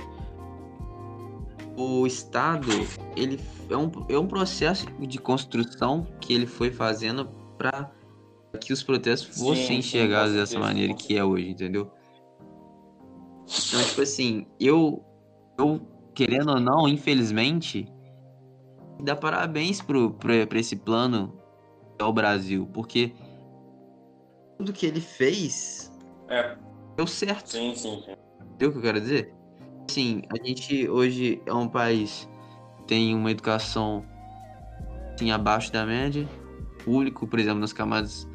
o 1.82 2.08
Estado, 2.08 2.70
ele 3.16 3.40
é 3.70 3.78
um, 3.78 3.92
é 4.10 4.18
um 4.18 4.28
processo 4.28 4.86
de 5.00 5.18
construção 5.18 6.06
que 6.20 6.34
ele 6.34 6.46
foi 6.46 6.72
fazendo 6.72 7.26
para 7.58 7.92
que 8.60 8.74
os 8.74 8.84
protestos 8.84 9.40
fossem 9.40 9.80
enxergados 9.80 10.34
dessa 10.34 10.60
maneira 10.60 10.94
que 10.94 11.18
é 11.18 11.24
hoje, 11.24 11.50
entendeu? 11.50 11.92
Então, 13.68 13.84
tipo 13.84 14.02
assim, 14.02 14.46
eu, 14.60 15.04
eu 15.58 15.82
querendo 16.14 16.52
ou 16.52 16.60
não, 16.60 16.88
infelizmente, 16.88 17.88
dá 19.02 19.16
parabéns 19.16 19.82
pro, 19.82 20.12
pro, 20.12 20.48
pra 20.48 20.60
esse 20.60 20.76
plano 20.76 21.34
que 21.98 22.04
é 22.04 22.06
o 22.06 22.14
Brasil, 22.14 22.68
porque 22.74 23.14
tudo 24.58 24.74
que 24.74 24.86
ele 24.86 25.02
fez 25.02 25.92
É, 26.30 26.56
deu 26.96 27.08
certo. 27.08 27.50
sim, 27.50 27.74
sim, 27.76 28.04
sim. 28.06 28.14
Entendeu 28.42 28.70
o 28.70 28.72
que 28.74 28.78
eu 28.78 28.82
quero 28.82 29.02
dizer? 29.02 29.41
Sim, 29.92 30.22
a 30.30 30.48
gente 30.48 30.88
hoje 30.88 31.42
é 31.46 31.54
um 31.54 31.68
país 31.68 32.26
que 32.78 32.84
tem 32.84 33.14
uma 33.14 33.30
educação 33.30 34.06
assim, 35.14 35.32
abaixo 35.32 35.70
da 35.70 35.86
média, 35.86 36.26
público, 36.86 37.28
por 37.28 37.38
exemplo, 37.38 37.60
nas 37.60 37.74
camadas 37.74 38.26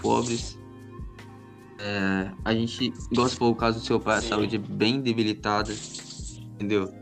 pobres. 0.00 0.56
É, 1.80 2.30
a 2.44 2.54
gente, 2.54 2.92
igual 3.10 3.28
você 3.28 3.36
falou 3.36 3.54
o 3.54 3.56
caso 3.56 3.80
do 3.80 3.84
seu 3.84 3.98
pai, 3.98 4.18
a 4.18 4.20
Sim. 4.20 4.28
saúde 4.28 4.54
é 4.54 4.58
bem 4.60 5.00
debilitada, 5.00 5.72
entendeu? 6.54 6.94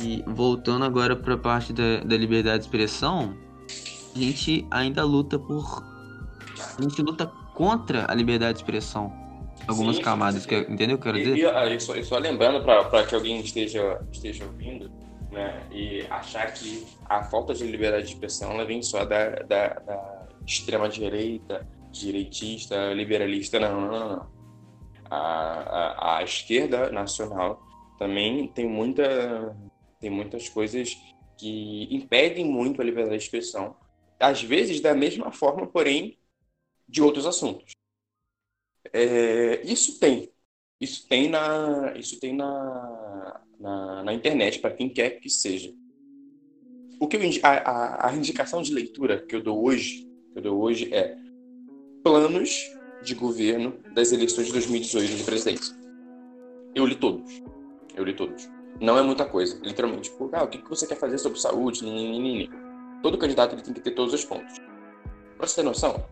E 0.00 0.24
voltando 0.26 0.86
agora 0.86 1.14
pra 1.14 1.36
parte 1.36 1.74
da, 1.74 1.98
da 2.02 2.16
liberdade 2.16 2.60
de 2.60 2.64
expressão, 2.64 3.36
a 4.14 4.18
gente 4.18 4.66
ainda 4.70 5.04
luta 5.04 5.38
por. 5.38 5.84
A 6.78 6.80
gente 6.80 7.02
luta 7.02 7.26
contra 7.52 8.10
a 8.10 8.14
liberdade 8.14 8.54
de 8.54 8.64
expressão. 8.64 9.21
Algumas 9.66 9.96
Sim, 9.96 10.02
camadas, 10.02 10.42
sim. 10.42 10.48
que, 10.48 10.56
entendeu 10.56 10.96
o 10.96 11.00
que 11.00 11.08
eu 11.08 11.12
quero 11.12 11.18
E, 11.18 11.22
dizer? 11.22 11.36
e, 11.36 11.46
ah, 11.46 11.80
só, 11.80 12.02
só 12.02 12.18
lembrando 12.18 12.64
para 12.64 13.04
que 13.06 13.14
alguém 13.14 13.40
esteja, 13.40 14.00
esteja 14.10 14.44
ouvindo, 14.44 14.90
né, 15.30 15.66
e 15.70 16.02
achar 16.10 16.52
que 16.52 16.86
a 17.06 17.22
falta 17.22 17.54
de 17.54 17.64
liberdade 17.64 18.06
de 18.06 18.12
expressão 18.12 18.52
ela 18.52 18.64
vem 18.64 18.82
só 18.82 19.04
da, 19.04 19.30
da, 19.30 19.68
da 19.68 20.28
extrema 20.46 20.88
direita, 20.88 21.66
direitista, 21.90 22.92
liberalista, 22.92 23.58
não, 23.60 23.80
não, 23.80 23.90
não. 23.90 24.16
não. 24.16 24.42
A, 25.10 25.16
a, 25.16 26.18
a 26.18 26.22
esquerda 26.22 26.90
nacional 26.90 27.62
também 27.98 28.48
tem 28.48 28.66
muita 28.66 29.54
tem 30.00 30.10
muitas 30.10 30.48
coisas 30.48 30.96
que 31.38 31.86
impedem 31.94 32.44
muito 32.44 32.80
a 32.80 32.84
liberdade 32.84 33.18
de 33.18 33.24
expressão, 33.24 33.76
às 34.18 34.42
vezes 34.42 34.80
da 34.80 34.94
mesma 34.94 35.30
forma, 35.30 35.66
porém 35.66 36.18
de 36.88 37.00
outros 37.00 37.24
assuntos. 37.26 37.72
É, 38.92 39.62
isso 39.64 39.98
tem, 39.98 40.32
isso 40.80 41.06
tem 41.08 41.28
na, 41.28 41.94
isso 41.96 42.18
tem 42.18 42.34
na, 42.34 43.40
na, 43.60 44.02
na 44.02 44.12
internet, 44.12 44.58
para 44.58 44.74
quem 44.74 44.88
quer 44.88 45.20
que 45.20 45.30
seja. 45.30 45.72
O 46.98 47.06
que 47.06 47.16
eu, 47.16 47.20
a, 47.42 48.08
a, 48.08 48.14
indicação 48.14 48.62
de 48.62 48.72
leitura 48.72 49.20
que 49.20 49.34
eu 49.34 49.42
dou 49.42 49.64
hoje, 49.64 50.08
que 50.32 50.38
eu 50.38 50.42
dou 50.42 50.60
hoje 50.60 50.92
é 50.92 51.16
planos 52.02 52.70
de 53.02 53.14
governo 53.14 53.76
das 53.94 54.12
eleições 54.12 54.46
de 54.46 54.52
2018 54.52 55.16
de 55.16 55.24
presidente. 55.24 55.70
Eu 56.74 56.86
li 56.86 56.94
todos. 56.94 57.42
Eu 57.94 58.04
li 58.04 58.14
todos. 58.14 58.48
Não 58.80 58.98
é 58.98 59.02
muita 59.02 59.24
coisa, 59.24 59.58
literalmente. 59.62 60.10
Tipo, 60.10 60.30
ah, 60.32 60.44
o 60.44 60.48
que 60.48 60.68
você 60.68 60.86
quer 60.86 60.96
fazer 60.96 61.18
sobre 61.18 61.38
saúde? 61.38 61.84
Ninguém. 61.84 62.50
Todo 63.02 63.18
candidato 63.18 63.54
ele 63.54 63.62
tem 63.62 63.74
que 63.74 63.80
ter 63.80 63.92
todos 63.92 64.14
os 64.14 64.24
pontos. 64.24 64.54
Pra 65.36 65.46
você 65.46 65.56
ter 65.56 65.62
noção, 65.62 66.04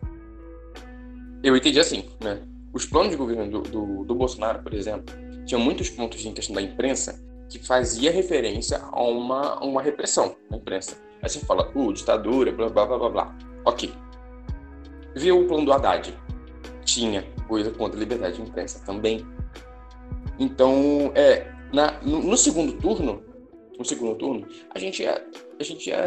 eu 1.43 1.55
entendi 1.55 1.79
assim, 1.79 2.05
né? 2.21 2.41
Os 2.73 2.85
planos 2.85 3.11
de 3.11 3.17
governo 3.17 3.49
do, 3.49 3.61
do, 3.61 4.05
do 4.05 4.15
Bolsonaro, 4.15 4.63
por 4.63 4.73
exemplo, 4.73 5.13
tinham 5.45 5.61
muitos 5.61 5.89
pontos 5.89 6.25
em 6.25 6.33
questão 6.33 6.55
da 6.55 6.61
imprensa 6.61 7.21
que 7.49 7.59
fazia 7.59 8.11
referência 8.11 8.81
a 8.91 9.03
uma, 9.03 9.59
uma 9.61 9.81
repressão 9.81 10.35
na 10.49 10.57
imprensa. 10.57 10.97
Aí 11.21 11.29
você 11.29 11.39
fala, 11.41 11.69
uh, 11.75 11.93
ditadura, 11.93 12.51
blá 12.51 12.69
blá 12.69 12.85
blá 12.85 12.97
blá 12.97 13.09
blá. 13.09 13.37
Ok. 13.65 13.93
Viu 15.15 15.41
o 15.41 15.47
plano 15.47 15.65
do 15.65 15.73
Haddad? 15.73 16.17
Tinha 16.85 17.23
coisa 17.47 17.69
contra 17.71 17.97
a 17.97 17.99
liberdade 17.99 18.37
de 18.37 18.41
imprensa 18.41 18.81
também. 18.85 19.25
Então, 20.39 21.11
é, 21.13 21.51
na, 21.73 21.99
no, 22.01 22.23
no 22.23 22.37
segundo 22.37 22.73
turno, 22.73 23.21
no 23.77 23.83
segundo 23.83 24.15
turno, 24.15 24.47
a 24.73 24.79
gente 24.79 25.03
ia, 25.03 25.21
a 25.61 25.65
gente 25.65 25.89
ia, 25.89 26.03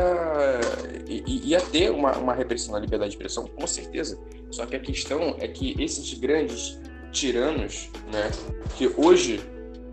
ia 1.26 1.60
ter 1.60 1.90
uma, 1.90 2.16
uma 2.18 2.34
repressão 2.34 2.74
da 2.74 2.80
liberdade 2.80 3.10
de 3.10 3.16
expressão, 3.16 3.46
com 3.46 3.66
certeza. 3.66 4.18
Só 4.50 4.66
que 4.66 4.76
a 4.76 4.80
questão 4.80 5.36
é 5.38 5.48
que 5.48 5.74
esses 5.82 6.14
grandes 6.14 6.78
tiranos, 7.10 7.90
né, 8.12 8.30
que 8.76 8.88
hoje 8.96 9.40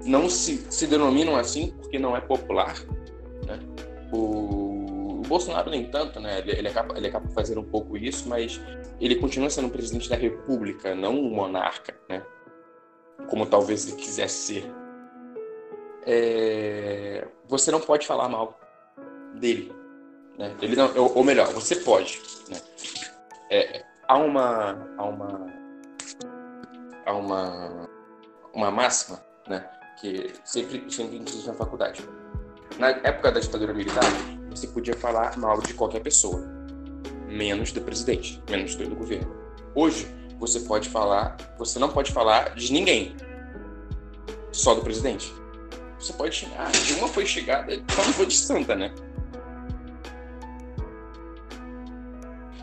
não 0.04 0.30
se, 0.30 0.66
se 0.70 0.88
denominam 0.88 1.36
assim 1.36 1.72
porque 1.72 2.00
não 2.00 2.16
é 2.16 2.22
popular, 2.22 2.76
né? 3.46 3.60
O, 4.12 5.20
o 5.20 5.22
Bolsonaro 5.28 5.70
nem 5.70 5.90
tanto, 5.90 6.20
né? 6.20 6.40
Ele, 6.40 6.52
ele, 6.52 6.68
acaba, 6.68 6.98
ele 6.98 7.08
acaba 7.08 7.30
fazendo 7.30 7.62
um 7.62 7.66
pouco 7.66 7.96
isso, 7.96 8.28
mas 8.28 8.60
ele 9.00 9.16
continua 9.16 9.50
sendo 9.50 9.70
presidente 9.70 10.10
da 10.10 10.16
República, 10.16 10.96
não 10.96 11.16
um 11.16 11.30
monarca, 11.30 11.96
né? 12.10 12.26
Como 13.30 13.46
talvez 13.46 13.88
ele 13.88 13.98
quisesse 13.98 14.54
ser. 14.54 14.72
É, 16.06 17.28
você 17.48 17.70
não 17.72 17.80
pode 17.80 18.08
falar 18.08 18.28
mal 18.28 18.60
dele, 19.36 19.72
né? 20.38 20.56
Ele 20.62 20.76
não, 20.76 20.96
ou, 20.96 21.18
ou 21.18 21.24
melhor, 21.24 21.52
você 21.54 21.76
pode, 21.76 22.22
né? 22.50 22.60
É, 23.50 23.84
há 24.08 24.18
uma 24.18 24.88
há 24.98 25.04
uma 25.06 25.54
há 27.06 27.14
uma 27.14 27.90
uma 28.54 28.72
máxima, 28.72 29.24
né? 29.48 29.70
Que 30.00 30.34
sempre 30.44 30.92
sempre 30.92 31.18
existe 31.18 31.48
na 31.48 31.54
faculdade. 31.54 32.04
Na 32.78 32.90
época 32.90 33.32
da 33.32 33.40
ditadura 33.40 33.74
militar, 33.74 34.04
você 34.50 34.68
podia 34.68 34.96
falar 34.96 35.38
mal 35.38 35.62
de 35.62 35.74
qualquer 35.74 36.02
pessoa, 36.02 36.42
menos 37.28 37.72
do 37.72 37.82
presidente, 37.82 38.42
menos 38.50 38.76
do, 38.76 38.96
governo. 38.96 39.36
Hoje 39.76 40.08
você 40.40 40.60
pode 40.62 40.90
falar, 40.90 41.38
você 41.58 41.78
não 41.80 41.90
pode 41.90 42.12
falar 42.12 42.56
de 42.56 42.72
ninguém, 42.74 43.16
só 44.52 44.74
do 44.74 44.82
presidente. 44.82 45.34
Você 46.00 46.14
pode 46.14 46.48
ah, 46.58 46.72
Dilma 46.86 47.08
foi 47.08 47.26
chegada, 47.26 47.74
só 47.92 48.04
não 48.04 48.14
foi 48.14 48.26
de 48.26 48.36
santa, 48.36 48.76
né? 48.76 48.92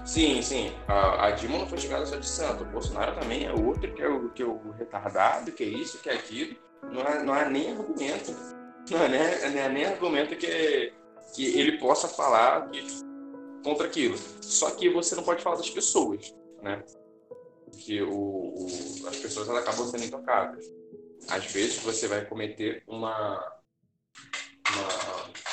Sim, 0.09 0.41
sim. 0.41 0.73
A, 0.89 1.27
a 1.27 1.31
Dilma 1.33 1.59
não 1.59 1.67
foi 1.67 1.77
chegada 1.77 2.07
só 2.07 2.17
de 2.17 2.27
santo. 2.27 2.65
O 2.65 2.67
Bolsonaro 2.69 3.15
também 3.21 3.45
é 3.45 3.53
outro 3.53 3.93
que 3.95 4.01
é 4.01 4.09
o, 4.09 4.31
que 4.31 4.43
é 4.43 4.47
o 4.47 4.71
retardado, 4.71 5.53
que 5.53 5.63
é 5.63 5.67
isso, 5.67 5.99
que 5.99 6.09
é 6.09 6.15
aquilo. 6.15 6.57
Não 6.91 7.03
há, 7.03 7.23
não 7.23 7.35
há 7.35 7.45
nem 7.45 7.73
argumento. 7.73 8.33
Não 8.91 9.03
há, 9.03 9.07
nem, 9.07 9.21
não 9.55 9.69
nem 9.69 9.85
argumento 9.85 10.35
que, 10.35 10.95
que 11.35 11.59
ele 11.59 11.77
possa 11.77 12.09
falar 12.09 12.71
que, 12.71 12.83
contra 13.63 13.87
aquilo. 13.87 14.17
Só 14.41 14.71
que 14.71 14.89
você 14.89 15.15
não 15.15 15.23
pode 15.23 15.43
falar 15.43 15.57
das 15.57 15.69
pessoas, 15.69 16.35
né? 16.63 16.83
Porque 17.71 18.01
o, 18.01 18.11
o, 18.11 18.67
as 19.09 19.17
pessoas 19.19 19.47
elas 19.47 19.63
acabam 19.63 19.87
sendo 19.89 20.05
intocáveis. 20.05 20.65
Às 21.29 21.45
vezes 21.53 21.81
você 21.81 22.09
vai 22.09 22.25
cometer 22.25 22.83
uma. 22.87 23.37
uma 24.73 25.48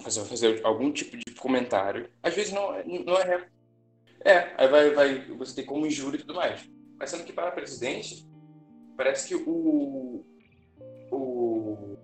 fazer, 0.00 0.24
fazer 0.24 0.60
algum 0.64 0.92
tipo 0.92 1.16
de 1.16 1.34
comentário. 1.34 2.08
Às 2.22 2.34
vezes 2.34 2.52
não, 2.52 2.74
é- 2.74 2.84
não 2.84 3.16
é. 3.16 3.46
É, 4.24 4.54
aí 4.58 4.68
vai, 4.68 4.90
vai, 4.90 5.20
você 5.36 5.54
tem 5.56 5.64
como 5.64 5.86
injúria 5.86 6.18
e 6.18 6.20
tudo 6.20 6.34
mais. 6.34 6.68
Mas 6.98 7.10
sendo 7.10 7.24
que 7.24 7.32
para 7.32 7.50
presidente, 7.50 8.28
parece 8.96 9.28
que 9.28 9.34
o. 9.34 10.24
O, 11.10 11.96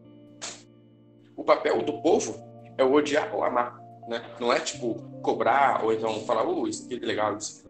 o 1.36 1.44
papel 1.44 1.82
do 1.82 2.01
povo 2.03 2.34
é 2.76 2.84
o 2.84 2.92
odiar 2.92 3.34
ou 3.34 3.44
amar. 3.44 3.78
Né? 4.09 4.22
Não 4.40 4.53
é 4.53 4.61
tipo 4.61 4.94
cobrar 5.22 5.84
ou 5.84 5.92
então 5.92 6.24
falar, 6.24 6.47
uh, 6.47 6.66
isso 6.66 6.84
aqui 6.84 6.94
é 6.94 7.07
legal. 7.07 7.36
Isso. 7.36 7.68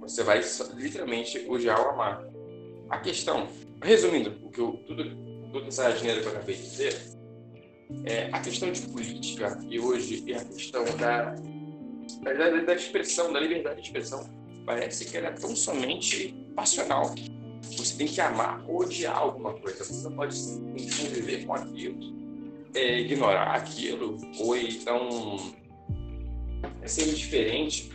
Você 0.00 0.22
vai 0.22 0.40
literalmente 0.74 1.46
odiar 1.48 1.80
ou 1.80 1.90
amar. 1.90 2.24
A 2.90 2.98
questão, 2.98 3.48
resumindo, 3.82 4.38
o 4.44 4.50
que 4.50 4.60
eu, 4.60 4.72
tudo, 4.86 5.04
toda 5.52 5.68
essa 5.68 5.86
asneira 5.86 6.20
que 6.20 6.26
eu 6.26 6.32
acabei 6.32 6.56
de 6.56 6.62
dizer, 6.62 7.00
é, 8.04 8.28
a 8.32 8.40
questão 8.40 8.70
de 8.70 8.82
política 8.82 9.58
e 9.68 9.78
hoje 9.78 10.24
é 10.30 10.36
a 10.36 10.44
questão 10.44 10.84
da, 10.96 11.34
da, 12.22 12.60
da 12.62 12.74
expressão, 12.74 13.32
da 13.32 13.40
liberdade 13.40 13.80
de 13.80 13.86
expressão, 13.86 14.28
parece 14.66 15.04
que 15.04 15.16
ela 15.16 15.28
é 15.28 15.32
tão 15.32 15.54
somente 15.54 16.34
passional. 16.54 17.14
Você 17.62 17.96
tem 17.96 18.06
que 18.06 18.20
amar 18.20 18.62
ou 18.68 18.80
odiar 18.80 19.16
alguma 19.16 19.54
coisa. 19.54 19.84
Você 19.84 20.08
não 20.08 20.16
pode 20.16 20.36
conviver 20.36 21.46
com 21.46 21.54
aquilo, 21.54 21.98
é, 22.74 23.00
ignorar 23.00 23.54
aquilo, 23.54 24.18
ou 24.38 24.56
então 24.56 25.54
é 26.80 26.88
ser 26.88 27.08
indiferente. 27.08 27.90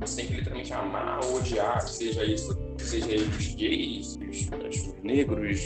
Você 0.00 0.16
tem 0.16 0.26
que 0.26 0.34
literalmente 0.34 0.72
amar 0.72 1.22
ou 1.24 1.36
odiar, 1.36 1.86
seja 1.86 2.24
isso, 2.24 2.58
seja 2.78 3.06
os 3.16 3.54
gays, 3.54 4.16
os, 4.16 4.48
os 4.48 5.02
negros, 5.02 5.60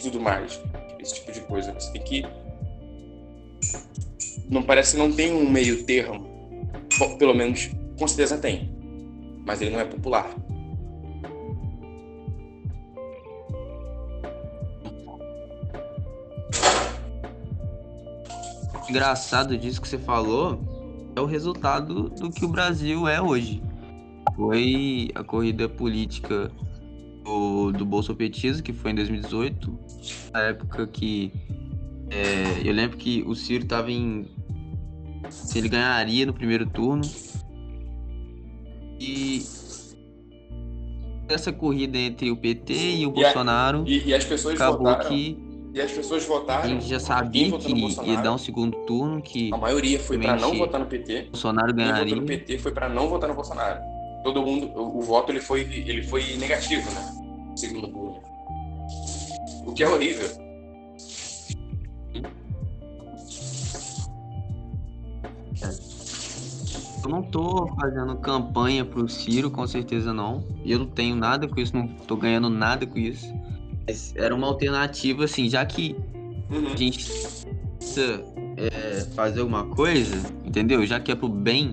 tudo 0.00 0.20
mais. 0.20 0.60
Esse 1.02 1.16
tipo 1.16 1.32
de 1.32 1.40
coisa. 1.42 1.74
Você 1.74 1.92
tem 1.92 2.02
que. 2.02 2.24
Não 4.48 4.62
parece 4.62 4.92
que 4.92 4.98
não 4.98 5.12
tem 5.12 5.32
um 5.32 5.50
meio 5.50 5.84
termo. 5.84 6.26
Bom, 6.98 7.16
pelo 7.18 7.34
menos 7.34 7.70
com 7.98 8.08
certeza 8.08 8.38
tem. 8.38 8.70
Mas 9.44 9.60
ele 9.60 9.72
não 9.72 9.80
é 9.80 9.84
popular. 9.84 10.34
engraçado 18.92 19.56
disso 19.56 19.80
que 19.80 19.88
você 19.88 19.96
falou 19.96 20.60
é 21.16 21.20
o 21.20 21.24
resultado 21.24 22.10
do 22.10 22.30
que 22.30 22.44
o 22.44 22.48
Brasil 22.48 23.08
é 23.08 23.22
hoje. 23.22 23.62
Foi 24.36 25.08
a 25.14 25.24
corrida 25.24 25.66
política 25.66 26.50
do, 27.24 27.72
do 27.72 27.84
bolsopetismo, 27.84 28.62
que 28.62 28.72
foi 28.72 28.90
em 28.90 28.94
2018, 28.96 29.78
na 30.32 30.40
época 30.42 30.86
que 30.86 31.32
é, 32.10 32.68
eu 32.68 32.72
lembro 32.72 32.96
que 32.96 33.22
o 33.26 33.34
Ciro 33.34 33.64
estava 33.64 33.90
em. 33.90 34.26
se 35.30 35.58
ele 35.58 35.68
ganharia 35.68 36.26
no 36.26 36.32
primeiro 36.34 36.66
turno. 36.66 37.02
E 39.00 39.42
essa 41.28 41.52
corrida 41.52 41.96
entre 41.98 42.30
o 42.30 42.36
PT 42.36 42.72
e 42.74 43.06
o 43.06 43.10
E 43.16 43.24
a- 43.24 43.24
Bolsonaro 43.28 43.84
E, 43.86 44.08
e 44.08 44.14
as 44.14 44.24
pessoas 44.24 44.54
acabou 44.54 44.78
votaram. 44.86 45.08
que 45.08 45.38
E 45.74 45.80
as 45.80 45.90
pessoas 45.90 46.24
a 46.24 46.28
votaram. 46.28 46.68
gente 46.68 46.84
já 46.84 46.98
quem 46.98 47.06
sabia 47.06 47.58
que 47.58 47.72
ia 48.10 48.20
dar 48.20 48.34
um 48.34 48.38
segundo 48.38 48.76
turno, 48.84 49.22
que 49.22 49.50
A 49.52 49.56
maioria 49.56 49.98
foi 49.98 50.18
para 50.18 50.36
não 50.36 50.54
votar 50.56 50.78
no 50.80 50.86
PT. 50.86 51.28
Bolsonaro 51.32 51.74
Quem 51.74 51.84
votou 51.86 51.94
ganharia. 52.04 52.16
no 52.16 52.26
PT 52.26 52.58
foi 52.58 52.72
para 52.72 52.88
não 52.88 53.08
votar 53.08 53.28
no 53.28 53.34
Bolsonaro. 53.34 53.80
Todo 54.22 54.42
mundo, 54.42 54.66
o, 54.74 54.98
o 54.98 55.02
voto 55.02 55.32
ele 55.32 55.40
foi, 55.40 55.62
ele 55.62 56.02
foi 56.02 56.36
negativo, 56.36 56.88
né? 56.92 57.54
Segundo 57.56 57.88
turno. 57.88 58.22
O 59.66 59.72
que 59.72 59.82
é 59.82 59.88
horrível. 59.88 60.28
Eu 67.04 67.10
não 67.10 67.22
tô 67.22 67.66
fazendo 67.80 68.16
campanha 68.16 68.84
pro 68.84 69.08
Ciro, 69.08 69.50
com 69.50 69.66
certeza 69.66 70.12
não. 70.12 70.44
E 70.64 70.72
eu 70.72 70.78
não 70.78 70.86
tenho 70.86 71.16
nada 71.16 71.48
com 71.48 71.60
isso, 71.60 71.76
não 71.76 71.88
tô 71.88 72.16
ganhando 72.16 72.48
nada 72.48 72.86
com 72.86 72.98
isso. 72.98 73.26
Mas 73.86 74.14
era 74.16 74.34
uma 74.34 74.46
alternativa, 74.46 75.24
assim, 75.24 75.48
já 75.48 75.64
que 75.66 75.96
Uhum. 76.52 76.66
a 76.66 76.76
gente 76.76 77.06
precisa 77.78 78.24
é, 78.58 79.00
fazer 79.14 79.40
alguma 79.40 79.64
coisa, 79.64 80.14
entendeu? 80.44 80.84
Já 80.84 81.00
que 81.00 81.10
é 81.10 81.14
pro 81.14 81.28
bem 81.28 81.72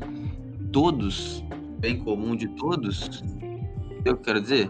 todos, 0.72 1.44
bem 1.80 1.98
comum 2.00 2.36
de 2.36 2.48
todos, 2.50 3.22
entendeu 3.24 4.00
o 4.00 4.04
que 4.04 4.10
eu 4.10 4.18
quero 4.18 4.42
dizer? 4.42 4.70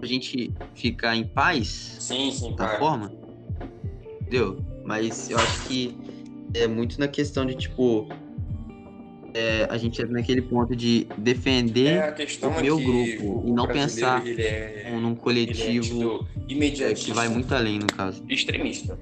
A 0.00 0.06
gente 0.06 0.52
ficar 0.74 1.16
em 1.16 1.24
paz, 1.24 1.96
Sim, 2.00 2.30
sim, 2.30 2.50
da 2.54 2.66
claro. 2.68 2.78
forma, 2.78 3.12
entendeu? 4.22 4.64
Mas 4.84 5.28
eu 5.28 5.36
acho 5.36 5.66
que 5.66 5.96
é 6.54 6.66
muito 6.66 6.98
na 6.98 7.08
questão 7.08 7.44
de, 7.44 7.54
tipo, 7.56 8.06
é, 9.34 9.66
a 9.68 9.76
gente 9.76 10.00
é 10.00 10.06
naquele 10.06 10.42
ponto 10.42 10.74
de 10.74 11.06
defender 11.18 11.96
É, 11.98 12.46
o 12.46 12.50
é 12.50 12.62
meu 12.62 12.78
grupo 12.78 13.42
o 13.44 13.48
e 13.48 13.52
não 13.52 13.66
pensar 13.66 14.24
é, 14.26 14.90
num 14.98 15.12
é 15.12 15.16
coletivo 15.16 16.26
é, 16.50 16.94
que 16.94 17.12
vai 17.12 17.28
muito 17.28 17.52
além, 17.54 17.78
no 17.78 17.86
caso. 17.86 18.24
extremista. 18.28 18.98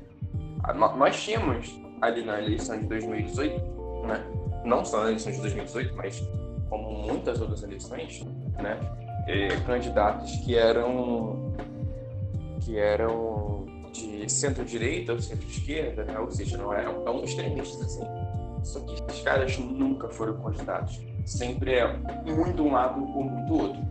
Ah, 0.64 0.72
nó- 0.72 0.97
Nós 0.97 1.22
tínhamos 1.22 1.78
ali 2.01 2.22
na 2.24 2.41
eleição 2.41 2.80
de 2.80 2.87
2018, 2.87 3.55
né? 4.07 4.24
não 4.64 4.84
só 4.84 5.03
na 5.03 5.09
eleição 5.11 5.30
de 5.32 5.39
2018, 5.41 5.95
mas 5.95 6.20
como 6.69 6.91
muitas 6.91 7.41
outras 7.41 7.62
eleições, 7.62 8.25
né? 8.61 8.79
candidatos 9.67 10.37
que 10.37 10.57
eram 10.57 11.53
que 12.61 12.79
eram 12.79 13.64
de 13.93 14.31
centro-direita 14.31 15.12
ou 15.12 15.21
centro-esquerda, 15.21 16.05
né? 16.05 16.19
ou 16.19 16.31
seja, 16.31 16.57
não 16.57 16.73
eram 16.73 17.03
tão 17.03 17.23
extremistas 17.23 17.81
assim. 17.83 18.05
Só 18.62 18.81
que 18.81 18.95
esses 18.95 19.23
caras 19.23 19.57
nunca 19.59 20.09
foram 20.09 20.43
candidatos. 20.43 21.01
Sempre 21.25 21.75
é 21.75 21.97
muito 22.25 22.62
um 22.62 22.73
lado 22.73 23.01
ou 23.01 23.25
muito 23.25 23.55
outro. 23.55 23.83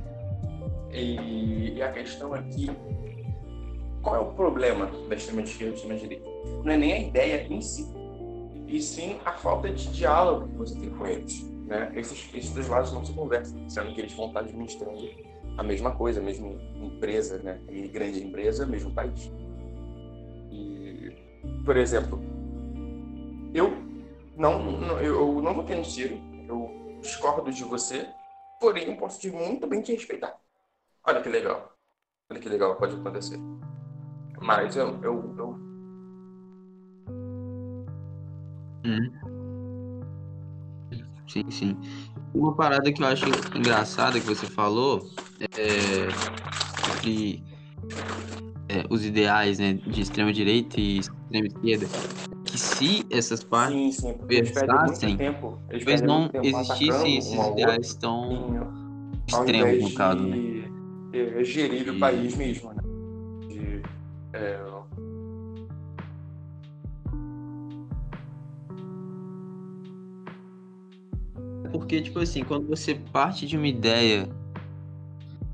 E, 0.91 1.81
a 1.81 1.91
questão 1.91 2.35
é 2.35 2.41
que 2.43 2.69
qual 4.01 4.15
é 4.15 4.19
o 4.19 4.25
problema 4.33 4.89
da 5.09 5.15
extrema-esquerda 5.15 5.73
e 5.73 5.75
extrema-direita? 5.75 6.29
Não 6.63 6.71
é 6.71 6.77
nem 6.77 6.93
a 6.93 6.99
ideia 6.99 7.47
em 7.49 7.61
si, 7.61 7.87
e 8.67 8.81
sim 8.81 9.17
a 9.25 9.31
falta 9.31 9.69
de 9.69 9.87
diálogo 9.89 10.47
que 10.47 10.57
você 10.57 10.79
tem 10.79 10.89
com 10.89 11.05
eles. 11.05 11.54
Né? 11.65 11.91
Esses, 11.95 12.29
esses 12.33 12.53
dois 12.53 12.67
lados 12.67 12.93
não 12.93 13.03
se 13.03 13.13
conversam, 13.13 13.67
sendo 13.69 13.93
que 13.93 14.01
eles 14.01 14.13
vão 14.13 14.27
estar 14.27 14.41
administrando 14.41 15.09
a 15.57 15.63
mesma 15.63 15.95
coisa, 15.95 16.19
a 16.19 16.23
mesma 16.23 16.47
empresa, 16.75 17.39
né? 17.39 17.59
E 17.69 17.87
grande 17.87 18.23
empresa, 18.23 18.65
mesmo 18.65 18.93
país. 18.93 19.31
E, 20.51 21.11
por 21.65 21.75
exemplo, 21.77 22.19
eu 23.53 23.71
não, 24.35 24.61
não- 24.79 24.99
eu 24.99 25.41
não 25.41 25.53
votei 25.53 25.75
no 25.75 25.85
Ciro, 25.85 26.19
eu 26.47 26.99
discordo 27.01 27.51
de 27.51 27.63
você, 27.63 28.07
porém 28.59 28.85
eu 28.89 28.97
posso 28.97 29.27
muito 29.33 29.65
bem 29.65 29.81
te 29.81 29.93
respeitar. 29.93 30.35
Olha 31.07 31.21
que 31.21 31.29
legal. 31.29 31.75
Olha 32.29 32.39
que 32.39 32.49
legal 32.49 32.75
pode 32.75 32.95
acontecer. 32.95 33.39
Mas 34.41 34.75
eu, 34.75 35.01
eu, 35.03 35.35
eu 35.37 35.65
Sim, 41.27 41.43
sim. 41.49 41.77
Uma 42.33 42.55
parada 42.55 42.91
que 42.91 43.01
eu 43.01 43.07
acho 43.07 43.25
engraçada 43.53 44.19
que 44.19 44.25
você 44.25 44.47
falou 44.47 45.09
é 45.57 46.13
que 47.01 47.43
é, 48.69 48.83
os 48.89 49.05
ideais 49.05 49.59
né, 49.59 49.73
de 49.73 50.01
extrema 50.01 50.33
direita 50.33 50.79
e 50.79 50.99
extrema 50.99 51.47
esquerda, 51.47 51.87
que 52.45 52.57
se 52.57 53.05
essas 53.11 53.43
partes 53.43 53.97
sim, 53.97 54.11
sim, 54.11 54.13
conversassem, 54.17 55.17
talvez 55.17 56.01
não 56.01 56.29
existissem 56.41 57.17
esses 57.17 57.47
ideais 57.49 57.93
tão 57.95 58.71
extremos, 59.27 59.81
no 59.81 59.93
caso, 59.93 60.27
né? 60.27 60.37
eh, 61.13 61.43
gerir 61.43 61.89
o 61.89 61.99
país 61.99 62.35
mesmo, 62.35 62.73
né? 62.73 62.81
De, 63.47 63.81
eh, 64.33 64.74
Porque, 71.85 72.01
tipo 72.01 72.17
assim, 72.17 72.43
quando 72.43 72.67
você 72.67 72.95
parte 72.95 73.45
de 73.45 73.55
uma 73.55 73.67
ideia, 73.67 74.25
sim, 74.25 74.31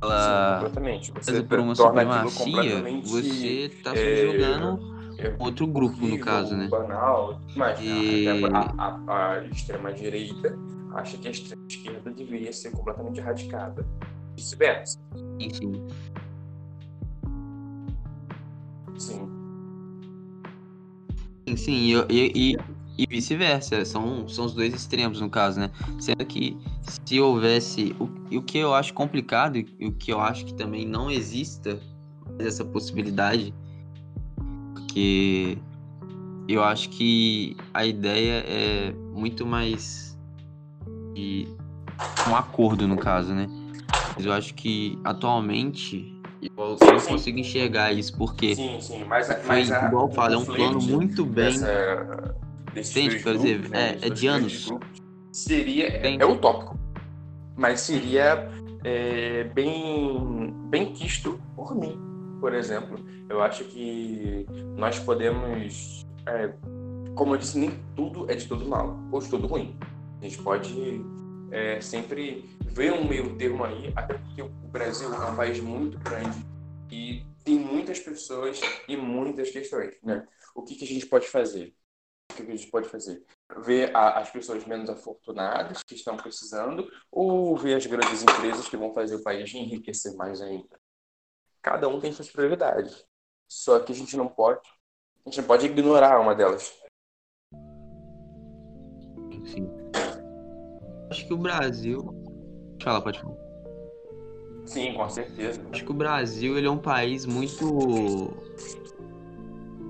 ela 0.02 0.60
completamente. 0.62 1.12
Você 1.12 1.44
por 1.44 1.60
uma 1.60 1.76
supremacia, 1.76 2.82
você 3.04 3.70
tá 3.84 3.92
é, 3.92 3.96
subjugando 3.98 4.80
é, 5.18 5.36
outro 5.38 5.68
grupo, 5.68 6.08
no 6.08 6.18
caso, 6.20 6.56
né? 6.56 6.70
banal. 6.70 7.38
Mas 7.54 7.78
E- 7.82 8.46
a, 8.54 8.74
a- 8.78 9.34
a 9.34 9.44
extrema-direita 9.44 10.58
acha 10.94 11.18
que 11.18 11.28
a 11.28 11.32
extrema-esquerda 11.32 12.12
deveria 12.12 12.54
ser 12.54 12.72
completamente 12.72 13.20
erradicada. 13.20 13.86
Vice-versa. 14.38 14.98
Enfim. 15.38 15.86
Sim. 18.98 19.30
Sim, 21.46 21.58
sim, 21.58 22.06
e, 22.10 22.54
e, 22.54 22.58
e- 23.04 23.08
vice-versa. 23.10 23.84
São, 23.86 24.28
são 24.28 24.46
os 24.46 24.54
dois 24.54 24.74
extremos, 24.74 25.20
no 25.22 25.30
caso, 25.30 25.60
né? 25.60 25.72
Sendo 26.00 26.26
que 26.26 26.58
se 26.82 27.20
houvesse. 27.20 27.96
O, 28.00 28.10
e 28.30 28.38
o 28.38 28.42
que 28.44 28.58
eu 28.58 28.74
acho 28.74 28.94
complicado 28.94 29.58
e 29.58 29.88
o 29.88 29.92
que 29.92 30.12
eu 30.12 30.20
acho 30.20 30.46
que 30.46 30.54
também 30.54 30.86
não 30.86 31.10
exista 31.10 31.80
essa 32.40 32.64
possibilidade, 32.66 33.54
porque 34.74 35.58
eu 36.48 36.64
acho 36.64 36.90
que 36.90 37.56
a 37.74 37.86
ideia 37.86 38.44
é 38.48 38.94
muito 39.14 39.46
mais 39.46 40.18
de 41.14 41.48
um 42.28 42.36
acordo, 42.36 42.88
no 42.88 42.98
caso, 42.98 43.34
né? 43.34 43.48
Mas 44.16 44.26
eu 44.26 44.34
acho 44.34 44.54
que 44.54 44.98
atualmente 45.04 46.14
eu 46.58 46.78
Sim, 46.78 46.92
não 46.92 47.00
sim. 47.00 47.08
consigo 47.10 47.40
enxergar 47.40 47.92
isso, 47.94 48.16
porque 48.18 48.56
Sim, 48.56 48.80
sim. 48.80 49.04
Mas, 49.08 49.30
a- 49.30 49.36
foi, 49.36 49.48
mas 49.48 49.72
a, 49.72 49.88
igual 49.88 50.10
falo, 50.12 50.34
é 50.34 50.38
um 50.38 50.46
plano 50.46 50.82
muito 50.82 51.26
bem. 51.26 51.46
dessa- 51.46 52.36
Entende, 52.76 53.20
quer 53.20 53.36
dizer, 53.36 53.70
né, 53.70 53.98
é- 54.02 54.08
é 54.08 54.10
de 54.10 54.28
anos. 54.28 54.66
grupos, 54.66 55.02
Seria. 55.32 55.98
Entende? 55.98 56.24
É 56.24 56.26
utópico. 56.26 56.78
Mas 57.56 57.82
seria 57.82 58.50
é, 58.84 59.44
bem, 59.46 60.54
bem 60.70 60.94
quisto 60.94 61.40
por 61.56 61.76
mim, 61.76 61.98
por 62.40 62.54
exemplo. 62.54 63.00
Eu 63.30 63.42
acho 63.42 63.64
que 63.66 64.46
nós 64.78 65.00
podemos. 65.00 66.06
é, 66.26 66.54
como 67.16 67.34
eu 67.34 67.38
disse, 67.38 67.58
nem 67.58 67.72
tudo 67.96 68.30
é 68.32 68.36
de 68.36 68.48
todo 68.48 68.66
mal, 68.66 68.98
ou 69.12 69.20
de 69.20 69.30
todo 69.30 69.48
ruim. 69.48 69.76
A 70.20 70.24
gente 70.24 70.42
pode 70.42 71.02
é, 71.52 71.80
sempre 71.82 72.50
ver 72.66 72.94
um 72.94 73.08
meio 73.08 73.36
termo 73.36 73.64
aí, 73.64 73.92
até 73.96 74.14
porque 74.16 74.42
o 74.42 74.50
Brasil 74.50 75.14
é 75.14 75.30
um 75.30 75.36
país 75.36 75.60
muito 75.60 75.98
grande 76.00 76.46
e 76.90 77.24
tem 77.44 77.60
muitas 77.60 78.00
pessoas 78.00 78.60
e 78.88 78.96
muitas 78.96 79.50
questões, 79.50 79.96
né? 80.04 80.26
O 80.56 80.62
que, 80.62 80.76
que 80.76 80.86
a 80.86 80.88
gente 80.88 81.06
pode 81.06 81.28
fazer? 81.28 81.74
O 82.32 82.34
que, 82.34 82.44
a 82.44 82.56
gente 82.56 82.72
pode 82.72 82.88
fazer? 82.88 83.24
Ver 83.58 83.96
a, 83.96 84.20
as 84.20 84.30
pessoas 84.30 84.66
menos 84.66 84.90
afortunadas 84.90 85.84
que 85.84 85.96
estão 85.96 86.16
precisando 86.16 86.90
ou 87.12 87.56
ver 87.58 87.76
as 87.76 87.86
grandes 87.86 88.24
empresas 88.24 88.68
que 88.68 88.78
vão 88.78 88.94
fazer 88.94 89.16
o 89.16 89.24
país 89.24 89.54
enriquecer 89.54 90.16
mais 90.16 90.42
ainda? 90.42 90.80
Cada 91.62 91.88
um 91.88 92.00
tem 92.00 92.12
suas 92.12 92.32
prioridades. 92.32 93.06
Só 93.48 93.80
que 93.80 93.92
a 93.92 93.96
gente 93.96 94.16
não 94.16 94.28
pode, 94.28 94.62
a 95.26 95.30
gente 95.30 95.42
não 95.42 95.48
pode 95.48 95.66
ignorar 95.66 96.20
uma 96.20 96.34
delas. 96.34 96.74
Sim. 99.46 99.70
Acho 101.10 101.28
que 101.28 101.34
o 101.34 101.38
Brasil. 101.38 102.16
Falar, 102.82 103.02
pode 103.02 103.20
falar. 103.20 103.36
Sim, 104.66 104.94
com 104.94 105.10
certeza. 105.10 105.62
Acho 105.72 105.84
que 105.84 105.92
o 105.92 105.94
Brasil 105.94 106.58
ele 106.58 106.68
é 106.68 106.72
um 106.72 106.78
país 106.78 107.26
muito 107.26 108.34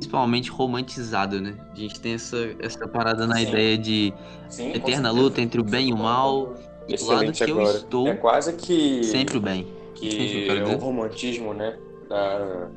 principalmente 0.02 0.50
romantizado, 0.50 1.40
né? 1.40 1.56
A 1.72 1.76
gente 1.76 2.00
tem 2.00 2.14
essa, 2.14 2.56
essa 2.60 2.88
parada 2.88 3.28
na 3.28 3.36
Sim. 3.36 3.42
ideia 3.44 3.78
de 3.78 4.14
Sim, 4.50 4.74
eterna 4.74 5.12
luta 5.12 5.40
entre 5.40 5.62
o 5.62 5.64
bem 5.64 5.90
e 5.90 5.94
o 5.94 5.98
mal. 5.98 6.56
E 6.88 6.96
do 6.96 7.06
lado 7.06 7.32
que 7.32 7.44
agora. 7.44 7.68
eu 7.68 7.76
estou. 7.76 8.08
É 8.08 8.16
quase 8.16 8.54
que. 8.54 9.04
Sempre 9.04 9.38
o 9.38 9.40
bem. 9.40 9.68
Que 9.94 10.50
é 10.50 10.64
o 10.64 10.78
romantismo, 10.80 11.54
né? 11.54 11.78
Da, 12.10 12.68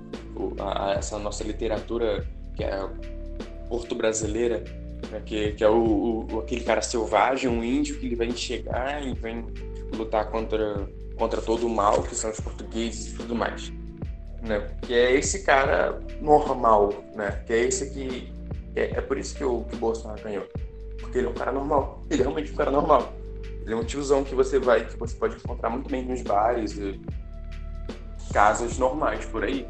a, 0.60 0.90
a, 0.90 0.92
essa 0.92 1.18
nossa 1.18 1.42
literatura 1.42 2.26
que 2.54 2.62
é 2.62 2.86
porto-brasileira, 3.70 4.62
né? 5.10 5.22
que, 5.24 5.52
que 5.52 5.64
é 5.64 5.68
o, 5.68 6.26
o, 6.30 6.40
aquele 6.40 6.60
cara 6.60 6.82
selvagem, 6.82 7.48
um 7.48 7.64
índio 7.64 7.98
que 7.98 8.04
ele 8.06 8.14
vai 8.16 8.30
chegar 8.32 9.04
e 9.04 9.14
vem 9.14 9.46
lutar 9.96 10.30
contra 10.30 10.86
contra 11.16 11.40
todo 11.40 11.66
o 11.66 11.70
mal, 11.70 12.02
que 12.02 12.14
são 12.14 12.30
os 12.30 12.40
portugueses 12.40 13.12
e 13.12 13.16
tudo 13.16 13.34
mais. 13.34 13.72
Né? 14.44 14.68
Que 14.82 14.94
é 14.94 15.12
esse 15.12 15.42
cara 15.42 16.00
normal, 16.20 16.92
né? 17.14 17.42
Que 17.46 17.52
é 17.52 17.58
esse 17.64 17.90
que... 17.90 18.32
É, 18.76 18.98
é 18.98 19.00
por 19.00 19.16
isso 19.18 19.34
que 19.34 19.44
o, 19.44 19.62
que 19.64 19.76
o 19.76 19.78
Bolsonaro 19.78 20.22
ganhou. 20.22 20.46
Porque 21.00 21.18
ele 21.18 21.26
é 21.26 21.30
um 21.30 21.34
cara 21.34 21.52
normal. 21.52 22.02
Ele 22.10 22.20
é 22.20 22.24
realmente 22.24 22.52
um 22.52 22.56
cara 22.56 22.70
normal. 22.70 23.12
Ele 23.62 23.72
é 23.72 23.76
um 23.76 23.84
tiozão 23.84 24.22
que 24.22 24.34
você 24.34 24.58
vai, 24.58 24.84
que 24.84 24.96
você 24.96 25.16
pode 25.16 25.36
encontrar 25.36 25.70
muito 25.70 25.88
bem 25.88 26.04
nos 26.04 26.20
bares 26.22 26.76
e 26.76 27.00
casas 28.32 28.76
normais 28.78 29.24
por 29.26 29.44
aí. 29.44 29.66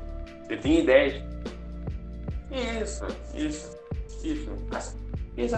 Ele 0.49 0.61
tem 0.61 0.81
ideias. 0.81 1.23
Isso, 2.51 3.05
isso, 3.35 3.79
isso. 4.23 4.51
Ele 5.37 5.49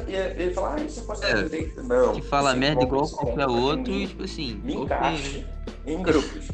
fala, 0.55 0.75
ah, 0.75 0.81
isso 0.81 1.07
é 1.23 1.31
é, 1.31 1.83
Não. 1.83 2.15
Que 2.15 2.23
fala 2.23 2.55
merda 2.55 2.83
igual 2.83 3.09
qualquer 3.09 3.47
outro 3.47 3.93
e, 3.93 4.07
tipo 4.07 4.25
assim. 4.25 4.61
Me 4.65 4.75
encaixe 4.75 5.47
em 5.87 6.03
grupos. 6.03 6.49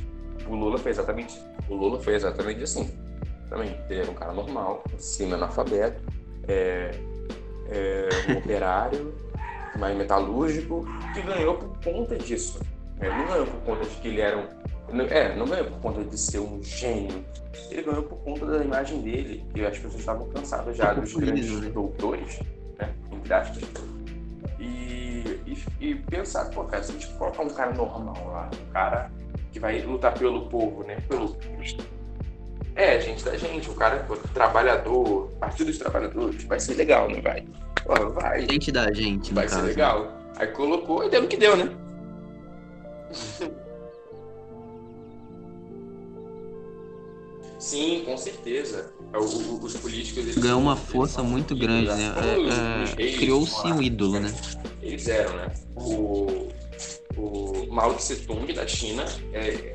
O 0.53 0.55
Lula 0.55 0.77
foi 0.77 0.91
exatamente. 0.91 1.41
O 1.67 1.75
Lula 1.75 1.99
foi 1.99 2.15
exatamente 2.15 2.63
assim. 2.63 2.91
Também. 3.49 3.75
Ele 3.89 4.01
era 4.01 4.11
um 4.11 4.15
cara 4.15 4.35
normal, 4.35 4.85
ensino 4.93 5.35
analfabeto, 5.35 6.03
é, 6.47 6.91
é, 7.71 8.09
um 8.29 8.37
operário, 8.37 9.15
mais 9.79 9.97
metalúrgico, 9.97 10.87
que 11.15 11.23
ganhou 11.23 11.55
por 11.55 11.79
conta 11.83 12.19
disso. 12.19 12.61
Ele 13.01 13.15
não 13.17 13.27
ganhou 13.27 13.47
por 13.47 13.61
conta 13.63 13.85
de 13.87 13.97
que 13.97 14.09
ele 14.09 14.21
era 14.21 14.37
um. 14.37 15.01
É, 15.09 15.35
não 15.35 15.47
ganhou 15.47 15.67
por 15.69 15.81
conta 15.81 16.05
de 16.05 16.19
ser 16.19 16.41
um 16.41 16.63
gênio. 16.63 17.25
Ele 17.71 17.83
ganhou 17.83 18.03
por 18.03 18.19
conta 18.19 18.45
da 18.45 18.63
imagem 18.63 19.01
dele. 19.01 19.43
E 19.55 19.65
as 19.65 19.79
pessoas 19.79 20.01
estavam 20.01 20.29
cansadas 20.29 20.77
já 20.77 20.93
dos 20.93 21.15
grandes 21.15 21.51
né? 21.51 21.71
doutores 21.71 22.41
né? 22.79 22.95
Entre 23.11 23.33
aspas. 23.33 23.63
E, 24.61 25.41
e, 25.47 25.65
e 25.81 25.95
pensar, 25.95 26.51
pô, 26.51 26.65
cara, 26.65 26.83
se 26.83 26.91
a 26.91 26.95
gente 26.95 27.09
colocar 27.15 27.43
um 27.43 27.49
cara 27.49 27.73
normal 27.73 28.27
lá, 28.27 28.51
um 28.53 28.73
cara 28.73 29.11
que 29.53 29.61
vai 29.61 29.81
lutar 29.83 30.15
pelo 30.15 30.47
povo, 30.47 30.83
né? 30.85 30.97
Pelo. 31.09 31.37
É, 32.75 32.99
gente 33.01 33.23
da 33.23 33.37
gente, 33.37 33.69
o 33.69 33.75
cara 33.75 33.99
pô, 34.09 34.17
trabalhador, 34.17 35.31
Partido 35.39 35.67
dos 35.67 35.79
Trabalhadores, 35.79 36.43
vai 36.45 36.59
ser 36.59 36.75
legal, 36.75 37.09
não 37.09 37.21
vai? 37.21 37.45
Pô, 37.85 38.11
vai. 38.11 38.41
Gente 38.49 38.73
da 38.73 38.91
gente, 38.93 39.35
Vai 39.35 39.47
ser 39.47 39.57
caso. 39.57 39.67
legal. 39.67 40.19
Aí 40.37 40.47
colocou 40.49 41.05
e 41.05 41.11
deu 41.11 41.25
o 41.25 41.29
que 41.29 41.37
deu, 41.37 41.55
né? 41.57 41.71
Sim, 47.59 48.03
com 48.05 48.17
certeza. 48.17 48.93
É, 49.13 49.19
os 49.19 49.77
políticos. 49.77 50.35
Ganhou 50.37 50.61
uma 50.61 50.75
força 50.75 51.23
muito 51.23 51.55
grande, 51.55 51.87
né? 51.87 52.13
É, 52.97 53.03
é, 53.07 53.13
Criou-se 53.13 53.67
um 53.69 53.81
ídolo, 53.81 54.19
né? 54.19 54.35
Eles 54.83 55.07
eram, 55.07 55.37
né? 55.37 55.53
O, 55.77 56.49
o 57.17 57.67
Mao 57.73 57.95
Tse 57.95 58.17
Tung 58.27 58.53
da 58.53 58.67
China, 58.67 59.05
é, 59.33 59.75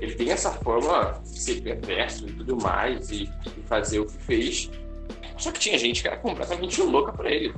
ele 0.00 0.14
tem 0.14 0.30
essa 0.30 0.52
fama 0.52 1.22
de 1.24 1.40
ser 1.40 1.62
perverso 1.62 2.28
e 2.28 2.32
tudo 2.32 2.56
mais, 2.56 3.10
e, 3.10 3.24
e, 3.24 3.62
fazer 3.66 4.00
o 4.00 4.06
que 4.06 4.18
fez. 4.18 4.70
Só 5.38 5.50
que 5.50 5.60
tinha 5.60 5.78
gente 5.78 6.02
que 6.02 6.08
era 6.08 6.16
completamente 6.16 6.80
louca 6.82 7.12
pra 7.12 7.30
ele. 7.30 7.54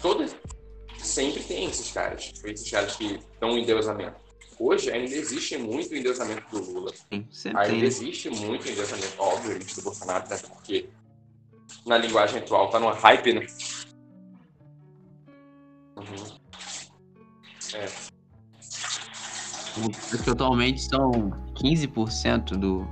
Todas. 0.00 0.36
Sempre 0.98 1.42
tem 1.42 1.64
esses 1.66 1.92
caras. 1.92 2.32
Esses 2.44 2.70
caras 2.70 2.96
que 2.96 3.18
estão 3.32 3.50
em 3.56 3.62
endeusamento 3.62 4.30
hoje 4.60 4.92
ainda 4.92 5.14
existe 5.14 5.56
muito 5.56 5.94
endeusamento 5.94 6.44
do 6.50 6.70
Lula. 6.70 6.92
Sim, 7.30 7.52
ainda 7.54 7.86
existe 7.86 8.28
muito 8.28 8.68
endeusamento, 8.68 9.14
obviamente, 9.18 9.74
do 9.74 9.82
Bolsonaro, 9.82 10.28
né? 10.28 10.38
porque 10.46 10.86
na 11.86 11.96
linguagem 11.96 12.38
atual 12.40 12.68
tá 12.68 12.78
numa 12.78 12.92
hype, 12.92 13.32
né? 13.32 13.46
É. 17.74 17.88
Totalmente 20.24 20.82
são 20.82 21.30
15% 21.54 22.56
do, 22.56 22.86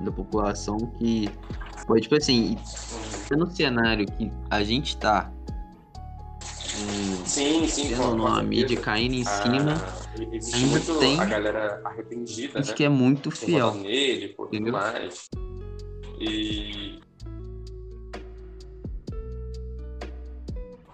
da 0.00 0.10
população 0.10 0.78
que 0.98 1.28
foi 1.86 2.00
tipo 2.00 2.16
assim, 2.16 2.56
no 3.30 3.46
cenário 3.50 4.06
que 4.06 4.30
a 4.50 4.62
gente 4.62 4.96
tá 4.96 5.30
sim, 7.24 7.66
sim, 7.68 7.88
tendo 7.88 8.14
uma 8.14 8.42
mídia 8.42 8.80
caindo 8.80 9.14
em 9.14 9.22
ah, 9.22 9.42
cima 9.42 9.98
ainda 10.54 10.98
tem 10.98 11.20
a 11.20 11.24
galera 11.24 11.80
arrependida, 11.84 12.60
né? 12.60 12.72
que 12.72 12.84
é 12.84 12.88
muito 12.88 13.30
fiel 13.30 13.74
nele, 13.74 14.28
por 14.28 14.50
mais. 14.52 15.28
E 16.20 16.97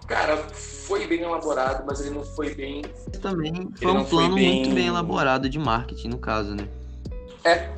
cara, 0.07 0.37
foi 0.37 1.07
bem 1.07 1.21
elaborado, 1.21 1.83
mas 1.87 2.01
ele 2.01 2.11
não 2.11 2.23
foi 2.23 2.53
bem. 2.53 2.81
Também 3.21 3.53
foi 3.75 3.91
um 3.91 4.05
plano 4.05 4.35
bem... 4.35 4.55
muito 4.55 4.75
bem 4.75 4.87
elaborado 4.87 5.49
de 5.49 5.59
marketing, 5.59 6.09
no 6.09 6.17
caso, 6.17 6.55
né? 6.55 6.67
É. 7.43 7.69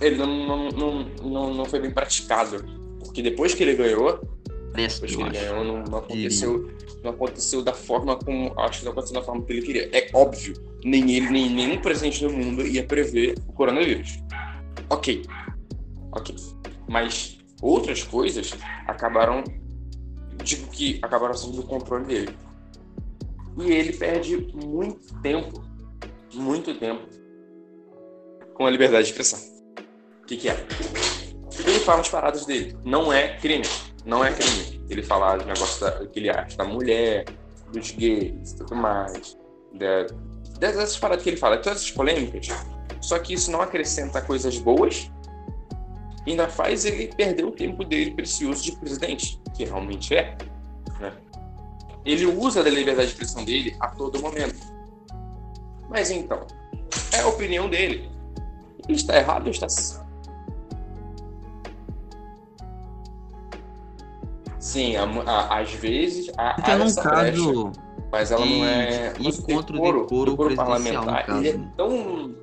Ele 0.00 0.16
não, 0.16 0.46
não, 0.46 0.70
não, 0.70 1.04
não, 1.22 1.54
não 1.54 1.64
foi 1.64 1.80
bem 1.80 1.90
praticado. 1.90 2.64
Porque 3.00 3.22
depois 3.22 3.54
que 3.54 3.62
ele 3.62 3.74
ganhou, 3.74 4.20
depois 4.74 5.16
que 5.16 5.22
ele 5.22 5.30
ganhou, 5.30 5.64
não, 5.64 5.82
não 5.84 5.98
aconteceu 5.98 6.76
não 7.06 7.12
aconteceu 7.12 7.62
da 7.62 7.72
forma 7.72 8.16
como. 8.16 8.52
Acho 8.58 8.80
que 8.80 8.84
não 8.84 8.92
aconteceu 8.92 9.14
da 9.14 9.22
forma 9.22 9.44
que 9.44 9.52
ele 9.52 9.62
queria. 9.62 9.88
É 9.96 10.08
óbvio, 10.12 10.54
nem 10.84 11.10
ele, 11.10 11.30
nem 11.30 11.48
nenhum 11.48 11.80
presidente 11.80 12.26
do 12.26 12.32
mundo 12.32 12.66
ia 12.66 12.84
prever 12.84 13.36
o 13.46 13.52
coronavírus. 13.52 14.18
Ok. 14.90 15.24
Ok. 16.12 16.34
Mas 16.88 17.38
outras 17.62 18.02
coisas 18.02 18.52
acabaram. 18.86 19.44
Digo 20.42 20.70
que 20.70 20.98
acabaram 21.02 21.34
sendo 21.34 21.56
do 21.56 21.62
controle 21.64 22.04
dele. 22.04 22.36
E 23.58 23.72
ele 23.72 23.92
perde 23.92 24.36
muito 24.54 25.14
tempo, 25.20 25.64
muito 26.34 26.74
tempo, 26.78 27.06
com 28.54 28.66
a 28.66 28.70
liberdade 28.70 29.04
de 29.04 29.10
expressão. 29.10 29.38
O 30.22 30.26
que, 30.26 30.36
que 30.36 30.48
é? 30.48 30.66
Ele 31.58 31.80
fala 31.80 32.00
as 32.00 32.08
paradas 32.08 32.44
dele. 32.44 32.76
Não 32.84 33.12
é 33.12 33.38
crime. 33.38 33.64
Não 34.04 34.24
é 34.24 34.32
crime 34.32 34.76
ele 34.88 35.02
falar 35.02 35.38
do 35.38 35.44
negócio 35.44 35.80
da, 35.80 36.06
que 36.06 36.18
ele 36.18 36.30
acha 36.30 36.56
da 36.56 36.64
mulher, 36.64 37.24
dos 37.72 37.90
gays 37.92 38.52
tudo 38.52 38.74
mais, 38.74 39.36
da, 39.74 40.06
dessas 40.58 40.96
paradas 40.96 41.22
que 41.22 41.30
ele 41.30 41.36
fala, 41.36 41.56
todas 41.58 41.78
essas 41.78 41.90
polêmicas. 41.90 42.48
Só 43.00 43.18
que 43.18 43.34
isso 43.34 43.50
não 43.50 43.60
acrescenta 43.60 44.20
coisas 44.22 44.58
boas 44.58 45.10
e 46.26 46.32
ainda 46.32 46.48
faz 46.48 46.84
ele 46.84 47.08
perder 47.14 47.44
o 47.44 47.52
tempo 47.52 47.84
dele 47.84 48.10
precioso 48.10 48.62
de 48.64 48.72
presidente, 48.72 49.40
que 49.54 49.64
realmente 49.64 50.14
é. 50.14 50.36
Né? 51.00 51.12
Ele 52.04 52.26
usa 52.26 52.64
da 52.64 52.70
liberdade 52.70 53.08
de 53.08 53.12
expressão 53.12 53.44
dele 53.44 53.76
a 53.78 53.88
todo 53.88 54.20
momento. 54.20 54.74
Mas 55.88 56.10
então, 56.10 56.44
é 57.12 57.20
a 57.20 57.28
opinião 57.28 57.70
dele. 57.70 58.10
Ele 58.88 58.96
está 58.96 59.16
errado 59.16 59.44
ou 59.46 59.50
está 59.50 59.68
Sim, 64.58 64.96
a, 64.96 65.04
a, 65.04 65.60
às 65.60 65.72
vezes 65.74 66.28
há, 66.36 66.56
há 66.60 66.78
essa 66.84 67.02
caso 67.02 67.66
brecha, 67.66 67.82
mas 68.10 68.32
ela 68.32 68.44
não 68.44 68.64
é. 68.64 69.12
E 69.20 69.42
contra 69.42 69.76
o 69.76 70.02
decoro, 70.02 70.30
decoro 70.30 70.56
parlamentar, 70.56 71.24
ele 71.38 71.50
é 71.50 71.58
tão. 71.76 72.34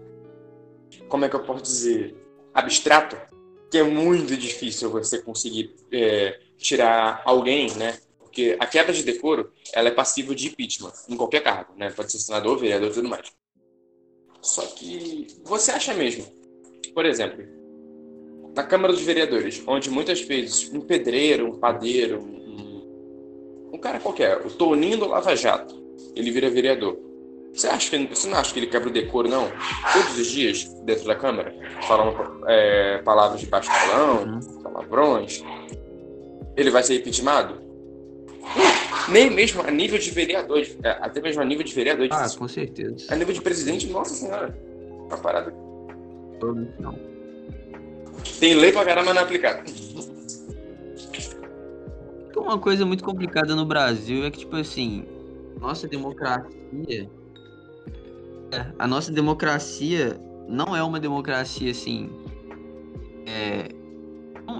Como 1.09 1.25
é 1.25 1.29
que 1.29 1.35
eu 1.35 1.41
posso 1.41 1.63
dizer? 1.63 2.15
Abstrato, 2.53 3.17
que 3.73 3.79
é 3.79 3.83
muito 3.83 4.37
difícil 4.37 4.91
você 4.91 5.19
conseguir 5.19 5.73
é, 5.91 6.39
tirar 6.59 7.23
alguém, 7.25 7.73
né? 7.73 7.97
porque 8.19 8.55
a 8.59 8.67
quebra 8.67 8.93
de 8.93 9.01
decoro 9.01 9.51
ela 9.73 9.87
é 9.87 9.91
passível 9.91 10.35
de 10.35 10.47
impeachment 10.47 10.93
em 11.09 11.17
qualquer 11.17 11.41
cargo, 11.41 11.73
né? 11.75 11.89
Pode 11.89 12.11
ser 12.11 12.19
senador, 12.19 12.59
vereador 12.59 12.91
e 12.91 12.93
tudo 12.93 13.09
mais. 13.09 13.31
Só 14.43 14.61
que 14.61 15.25
você 15.43 15.71
acha 15.71 15.91
mesmo, 15.95 16.23
por 16.93 17.03
exemplo, 17.03 17.43
na 18.55 18.63
Câmara 18.63 18.93
dos 18.93 19.01
Vereadores, 19.01 19.63
onde 19.65 19.89
muitas 19.89 20.21
vezes 20.21 20.71
um 20.71 20.81
pedreiro, 20.81 21.47
um 21.47 21.59
padeiro, 21.59 22.21
um, 22.23 23.71
um 23.73 23.79
cara 23.79 23.99
qualquer, 23.99 24.37
o 24.45 24.51
Toninho 24.51 24.99
do 24.99 25.07
Lava 25.07 25.35
Jato, 25.35 25.75
ele 26.15 26.29
vira 26.29 26.47
vereador. 26.47 26.95
Você, 27.53 27.67
acha 27.67 27.89
que, 27.91 28.07
você 28.07 28.27
não 28.27 28.37
acha 28.37 28.51
que 28.51 28.59
ele 28.59 28.67
quebra 28.67 28.89
o 28.89 28.91
decoro, 28.91 29.29
não? 29.29 29.47
Todos 29.93 30.17
os 30.17 30.27
dias, 30.27 30.63
dentro 30.83 31.05
da 31.05 31.15
Câmara, 31.15 31.53
falando 31.87 32.43
é, 32.47 32.97
palavras 33.03 33.39
de 33.39 33.47
calão, 33.47 34.23
uhum. 34.23 34.63
palavrões. 34.63 35.43
Ele 36.57 36.71
vai 36.71 36.81
ser 36.81 36.95
impeachmentado? 36.95 37.61
Nem 39.07 39.29
mesmo 39.29 39.61
a 39.61 39.69
nível 39.69 39.99
de 39.99 40.09
vereador, 40.09 40.65
é, 40.83 40.89
até 41.01 41.21
mesmo 41.21 41.43
a 41.43 41.45
nível 41.45 41.63
de 41.63 41.73
vereador. 41.73 42.07
Ah, 42.11 42.27
com 42.35 42.47
certeza. 42.47 43.13
A 43.13 43.15
nível 43.15 43.33
de 43.33 43.41
presidente, 43.41 43.87
nossa 43.87 44.15
senhora. 44.15 44.57
Uma 45.07 45.17
parada. 45.17 45.53
Não. 46.79 46.97
Tem 48.39 48.55
lei 48.55 48.71
pra 48.71 48.83
caramba, 48.83 49.13
não 49.13 49.21
é 49.21 49.23
aplicada. 49.23 49.63
Uma 52.35 52.57
coisa 52.57 52.83
muito 52.85 53.03
complicada 53.03 53.55
no 53.55 53.65
Brasil 53.65 54.25
é 54.25 54.31
que, 54.31 54.39
tipo 54.39 54.55
assim, 54.55 55.05
nossa 55.61 55.87
democracia 55.87 57.09
a 58.77 58.87
nossa 58.87 59.11
democracia 59.11 60.19
não 60.47 60.75
é 60.75 60.83
uma 60.83 60.99
democracia 60.99 61.71
assim. 61.71 62.09
É, 63.25 63.69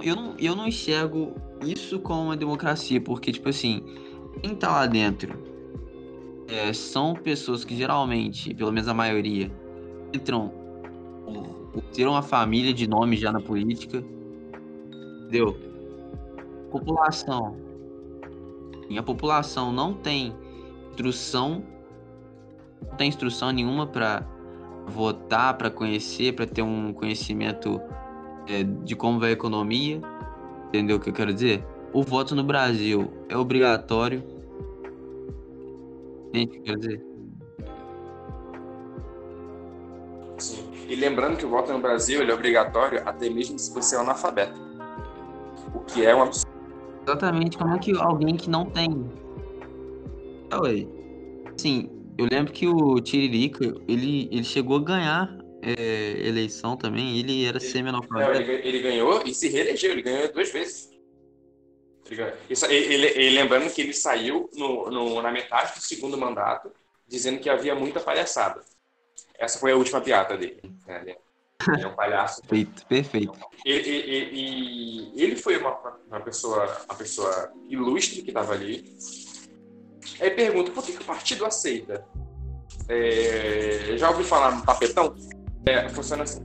eu, 0.02 0.16
não, 0.16 0.34
eu 0.38 0.56
não 0.56 0.66
enxergo 0.66 1.34
isso 1.64 1.98
como 1.98 2.24
uma 2.24 2.36
democracia, 2.36 3.00
porque, 3.00 3.32
tipo 3.32 3.48
assim, 3.48 3.82
quem 4.42 4.54
tá 4.54 4.70
lá 4.70 4.86
dentro 4.86 5.38
é, 6.48 6.72
são 6.72 7.14
pessoas 7.14 7.64
que 7.64 7.76
geralmente, 7.76 8.54
pelo 8.54 8.72
menos 8.72 8.88
a 8.88 8.94
maioria, 8.94 9.50
entram 10.12 10.52
por 11.72 11.82
ter 11.92 12.06
uma 12.06 12.22
família 12.22 12.72
de 12.72 12.86
nome 12.86 13.16
já 13.16 13.32
na 13.32 13.40
política. 13.40 14.04
Entendeu? 15.22 15.56
População. 16.70 17.56
E 18.88 18.96
a 18.96 19.02
população 19.02 19.72
não 19.72 19.92
tem 19.94 20.34
instrução 20.90 21.64
tem 22.94 23.08
instrução 23.08 23.50
nenhuma 23.50 23.86
para 23.86 24.24
votar, 24.86 25.56
para 25.56 25.70
conhecer, 25.70 26.34
para 26.34 26.46
ter 26.46 26.62
um 26.62 26.92
conhecimento 26.92 27.80
é, 28.48 28.62
de 28.62 28.94
como 28.94 29.18
vai 29.18 29.30
a 29.30 29.32
economia. 29.32 30.00
Entendeu 30.68 30.96
o 30.96 31.00
que 31.00 31.10
eu 31.10 31.14
quero 31.14 31.32
dizer? 31.32 31.64
O 31.92 32.02
voto 32.02 32.34
no 32.34 32.42
Brasil 32.42 33.10
é 33.28 33.36
obrigatório. 33.36 34.22
Entende 36.28 36.46
o 36.46 36.50
que 36.50 36.58
eu 36.58 36.62
quero 36.62 36.78
dizer? 36.80 37.06
Sim. 40.38 40.64
E 40.88 40.96
lembrando 40.96 41.36
que 41.36 41.46
o 41.46 41.48
voto 41.48 41.72
no 41.72 41.78
Brasil 41.78 42.22
é 42.22 42.34
obrigatório 42.34 43.00
até 43.06 43.30
mesmo 43.30 43.58
se 43.58 43.72
você 43.72 43.96
é 43.96 44.00
analfabeto. 44.00 44.60
O 45.74 45.80
que 45.80 46.04
é 46.04 46.14
um 46.14 46.22
absurdo. 46.22 46.52
Exatamente. 47.06 47.56
Como 47.56 47.74
é 47.74 47.78
que 47.78 47.96
alguém 47.96 48.36
que 48.36 48.50
não 48.50 48.66
tem. 48.66 49.10
Oi. 50.60 50.88
Sim, 51.56 51.88
eu 52.16 52.26
lembro 52.30 52.52
que 52.52 52.66
o 52.66 53.00
Tiririca, 53.00 53.64
ele, 53.88 54.28
ele 54.30 54.44
chegou 54.44 54.76
a 54.76 54.84
ganhar 54.84 55.38
é, 55.62 56.26
eleição 56.26 56.76
também, 56.76 57.18
ele 57.18 57.44
era 57.44 57.58
semi-analfabeto. 57.58 58.40
Ele, 58.40 58.68
ele, 58.68 58.82
ganhou 58.82 59.22
e 59.24 59.34
se 59.34 59.48
reelegeu, 59.48 59.92
ele 59.92 60.02
ganhou 60.02 60.32
duas 60.32 60.52
vezes. 60.52 60.90
Ele, 62.68 63.06
ele, 63.06 63.30
lembrando 63.30 63.72
que 63.72 63.80
ele 63.80 63.94
saiu 63.94 64.48
no, 64.54 64.90
no, 64.90 65.22
na 65.22 65.32
metade 65.32 65.74
do 65.74 65.80
segundo 65.80 66.18
mandato, 66.18 66.70
dizendo 67.08 67.40
que 67.40 67.48
havia 67.48 67.74
muita 67.74 67.98
palhaçada. 67.98 68.62
Essa 69.38 69.58
foi 69.58 69.72
a 69.72 69.76
última 69.76 70.00
piada 70.00 70.36
dele. 70.36 70.60
Né? 70.86 71.16
Ele 71.68 71.82
é 71.82 71.86
um 71.86 71.94
palhaço. 71.94 72.42
Perfeito, 72.42 72.86
perfeito. 72.86 73.38
E, 73.64 75.12
ele 75.16 75.36
foi 75.36 75.56
uma, 75.56 75.78
uma, 76.06 76.20
pessoa, 76.20 76.66
uma 76.84 76.94
pessoa 76.94 77.52
ilustre 77.68 78.22
que 78.22 78.28
estava 78.28 78.52
ali, 78.52 78.84
Aí 80.20 80.30
pergunta, 80.30 80.70
por 80.70 80.84
que, 80.84 80.92
que 80.92 81.02
o 81.02 81.04
partido 81.04 81.44
aceita? 81.44 82.04
É, 82.88 83.94
já 83.96 84.10
ouvi 84.10 84.24
falar 84.24 84.56
no 84.56 84.62
tapetão? 84.64 85.14
É, 85.66 85.88
funciona 85.88 86.24
assim. 86.24 86.42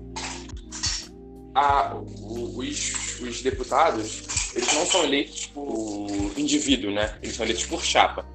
A, 1.54 1.96
os, 1.96 3.20
os 3.22 3.42
deputados, 3.42 4.54
eles 4.56 4.74
não 4.74 4.86
são 4.86 5.04
eleitos 5.04 5.48
por 5.48 6.08
indivíduo, 6.38 6.92
né? 6.92 7.18
Eles 7.22 7.36
são 7.36 7.46
eleitos 7.46 7.66
por 7.66 7.84
chapa. 7.84 8.26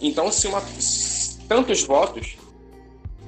Então, 0.00 0.30
se 0.30 0.46
uma, 0.46 0.62
tantos 1.48 1.82
votos, 1.82 2.36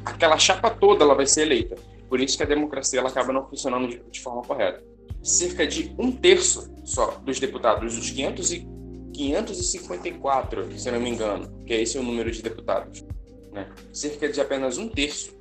aquela 0.05 0.39
chapa 0.39 0.71
toda 0.71 1.05
ela 1.05 1.15
vai 1.15 1.27
ser 1.27 1.43
eleita. 1.43 1.77
Por 2.09 2.21
isso 2.21 2.37
que 2.37 2.43
a 2.43 2.47
democracia 2.47 3.01
ela 3.01 3.09
acaba 3.09 3.33
não 3.33 3.49
funcionando 3.49 3.89
de, 3.89 4.03
de 4.11 4.21
forma 4.21 4.43
correta. 4.43 4.83
Cerca 5.23 5.67
de 5.67 5.95
um 5.99 6.13
terço 6.13 6.73
só 6.85 7.19
dos 7.25 7.39
deputados, 7.39 7.97
dos 7.97 8.11
500 8.11 8.53
e 8.53 8.69
554, 9.21 10.79
se 10.79 10.91
não 10.91 10.99
me 10.99 11.11
engano, 11.11 11.63
que 11.67 11.75
é 11.75 11.83
esse 11.83 11.99
o 11.99 12.03
número 12.03 12.31
de 12.31 12.41
deputados. 12.41 13.05
Né? 13.53 13.69
Cerca 13.93 14.31
de 14.31 14.41
apenas 14.41 14.79
um 14.79 14.89
terço 14.89 15.39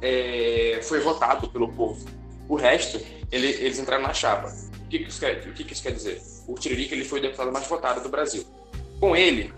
é, 0.00 0.80
foi 0.82 1.00
votado 1.00 1.50
pelo 1.50 1.70
povo. 1.72 2.08
O 2.48 2.54
resto, 2.54 2.98
ele, 3.30 3.48
eles 3.48 3.78
entraram 3.78 4.02
na 4.02 4.14
chapa. 4.14 4.48
O 4.84 4.88
que, 4.88 5.00
que, 5.00 5.08
isso 5.10 5.20
quer, 5.20 5.46
o 5.46 5.52
que, 5.52 5.64
que 5.64 5.72
isso 5.74 5.82
quer 5.82 5.92
dizer? 5.92 6.22
O 6.48 6.54
Tiririca 6.54 6.94
ele 6.94 7.04
foi 7.04 7.18
o 7.18 7.22
deputado 7.22 7.52
mais 7.52 7.66
votado 7.66 8.00
do 8.00 8.08
Brasil. 8.08 8.44
Com 8.98 9.14
ele, 9.14 9.52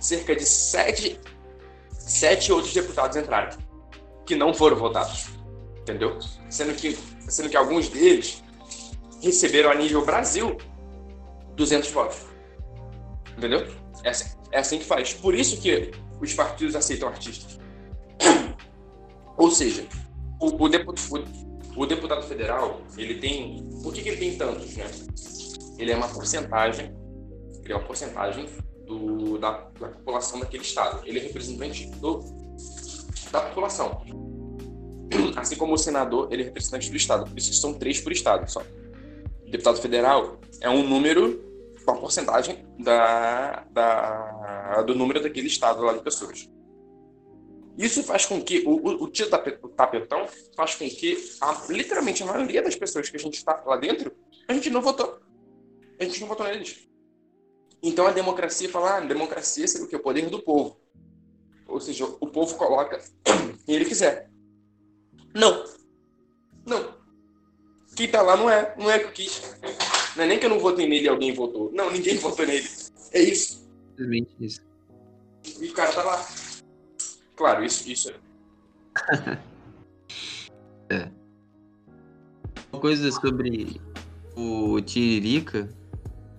cerca 0.00 0.34
de 0.34 0.44
sete, 0.44 1.20
sete 1.90 2.50
outros 2.50 2.74
deputados 2.74 3.16
entraram, 3.16 3.56
que 4.26 4.34
não 4.34 4.52
foram 4.52 4.76
votados. 4.76 5.28
Entendeu? 5.82 6.18
Sendo 6.50 6.74
que, 6.74 6.98
sendo 7.28 7.48
que 7.48 7.56
alguns 7.56 7.88
deles 7.88 8.42
receberam 9.22 9.70
a 9.70 9.74
nível 9.74 10.04
Brasil 10.04 10.56
200 11.56 11.90
votos. 11.90 12.18
Entendeu? 13.36 13.66
É 14.04 14.10
assim, 14.10 14.36
é 14.50 14.58
assim 14.58 14.78
que 14.78 14.84
faz. 14.84 15.14
Por 15.14 15.34
isso 15.34 15.60
que 15.60 15.92
os 16.20 16.34
partidos 16.34 16.76
aceitam 16.76 17.08
artistas. 17.08 17.58
Ou 19.36 19.50
seja, 19.50 19.86
o, 20.40 20.64
o, 20.64 20.68
deputado, 20.68 21.26
o, 21.76 21.82
o 21.82 21.86
deputado 21.86 22.22
federal, 22.22 22.80
ele 22.96 23.18
tem. 23.18 23.68
Por 23.82 23.92
que, 23.92 24.02
que 24.02 24.08
ele 24.10 24.18
tem 24.18 24.36
tantos, 24.36 24.76
né? 24.76 24.90
Ele 25.78 25.90
é 25.90 25.96
uma 25.96 26.08
porcentagem, 26.08 26.94
ele 27.64 27.72
é 27.72 27.76
uma 27.76 27.84
porcentagem 27.84 28.46
do, 28.86 29.38
da, 29.38 29.50
da 29.80 29.88
população 29.88 30.38
daquele 30.40 30.62
estado. 30.62 31.02
Ele 31.04 31.18
é 31.18 31.22
representante 31.22 31.86
do, 31.92 32.20
da 33.30 33.40
população. 33.40 34.02
Assim 35.36 35.56
como 35.56 35.74
o 35.74 35.78
senador, 35.78 36.28
ele 36.30 36.42
é 36.42 36.44
representante 36.46 36.90
do 36.90 36.96
estado. 36.96 37.28
Por 37.28 37.38
isso 37.38 37.52
são 37.54 37.74
três 37.74 38.00
por 38.00 38.12
estado 38.12 38.48
só. 38.50 38.62
Deputado 39.52 39.82
federal 39.82 40.40
é 40.62 40.70
um 40.70 40.82
número 40.82 41.52
uma 41.86 42.00
porcentagem 42.00 42.64
da, 42.78 43.66
da, 43.70 44.80
do 44.82 44.94
número 44.94 45.22
daquele 45.22 45.46
estado 45.46 45.82
lá 45.82 45.92
de 45.92 46.02
pessoas. 46.02 46.48
Isso 47.76 48.02
faz 48.02 48.24
com 48.24 48.40
que 48.42 48.60
o, 48.66 48.70
o, 48.70 49.04
o 49.04 49.10
tio 49.10 49.26
o 49.26 49.68
tapetão 49.68 50.26
faz 50.56 50.74
com 50.74 50.88
que 50.88 51.18
a, 51.38 51.66
literalmente 51.68 52.22
a 52.22 52.26
maioria 52.26 52.62
das 52.62 52.76
pessoas 52.76 53.10
que 53.10 53.16
a 53.18 53.20
gente 53.20 53.34
está 53.34 53.62
lá 53.66 53.76
dentro, 53.76 54.10
a 54.48 54.54
gente 54.54 54.70
não 54.70 54.80
votou. 54.80 55.20
A 56.00 56.04
gente 56.04 56.18
não 56.22 56.28
votou 56.28 56.46
neles. 56.46 56.88
Então 57.82 58.06
a 58.06 58.12
democracia 58.12 58.70
fala, 58.70 58.96
ah, 58.96 59.00
democracia 59.00 59.68
seria 59.68 59.86
o 59.86 59.88
que? 59.90 59.96
O 59.96 60.00
poder 60.00 60.30
do 60.30 60.42
povo. 60.42 60.80
Ou 61.68 61.78
seja, 61.78 62.06
o 62.06 62.26
povo 62.26 62.56
coloca 62.56 62.98
quem 63.66 63.74
ele 63.74 63.84
quiser. 63.84 64.30
Não. 65.34 65.62
Não. 66.64 67.01
Quem 67.94 68.08
tá 68.08 68.22
lá 68.22 68.36
não 68.36 68.48
é, 68.48 68.74
não 68.78 68.90
é 68.90 68.98
que 68.98 69.04
eu 69.06 69.12
quis. 69.12 69.56
Não 70.16 70.24
é 70.24 70.26
nem 70.26 70.38
que 70.38 70.46
eu 70.46 70.50
não 70.50 70.58
votei 70.58 70.88
nele 70.88 71.04
e 71.04 71.08
alguém 71.08 71.34
votou. 71.34 71.70
Não, 71.72 71.90
ninguém 71.90 72.16
votou 72.16 72.46
nele. 72.46 72.68
É 73.12 73.20
isso. 73.20 73.68
Simplesmente 73.90 74.30
isso. 74.40 74.60
E 75.60 75.68
o 75.68 75.72
cara 75.72 75.92
tá 75.92 76.02
lá. 76.02 76.26
Claro, 77.36 77.64
isso, 77.64 77.90
isso 77.90 78.10
é. 78.10 79.38
é. 80.94 81.10
Uma 82.72 82.80
coisa 82.80 83.10
sobre 83.10 83.80
o 84.36 84.80
Tiririca 84.80 85.68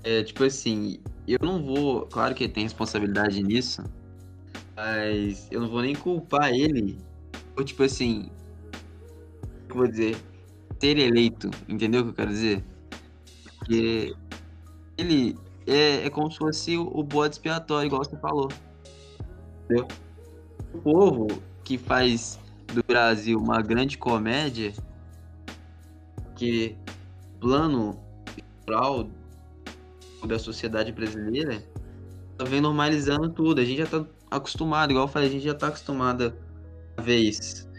é 0.04 0.24
tipo 0.24 0.44
assim, 0.44 1.00
eu 1.28 1.40
não 1.42 1.64
vou. 1.64 2.08
Claro 2.08 2.34
que 2.36 2.46
ele 2.46 2.54
tem 2.54 2.64
responsabilidade 2.64 3.42
nisso, 3.44 3.84
mas 4.76 5.48
eu 5.52 5.62
não 5.62 5.70
vou 5.70 5.82
nem 5.82 5.96
culpar 5.96 6.52
ele 6.54 6.98
por, 7.56 7.64
tipo 7.64 7.84
assim. 7.84 8.30
Eu 9.70 9.76
vou 9.76 9.88
dizer, 9.88 10.18
ter 10.84 10.98
eleito, 10.98 11.50
entendeu 11.70 12.02
o 12.02 12.04
que 12.04 12.10
eu 12.10 12.14
quero 12.14 12.30
dizer? 12.30 12.62
Porque 13.58 14.14
ele 14.98 15.38
é, 15.66 16.06
é 16.06 16.10
como 16.10 16.30
se 16.30 16.38
fosse 16.38 16.76
o, 16.76 16.86
o 16.94 17.02
bode 17.02 17.36
expiatório, 17.36 17.88
igual 17.88 18.04
você 18.04 18.18
falou. 18.18 18.52
Entendeu? 19.64 19.88
O 20.74 20.80
povo 20.80 21.28
que 21.64 21.78
faz 21.78 22.38
do 22.74 22.84
Brasil 22.84 23.40
uma 23.40 23.62
grande 23.62 23.98
comédia, 23.98 24.74
que 26.36 26.76
plano 27.40 27.98
eleitoral 28.36 29.08
da 30.28 30.38
sociedade 30.38 30.92
brasileira, 30.92 31.64
ela 32.38 32.50
vem 32.50 32.60
normalizando 32.60 33.30
tudo. 33.30 33.62
A 33.62 33.64
gente 33.64 33.78
já 33.78 33.88
tá 33.88 34.06
acostumado, 34.30 34.92
igual 34.92 35.06
eu 35.06 35.10
falei, 35.10 35.30
a 35.30 35.32
gente 35.32 35.46
já 35.46 35.54
tá 35.54 35.68
acostumado 35.68 36.34
a 36.98 37.02
ver 37.02 37.20
isso. 37.20 37.70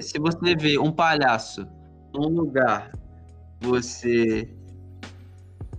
Se 0.00 0.18
você 0.18 0.56
vê 0.56 0.78
um 0.78 0.90
palhaço 0.90 1.68
num 2.14 2.28
lugar 2.28 2.92
você 3.60 4.48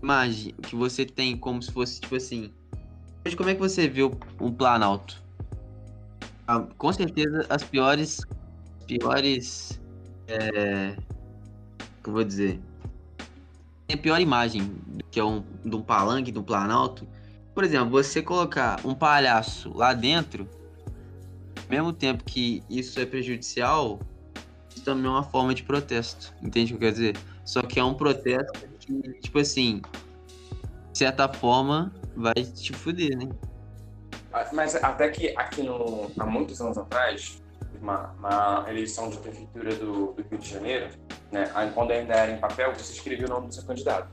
imagina 0.02 0.58
que 0.62 0.76
você 0.76 1.06
tem 1.06 1.38
como 1.38 1.62
se 1.62 1.72
fosse 1.72 2.02
tipo 2.02 2.16
assim. 2.16 2.52
Hoje 3.26 3.36
como 3.36 3.50
é 3.50 3.56
que 3.56 3.60
você 3.60 3.88
vê 3.88 4.04
um 4.04 4.52
Planalto? 4.52 5.24
Ah, 6.48 6.60
com 6.78 6.94
certeza 6.94 7.46
as 7.50 7.64
piores 7.64 8.22
piores 8.86 9.82
é, 10.28 10.96
como 12.04 12.10
eu 12.10 12.14
vou 12.14 12.24
dizer 12.24 12.62
tem 13.88 13.98
a 13.98 14.02
pior 14.02 14.20
imagem 14.22 14.76
que 15.10 15.20
é 15.20 15.24
um 15.24 15.44
de 15.64 15.76
um 15.76 15.82
palanque, 15.82 16.32
de 16.32 16.40
um 16.40 16.44
planalto. 16.44 17.08
Por 17.54 17.64
exemplo, 17.64 17.90
você 17.90 18.22
colocar 18.22 18.80
um 18.86 18.94
palhaço 18.94 19.72
lá 19.74 19.94
dentro, 19.94 20.48
ao 21.58 21.70
mesmo 21.70 21.94
tempo 21.94 22.24
que 22.24 22.64
isso 22.70 23.00
é 23.00 23.06
prejudicial, 23.06 24.00
também 24.82 25.06
é 25.06 25.10
uma 25.10 25.24
forma 25.24 25.54
de 25.54 25.64
protesto. 25.64 26.34
Entende 26.42 26.74
o 26.74 26.78
que 26.78 26.86
eu 26.86 26.92
quero 26.92 26.92
dizer? 26.94 27.18
Só 27.44 27.62
que 27.62 27.80
é 27.80 27.84
um 27.84 27.94
protesto 27.94 28.68
que, 28.80 28.94
tipo 29.22 29.40
assim, 29.40 29.82
de 30.92 30.98
certa 30.98 31.28
forma, 31.32 31.94
vai 32.16 32.34
te 32.34 32.74
fuder, 32.74 33.18
né? 33.18 33.30
Ah, 34.32 34.50
mas 34.52 34.76
até 34.76 35.10
que 35.10 35.34
aqui 35.38 35.64
no, 35.64 36.12
há 36.18 36.26
muitos 36.26 36.60
anos 36.60 36.78
atrás, 36.78 37.42
uma, 37.82 38.12
uma 38.20 38.66
eleição 38.70 39.10
de 39.10 39.18
prefeitura 39.18 39.76
do, 39.76 40.14
do, 40.14 40.26
Rio 40.30 40.40
de 40.40 40.50
Janeiro, 40.50 40.90
né, 41.32 41.46
quando 41.74 41.92
ainda 41.92 42.14
era 42.14 42.32
em 42.32 42.38
papel, 42.38 42.74
você 42.74 42.94
escrevia 42.94 43.28
o 43.28 43.30
nome 43.30 43.48
do 43.48 43.54
seu 43.54 43.64
candidato. 43.64 44.10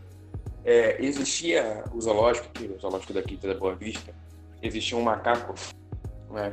É, 0.64 1.04
existia 1.04 1.82
o 1.92 2.00
zoológico, 2.00 2.48
o 2.56 2.80
zoológico 2.80 3.12
daqui 3.12 3.36
da 3.36 3.54
Boa 3.54 3.74
Vista, 3.74 4.14
existia 4.62 4.96
um 4.96 5.02
macaco 5.02 5.54
né, 6.30 6.52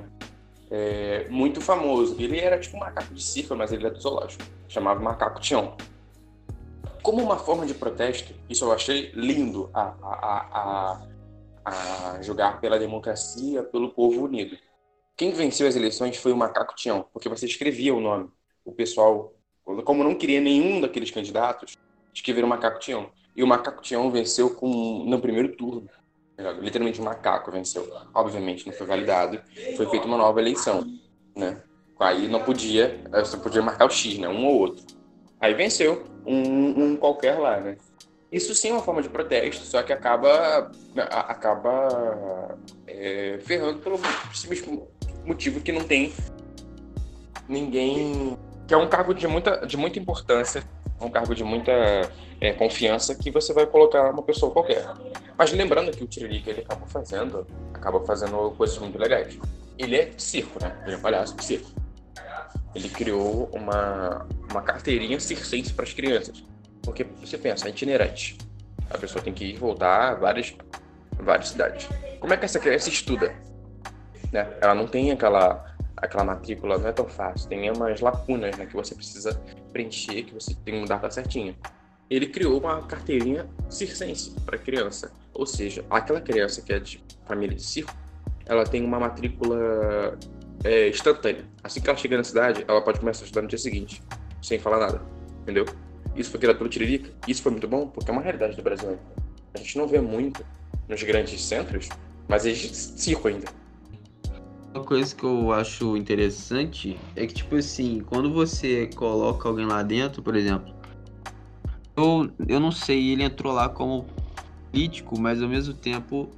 é, 0.72 1.28
muito 1.30 1.62
famoso. 1.62 2.16
Ele 2.20 2.40
era 2.40 2.60
tipo 2.60 2.78
um 2.78 2.80
macaco 2.80 3.14
de 3.14 3.22
circo, 3.22 3.56
mas 3.56 3.72
ele 3.72 3.86
era 3.86 3.94
do 3.94 4.02
zoológico. 4.02 4.44
Chamava 4.68 5.00
Macaco 5.00 5.40
Tião. 5.40 5.76
Como 7.02 7.24
uma 7.24 7.38
forma 7.38 7.66
de 7.66 7.74
protesto, 7.74 8.34
isso 8.50 8.66
eu 8.66 8.72
achei 8.72 9.12
lindo 9.14 9.70
a, 9.74 9.94
a, 10.02 11.00
a, 11.66 12.16
a 12.16 12.22
jogar 12.22 12.60
pela 12.60 12.78
democracia, 12.78 13.64
pelo 13.64 13.90
povo 13.90 14.24
unido. 14.26 14.58
Quem 15.16 15.32
venceu 15.32 15.68
as 15.68 15.76
eleições 15.76 16.18
foi 16.18 16.32
o 16.32 16.38
Macaco 16.38 16.76
Tião, 16.76 17.06
porque 17.12 17.28
você 17.28 17.46
escrevia 17.46 17.94
o 17.94 18.00
nome. 18.00 18.30
O 18.64 18.72
pessoal, 18.72 19.34
como 19.84 20.04
não 20.04 20.16
queria 20.16 20.40
nenhum 20.40 20.80
daqueles 20.80 21.12
candidatos, 21.12 21.76
escreveram 22.14 22.48
Macaco 22.48 22.80
Tião. 22.80 23.10
E 23.36 23.44
o 23.44 23.48
Macaco 23.48 23.82
Tião 23.82 24.12
venceu 24.12 24.56
com, 24.56 25.04
no 25.06 25.20
primeiro 25.20 25.56
turno. 25.56 25.90
Literalmente 26.60 27.02
um 27.02 27.06
macaco 27.06 27.52
venceu. 27.52 27.88
Obviamente 28.14 28.66
não 28.66 28.74
foi 28.74 28.88
validado. 28.88 29.42
Foi 29.76 29.86
feita 29.88 30.06
uma 30.06 30.18
nova 30.18 30.40
eleição, 30.40 30.86
né? 31.36 31.62
Aí 32.00 32.30
não 32.30 32.42
podia, 32.42 33.02
você 33.12 33.36
podia 33.36 33.62
marcar 33.62 33.86
o 33.86 33.90
X, 33.90 34.18
né? 34.18 34.30
Um 34.30 34.46
ou 34.46 34.60
outro. 34.60 34.86
Aí 35.40 35.54
venceu 35.54 36.06
um, 36.26 36.84
um 36.84 36.96
qualquer 36.96 37.38
lá, 37.38 37.60
né? 37.60 37.78
Isso 38.32 38.54
sim 38.54 38.70
é 38.70 38.74
uma 38.74 38.82
forma 38.82 39.02
de 39.02 39.10
protesto, 39.10 39.66
só 39.66 39.82
que 39.82 39.92
acaba 39.92 40.72
acaba 40.96 42.58
é, 42.88 43.40
ferrando 43.42 43.80
pelo 43.80 44.00
motivo 45.26 45.60
que 45.62 45.72
não 45.72 45.84
tem 45.84 46.14
ninguém. 47.48 48.38
que 48.68 48.74
é 48.74 48.78
um 48.78 48.88
cargo 48.88 49.14
de 49.14 49.28
muita, 49.28 49.66
de 49.66 49.76
muita 49.76 49.98
importância, 49.98 50.64
um 51.02 51.10
cargo 51.10 51.34
de 51.34 51.44
muita 51.44 51.74
é, 52.42 52.54
confiança 52.54 53.16
que 53.16 53.32
você 53.32 53.54
vai 53.54 53.66
colocar 53.66 54.12
uma 54.12 54.24
pessoa 54.24 54.52
qualquer. 54.52 54.86
Mas 55.38 55.52
lembrando 55.52 55.92
que 55.92 56.04
o 56.04 56.08
Tiririca 56.08 56.50
ele 56.50 56.62
acaba 56.62 56.86
fazendo, 56.88 57.48
acaba 57.74 58.06
fazendo 58.06 58.52
coisas 58.52 58.78
muito 58.78 58.98
legais. 58.98 59.38
Ele 59.78 59.96
é 59.96 60.12
circo, 60.18 60.62
né? 60.62 60.78
Ele 60.86 60.96
é 60.96 60.98
um 60.98 61.02
palhaço 61.02 61.36
de 61.36 61.44
circo. 61.44 61.70
Ele 62.76 62.90
criou 62.90 63.50
uma, 63.54 64.28
uma 64.50 64.62
carteirinha 64.62 65.20
circense 65.20 65.74
para 65.74 65.86
as 65.86 65.94
crianças. 65.94 66.44
Porque 66.82 67.04
você 67.04 67.38
pensa, 67.38 67.68
é 67.68 67.70
itinerante. 67.72 68.38
A 68.90 68.98
pessoa 68.98 69.24
tem 69.24 69.34
que 69.34 69.46
ir 69.46 69.56
e 69.56 69.58
voltar 69.58 70.12
a 70.12 70.16
várias, 70.16 70.56
várias 71.20 71.50
cidades. 71.50 71.88
Como 72.20 72.34
é 72.34 72.38
que 72.38 72.46
essa 72.46 72.60
criança 72.60 72.90
estuda? 72.90 73.34
né? 74.32 74.48
Ela 74.62 74.76
não 74.76 74.88
tem 74.88 75.12
aquela 75.12 75.66
aquela 75.98 76.24
matrícula, 76.24 76.78
não 76.78 76.88
é 76.88 76.94
tão 76.94 77.08
fácil. 77.10 77.50
Tem 77.50 77.70
umas 77.70 78.00
lacunas 78.00 78.56
né, 78.58 78.66
que 78.66 78.74
você 78.74 78.96
precisa 78.96 79.38
preencher, 79.74 80.24
que 80.24 80.34
você 80.34 80.56
tem 80.64 80.82
um 80.82 80.86
data 80.86 81.12
certinho. 81.12 81.54
Ele 82.10 82.28
criou 82.28 82.60
uma 82.60 82.82
carteirinha 82.82 83.48
circense 83.70 84.34
para 84.46 84.58
criança. 84.58 85.12
Ou 85.34 85.46
seja, 85.46 85.86
aquela 85.90 86.20
criança 86.20 86.62
que 86.62 86.74
é 86.74 86.80
de 86.80 87.04
família 87.26 87.56
de 87.56 87.64
circo, 87.64 87.96
ela 88.46 88.64
tem 88.66 88.84
uma 88.84 89.00
matrícula 89.00 90.18
é, 90.64 90.90
instantânea. 90.90 91.46
Assim 91.64 91.80
que 91.80 91.90
ela 91.90 91.98
chega 91.98 92.18
na 92.18 92.24
cidade, 92.24 92.66
ela 92.68 92.82
pode 92.82 93.00
começar 93.00 93.24
a 93.24 93.26
estudar 93.26 93.44
no 93.44 93.48
dia 93.48 93.60
seguinte, 93.60 94.02
sem 94.42 94.58
falar 94.58 94.80
nada. 94.80 95.02
Entendeu? 95.44 95.66
Isso 96.16 96.32
foi 96.32 96.40
criado 96.40 96.58
pelo 96.58 96.70
Tiririca. 96.70 97.12
Isso 97.28 97.44
foi 97.44 97.52
muito 97.52 97.68
bom 97.68 97.88
porque 97.88 98.10
é 98.10 98.14
uma 98.14 98.22
realidade 98.22 98.56
do 98.56 98.64
Brasil. 98.64 98.98
A 99.54 99.58
gente 99.60 99.78
não 99.78 99.88
vê 99.88 100.02
muito 100.02 100.44
nos 100.88 101.02
grandes 101.04 101.42
centros, 101.44 101.88
mas 102.28 102.46
existe 102.46 102.76
circo 102.76 103.28
ainda. 103.28 103.48
Uma 104.74 104.84
coisa 104.84 105.16
que 105.16 105.24
eu 105.24 105.52
acho 105.52 105.98
interessante 105.98 107.00
é 107.16 107.26
que, 107.26 107.34
tipo 107.34 107.56
assim, 107.56 108.02
quando 108.02 108.32
você 108.32 108.88
coloca 108.96 109.48
alguém 109.48 109.66
lá 109.66 109.82
dentro, 109.82 110.22
por 110.22 110.36
exemplo, 110.36 110.74
eu, 112.00 112.32
eu 112.48 112.60
não 112.60 112.72
sei, 112.72 113.12
ele 113.12 113.24
entrou 113.24 113.54
lá 113.54 113.70
como 113.70 114.06
político, 114.72 115.20
mas 115.20 115.42
ao 115.42 115.50
mesmo 115.50 115.74
tempo 115.74 116.30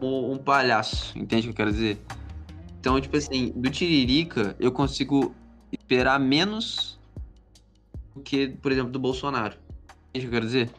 um, 0.00 0.36
palhaço, 0.36 1.16
entende 1.18 1.48
o 1.48 1.54
que 1.54 1.62
eu 1.62 1.66
quero 1.66 1.72
dizer? 1.72 1.98
Então, 2.78 3.00
tipo 3.00 3.16
assim, 3.16 3.52
do 3.56 3.70
Tiririca 3.70 4.54
eu 4.60 4.70
consigo 4.70 5.34
esperar 5.72 6.20
menos 6.20 6.98
do 8.14 8.20
que, 8.20 8.48
por 8.48 8.70
exemplo, 8.70 8.92
do 8.92 8.98
Bolsonaro. 8.98 9.56
Entende 10.10 10.26
o 10.26 10.28
que 10.30 10.36
eu 10.36 10.40
quero 10.40 10.46
dizer? 10.46 10.70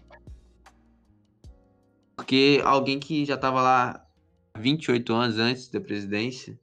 Porque 2.16 2.62
alguém 2.64 3.00
que 3.00 3.26
já 3.26 3.36
tava 3.36 3.62
lá 3.62 4.06
28 4.58 5.14
anos 5.14 5.40
antes 5.40 5.68
da 5.70 5.82
presidência 5.82 6.58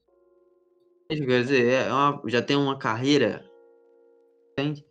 Quer 1.17 1.43
dizer, 1.43 1.73
é 1.73 1.93
uma, 1.93 2.23
já 2.27 2.41
tem 2.41 2.57
uma 2.57 2.79
carreira. 2.79 3.45
Entende? 4.53 4.85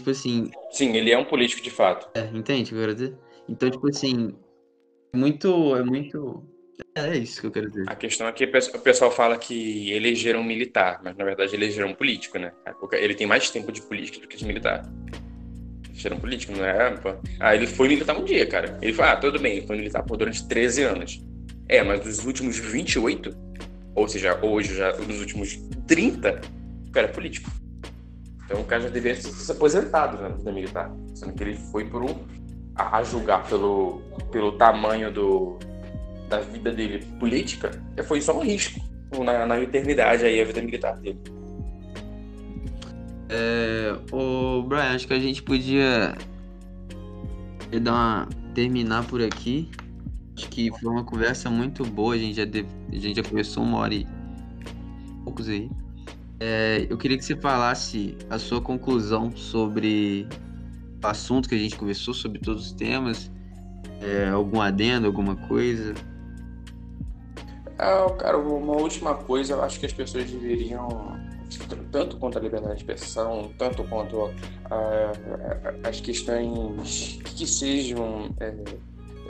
Tipo 0.00 0.10
assim. 0.12 0.50
Sim, 0.70 0.96
ele 0.96 1.10
é 1.10 1.18
um 1.18 1.24
político 1.24 1.62
de 1.62 1.70
fato. 1.70 2.08
É, 2.18 2.24
entende 2.34 2.62
o 2.62 2.66
que 2.68 2.74
eu 2.74 2.80
quero 2.80 2.94
dizer? 2.94 3.18
Então, 3.48 3.70
tipo 3.70 3.86
assim. 3.88 4.34
É 5.12 5.16
muito. 5.16 5.76
É 5.76 5.84
muito. 5.84 6.42
É 6.94 7.18
isso 7.18 7.42
que 7.42 7.46
eu 7.46 7.50
quero 7.50 7.68
dizer. 7.68 7.84
A 7.86 7.94
questão 7.94 8.26
é 8.26 8.32
que 8.32 8.44
o 8.44 8.80
pessoal 8.80 9.10
fala 9.10 9.36
que 9.36 9.92
elegeram 9.92 10.40
um 10.40 10.44
militar, 10.44 11.00
mas 11.04 11.14
na 11.14 11.24
verdade 11.24 11.54
elegeram 11.54 11.90
um 11.90 11.94
político, 11.94 12.38
né? 12.38 12.52
Ele 12.92 13.14
tem 13.14 13.26
mais 13.26 13.50
tempo 13.50 13.70
de 13.70 13.82
política 13.82 14.20
do 14.20 14.26
que 14.26 14.38
de 14.38 14.46
militar. 14.46 14.90
Elegeram 15.90 16.16
um 16.16 16.20
político, 16.20 16.54
não 16.54 16.64
é? 16.64 16.98
Ah, 17.38 17.54
ele 17.54 17.66
foi 17.66 17.88
militar 17.88 18.16
um 18.16 18.24
dia, 18.24 18.46
cara. 18.46 18.78
Ele 18.80 18.94
falou, 18.94 19.12
ah, 19.12 19.16
tudo 19.16 19.38
bem, 19.38 19.58
ele 19.58 19.66
foi 19.66 19.76
militar 19.76 20.02
por 20.02 20.16
durante 20.16 20.48
13 20.48 20.82
anos. 20.84 21.22
É, 21.68 21.82
mas 21.82 22.00
dos 22.00 22.24
últimos 22.24 22.58
28, 22.58 23.36
ou 23.94 24.08
seja, 24.08 24.38
hoje, 24.42 24.74
já 24.74 24.96
nos 24.96 25.20
últimos 25.20 25.56
30, 25.86 26.40
o 26.88 26.90
cara 26.90 27.06
é 27.06 27.12
político. 27.12 27.59
Então 28.50 28.62
o 28.62 28.64
cara 28.64 28.82
já 28.82 28.88
deveria 28.88 29.22
ter 29.22 29.28
se 29.28 29.52
aposentado 29.52 30.20
na 30.20 30.28
vida 30.30 30.50
militar. 30.50 30.92
Sendo 31.14 31.32
que 31.34 31.44
ele 31.44 31.54
foi 31.54 31.84
por 31.84 32.02
um, 32.02 32.16
a, 32.74 32.98
a, 32.98 33.02
julgar 33.04 33.46
pelo, 33.46 34.02
pelo 34.32 34.52
tamanho 34.58 35.12
do, 35.12 35.56
da 36.28 36.40
vida 36.40 36.72
dele 36.72 37.06
política, 37.20 37.70
foi 38.02 38.20
só 38.20 38.36
um 38.36 38.42
risco 38.42 38.80
na, 39.24 39.46
na 39.46 39.60
eternidade 39.60 40.24
aí 40.24 40.40
a 40.40 40.44
vida 40.44 40.60
militar 40.62 40.96
dele. 40.98 41.20
É, 43.28 43.94
o 44.10 44.64
Brian, 44.64 44.96
acho 44.96 45.06
que 45.06 45.14
a 45.14 45.20
gente 45.20 45.44
podia 45.44 46.18
dar 47.80 47.92
uma, 47.92 48.28
terminar 48.52 49.06
por 49.06 49.22
aqui. 49.22 49.70
Acho 50.36 50.48
que 50.48 50.72
foi 50.72 50.90
uma 50.90 51.04
conversa 51.04 51.48
muito 51.48 51.84
boa. 51.84 52.16
A 52.16 52.18
gente 52.18 52.34
já, 52.34 52.44
deve, 52.44 52.66
a 52.90 52.96
gente 52.96 53.14
já 53.14 53.22
conversou 53.22 53.62
uma 53.62 53.78
hora 53.78 53.94
e 53.94 54.04
poucos 55.22 55.48
aí. 55.48 55.70
É, 56.40 56.86
eu 56.88 56.96
queria 56.96 57.18
que 57.18 57.24
você 57.24 57.36
falasse 57.36 58.16
a 58.30 58.38
sua 58.38 58.62
conclusão 58.62 59.30
sobre 59.36 60.26
o 61.02 61.06
assunto 61.06 61.46
que 61.46 61.54
a 61.54 61.58
gente 61.58 61.76
conversou, 61.76 62.14
sobre 62.14 62.38
todos 62.38 62.66
os 62.66 62.72
temas. 62.72 63.30
É, 64.00 64.30
algum 64.30 64.62
adendo, 64.62 65.06
alguma 65.06 65.36
coisa? 65.36 65.92
Ah, 67.78 68.10
cara, 68.18 68.38
uma 68.38 68.74
última 68.76 69.14
coisa, 69.14 69.52
eu 69.52 69.62
acho 69.62 69.78
que 69.78 69.84
as 69.84 69.92
pessoas 69.92 70.30
deveriam, 70.30 70.88
tanto 71.92 72.16
quanto 72.16 72.38
a 72.38 72.40
liberdade 72.40 72.76
de 72.76 72.80
expressão, 72.80 73.50
tanto 73.58 73.84
quanto 73.84 74.30
as 75.82 76.00
questões 76.00 77.18
que 77.24 77.46
sejam 77.46 78.34
é, 78.40 78.54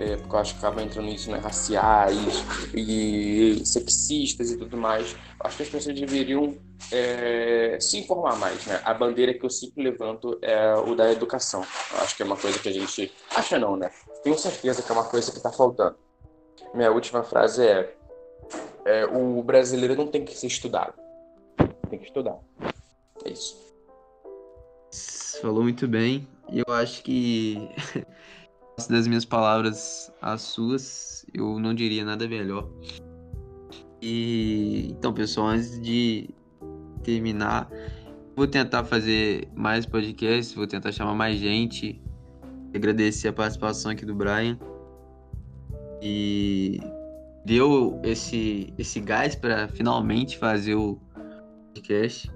é, 0.00 0.16
porque 0.16 0.34
eu 0.34 0.38
acho 0.38 0.54
que 0.54 0.64
acaba 0.64 0.82
entrando 0.82 1.06
nisso, 1.06 1.30
né, 1.30 1.36
raciais 1.38 2.42
e 2.74 3.60
sexistas 3.66 4.50
e 4.50 4.56
tudo 4.56 4.74
mais. 4.78 5.14
Acho 5.38 5.58
que 5.58 5.62
as 5.62 5.68
pessoas 5.68 5.94
deveriam 5.94 6.56
é, 6.90 7.76
se 7.78 7.98
informar 7.98 8.36
mais, 8.38 8.64
né? 8.64 8.80
A 8.82 8.94
bandeira 8.94 9.34
que 9.34 9.44
eu 9.44 9.50
sempre 9.50 9.84
levanto 9.84 10.38
é 10.40 10.74
o 10.74 10.94
da 10.94 11.12
educação. 11.12 11.62
Eu 11.92 12.00
acho 12.00 12.16
que 12.16 12.22
é 12.22 12.24
uma 12.24 12.36
coisa 12.36 12.58
que 12.58 12.70
a 12.70 12.72
gente 12.72 13.12
acha 13.36 13.58
não, 13.58 13.76
né? 13.76 13.90
Tenho 14.24 14.38
certeza 14.38 14.82
que 14.82 14.90
é 14.90 14.94
uma 14.94 15.04
coisa 15.04 15.30
que 15.30 15.36
está 15.36 15.52
faltando. 15.52 15.96
Minha 16.72 16.90
última 16.90 17.22
frase 17.22 17.66
é, 17.66 17.94
é 18.86 19.04
o 19.04 19.42
brasileiro 19.42 19.94
não 19.94 20.06
tem 20.06 20.24
que 20.24 20.34
ser 20.34 20.46
estudado, 20.46 20.94
tem 21.90 21.98
que 21.98 22.06
estudar. 22.06 22.38
É 23.22 23.30
isso. 23.30 23.54
Falou 25.42 25.62
muito 25.62 25.86
bem. 25.86 26.26
Eu 26.50 26.72
acho 26.72 27.02
que 27.02 27.68
das 28.86 29.06
minhas 29.06 29.24
palavras 29.24 30.12
às 30.20 30.42
suas, 30.42 31.24
eu 31.32 31.58
não 31.58 31.74
diria 31.74 32.04
nada 32.04 32.28
melhor. 32.28 32.68
E 34.02 34.88
então, 34.90 35.12
pessoal, 35.12 35.48
antes 35.48 35.80
de 35.80 36.30
terminar, 37.02 37.70
vou 38.34 38.46
tentar 38.46 38.84
fazer 38.84 39.48
mais 39.54 39.84
podcasts, 39.84 40.54
vou 40.54 40.66
tentar 40.66 40.92
chamar 40.92 41.14
mais 41.14 41.38
gente. 41.38 42.00
Agradecer 42.74 43.28
a 43.28 43.32
participação 43.32 43.90
aqui 43.90 44.06
do 44.06 44.14
Brian. 44.14 44.58
E 46.02 46.80
deu 47.44 48.00
esse 48.02 48.72
esse 48.78 49.00
gás 49.00 49.34
para 49.34 49.68
finalmente 49.68 50.38
fazer 50.38 50.74
o 50.74 50.98
podcast. 51.74 52.30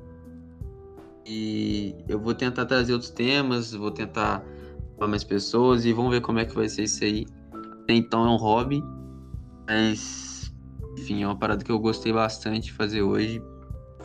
E 1.26 1.94
eu 2.06 2.18
vou 2.18 2.34
tentar 2.34 2.66
trazer 2.66 2.92
outros 2.92 3.10
temas, 3.10 3.72
vou 3.72 3.90
tentar 3.90 4.44
mais 4.98 5.24
pessoas 5.24 5.84
e 5.84 5.92
vamos 5.92 6.10
ver 6.10 6.20
como 6.20 6.38
é 6.38 6.44
que 6.44 6.54
vai 6.54 6.68
ser 6.68 6.84
isso 6.84 7.04
aí. 7.04 7.26
Até 7.82 7.94
então 7.94 8.24
é 8.24 8.30
um 8.30 8.36
hobby, 8.36 8.82
mas 9.66 10.52
enfim, 10.98 11.22
é 11.22 11.26
uma 11.26 11.36
parada 11.36 11.64
que 11.64 11.70
eu 11.70 11.78
gostei 11.78 12.12
bastante 12.12 12.66
de 12.66 12.72
fazer 12.72 13.02
hoje. 13.02 13.42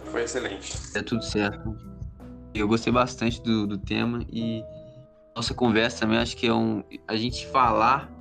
Foi 0.05 0.23
excelente. 0.23 0.73
É 0.95 1.01
tudo 1.01 1.23
certo. 1.23 1.75
Eu 2.53 2.67
gostei 2.67 2.91
bastante 2.91 3.41
do, 3.41 3.67
do 3.67 3.77
tema 3.77 4.25
e 4.31 4.63
nossa 5.35 5.53
conversa 5.53 6.01
também 6.01 6.17
acho 6.17 6.35
que 6.35 6.47
é 6.47 6.53
um. 6.53 6.83
A 7.07 7.15
gente 7.15 7.45
falar 7.47 8.11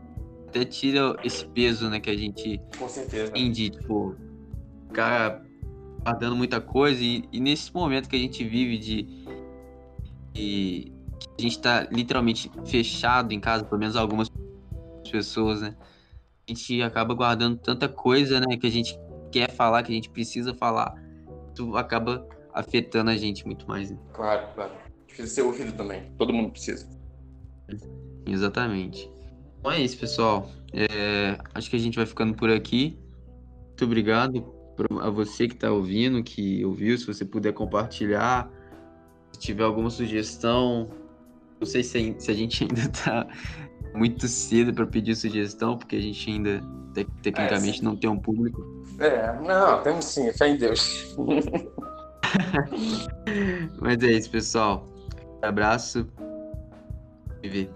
até 0.48 0.64
tira 0.64 1.16
esse 1.22 1.44
peso, 1.46 1.88
né, 1.90 2.00
que 2.00 2.10
a 2.10 2.16
gente 2.16 2.60
Com 2.78 2.88
certeza. 2.88 3.32
tem 3.32 3.50
de, 3.50 3.70
tipo, 3.70 4.14
ficar 4.86 5.42
guardando 6.02 6.36
muita 6.36 6.60
coisa 6.60 7.02
e, 7.02 7.24
e 7.32 7.40
nesse 7.40 7.72
momento 7.74 8.08
que 8.08 8.16
a 8.16 8.18
gente 8.18 8.42
vive 8.44 8.78
de, 8.78 9.26
de 10.32 10.92
a 11.38 11.42
gente 11.42 11.60
tá 11.60 11.86
literalmente 11.90 12.50
fechado 12.66 13.32
em 13.32 13.40
casa, 13.40 13.64
pelo 13.64 13.78
menos 13.78 13.96
algumas 13.96 14.30
pessoas, 15.10 15.60
né? 15.60 15.76
A 16.48 16.52
gente 16.52 16.82
acaba 16.82 17.14
guardando 17.14 17.58
tanta 17.58 17.88
coisa, 17.88 18.40
né, 18.40 18.56
que 18.56 18.66
a 18.66 18.70
gente 18.70 18.98
quer 19.30 19.50
falar, 19.50 19.82
que 19.82 19.92
a 19.92 19.94
gente 19.94 20.10
precisa 20.10 20.54
falar. 20.54 20.94
Isso 21.52 21.76
acaba 21.76 22.26
afetando 22.54 23.10
a 23.10 23.16
gente 23.16 23.46
muito 23.46 23.68
mais. 23.68 23.90
Né? 23.90 23.98
Claro, 24.12 24.48
claro. 24.54 24.72
Precisa 25.06 25.28
ser 25.28 25.42
ouvido 25.42 25.72
também. 25.72 26.10
Todo 26.16 26.32
mundo 26.32 26.50
precisa. 26.50 26.88
Exatamente. 28.26 29.10
Então 29.58 29.70
é 29.70 29.80
isso, 29.80 29.98
pessoal. 29.98 30.48
É, 30.72 31.38
acho 31.54 31.68
que 31.68 31.76
a 31.76 31.78
gente 31.78 31.96
vai 31.96 32.06
ficando 32.06 32.34
por 32.34 32.50
aqui. 32.50 32.98
Muito 33.68 33.84
obrigado 33.84 34.54
a 35.00 35.10
você 35.10 35.48
que 35.48 35.54
está 35.54 35.70
ouvindo, 35.70 36.22
que 36.22 36.64
ouviu. 36.64 36.96
Se 36.96 37.06
você 37.06 37.24
puder 37.24 37.52
compartilhar, 37.52 38.50
se 39.32 39.40
tiver 39.40 39.64
alguma 39.64 39.90
sugestão, 39.90 40.88
não 41.60 41.66
sei 41.66 41.82
se, 41.82 42.14
se 42.18 42.30
a 42.30 42.34
gente 42.34 42.64
ainda 42.68 42.80
está 42.80 43.26
muito 43.94 44.28
cedo 44.28 44.72
para 44.72 44.86
pedir 44.86 45.16
sugestão, 45.16 45.76
porque 45.76 45.96
a 45.96 46.00
gente 46.00 46.30
ainda 46.30 46.62
tec 46.94 47.08
tecnicamente 47.22 47.80
é, 47.80 47.84
não 47.84 47.96
tem 47.96 48.08
um 48.10 48.18
público. 48.18 48.64
É, 48.98 49.32
não, 49.40 49.82
temos 49.82 50.04
sim, 50.04 50.32
fé 50.32 50.48
em 50.48 50.56
Deus. 50.56 51.14
Mas 53.80 54.02
é 54.02 54.12
isso, 54.12 54.30
pessoal. 54.30 54.86
Um 55.42 55.46
abraço. 55.46 56.06
Viver. 57.42 57.70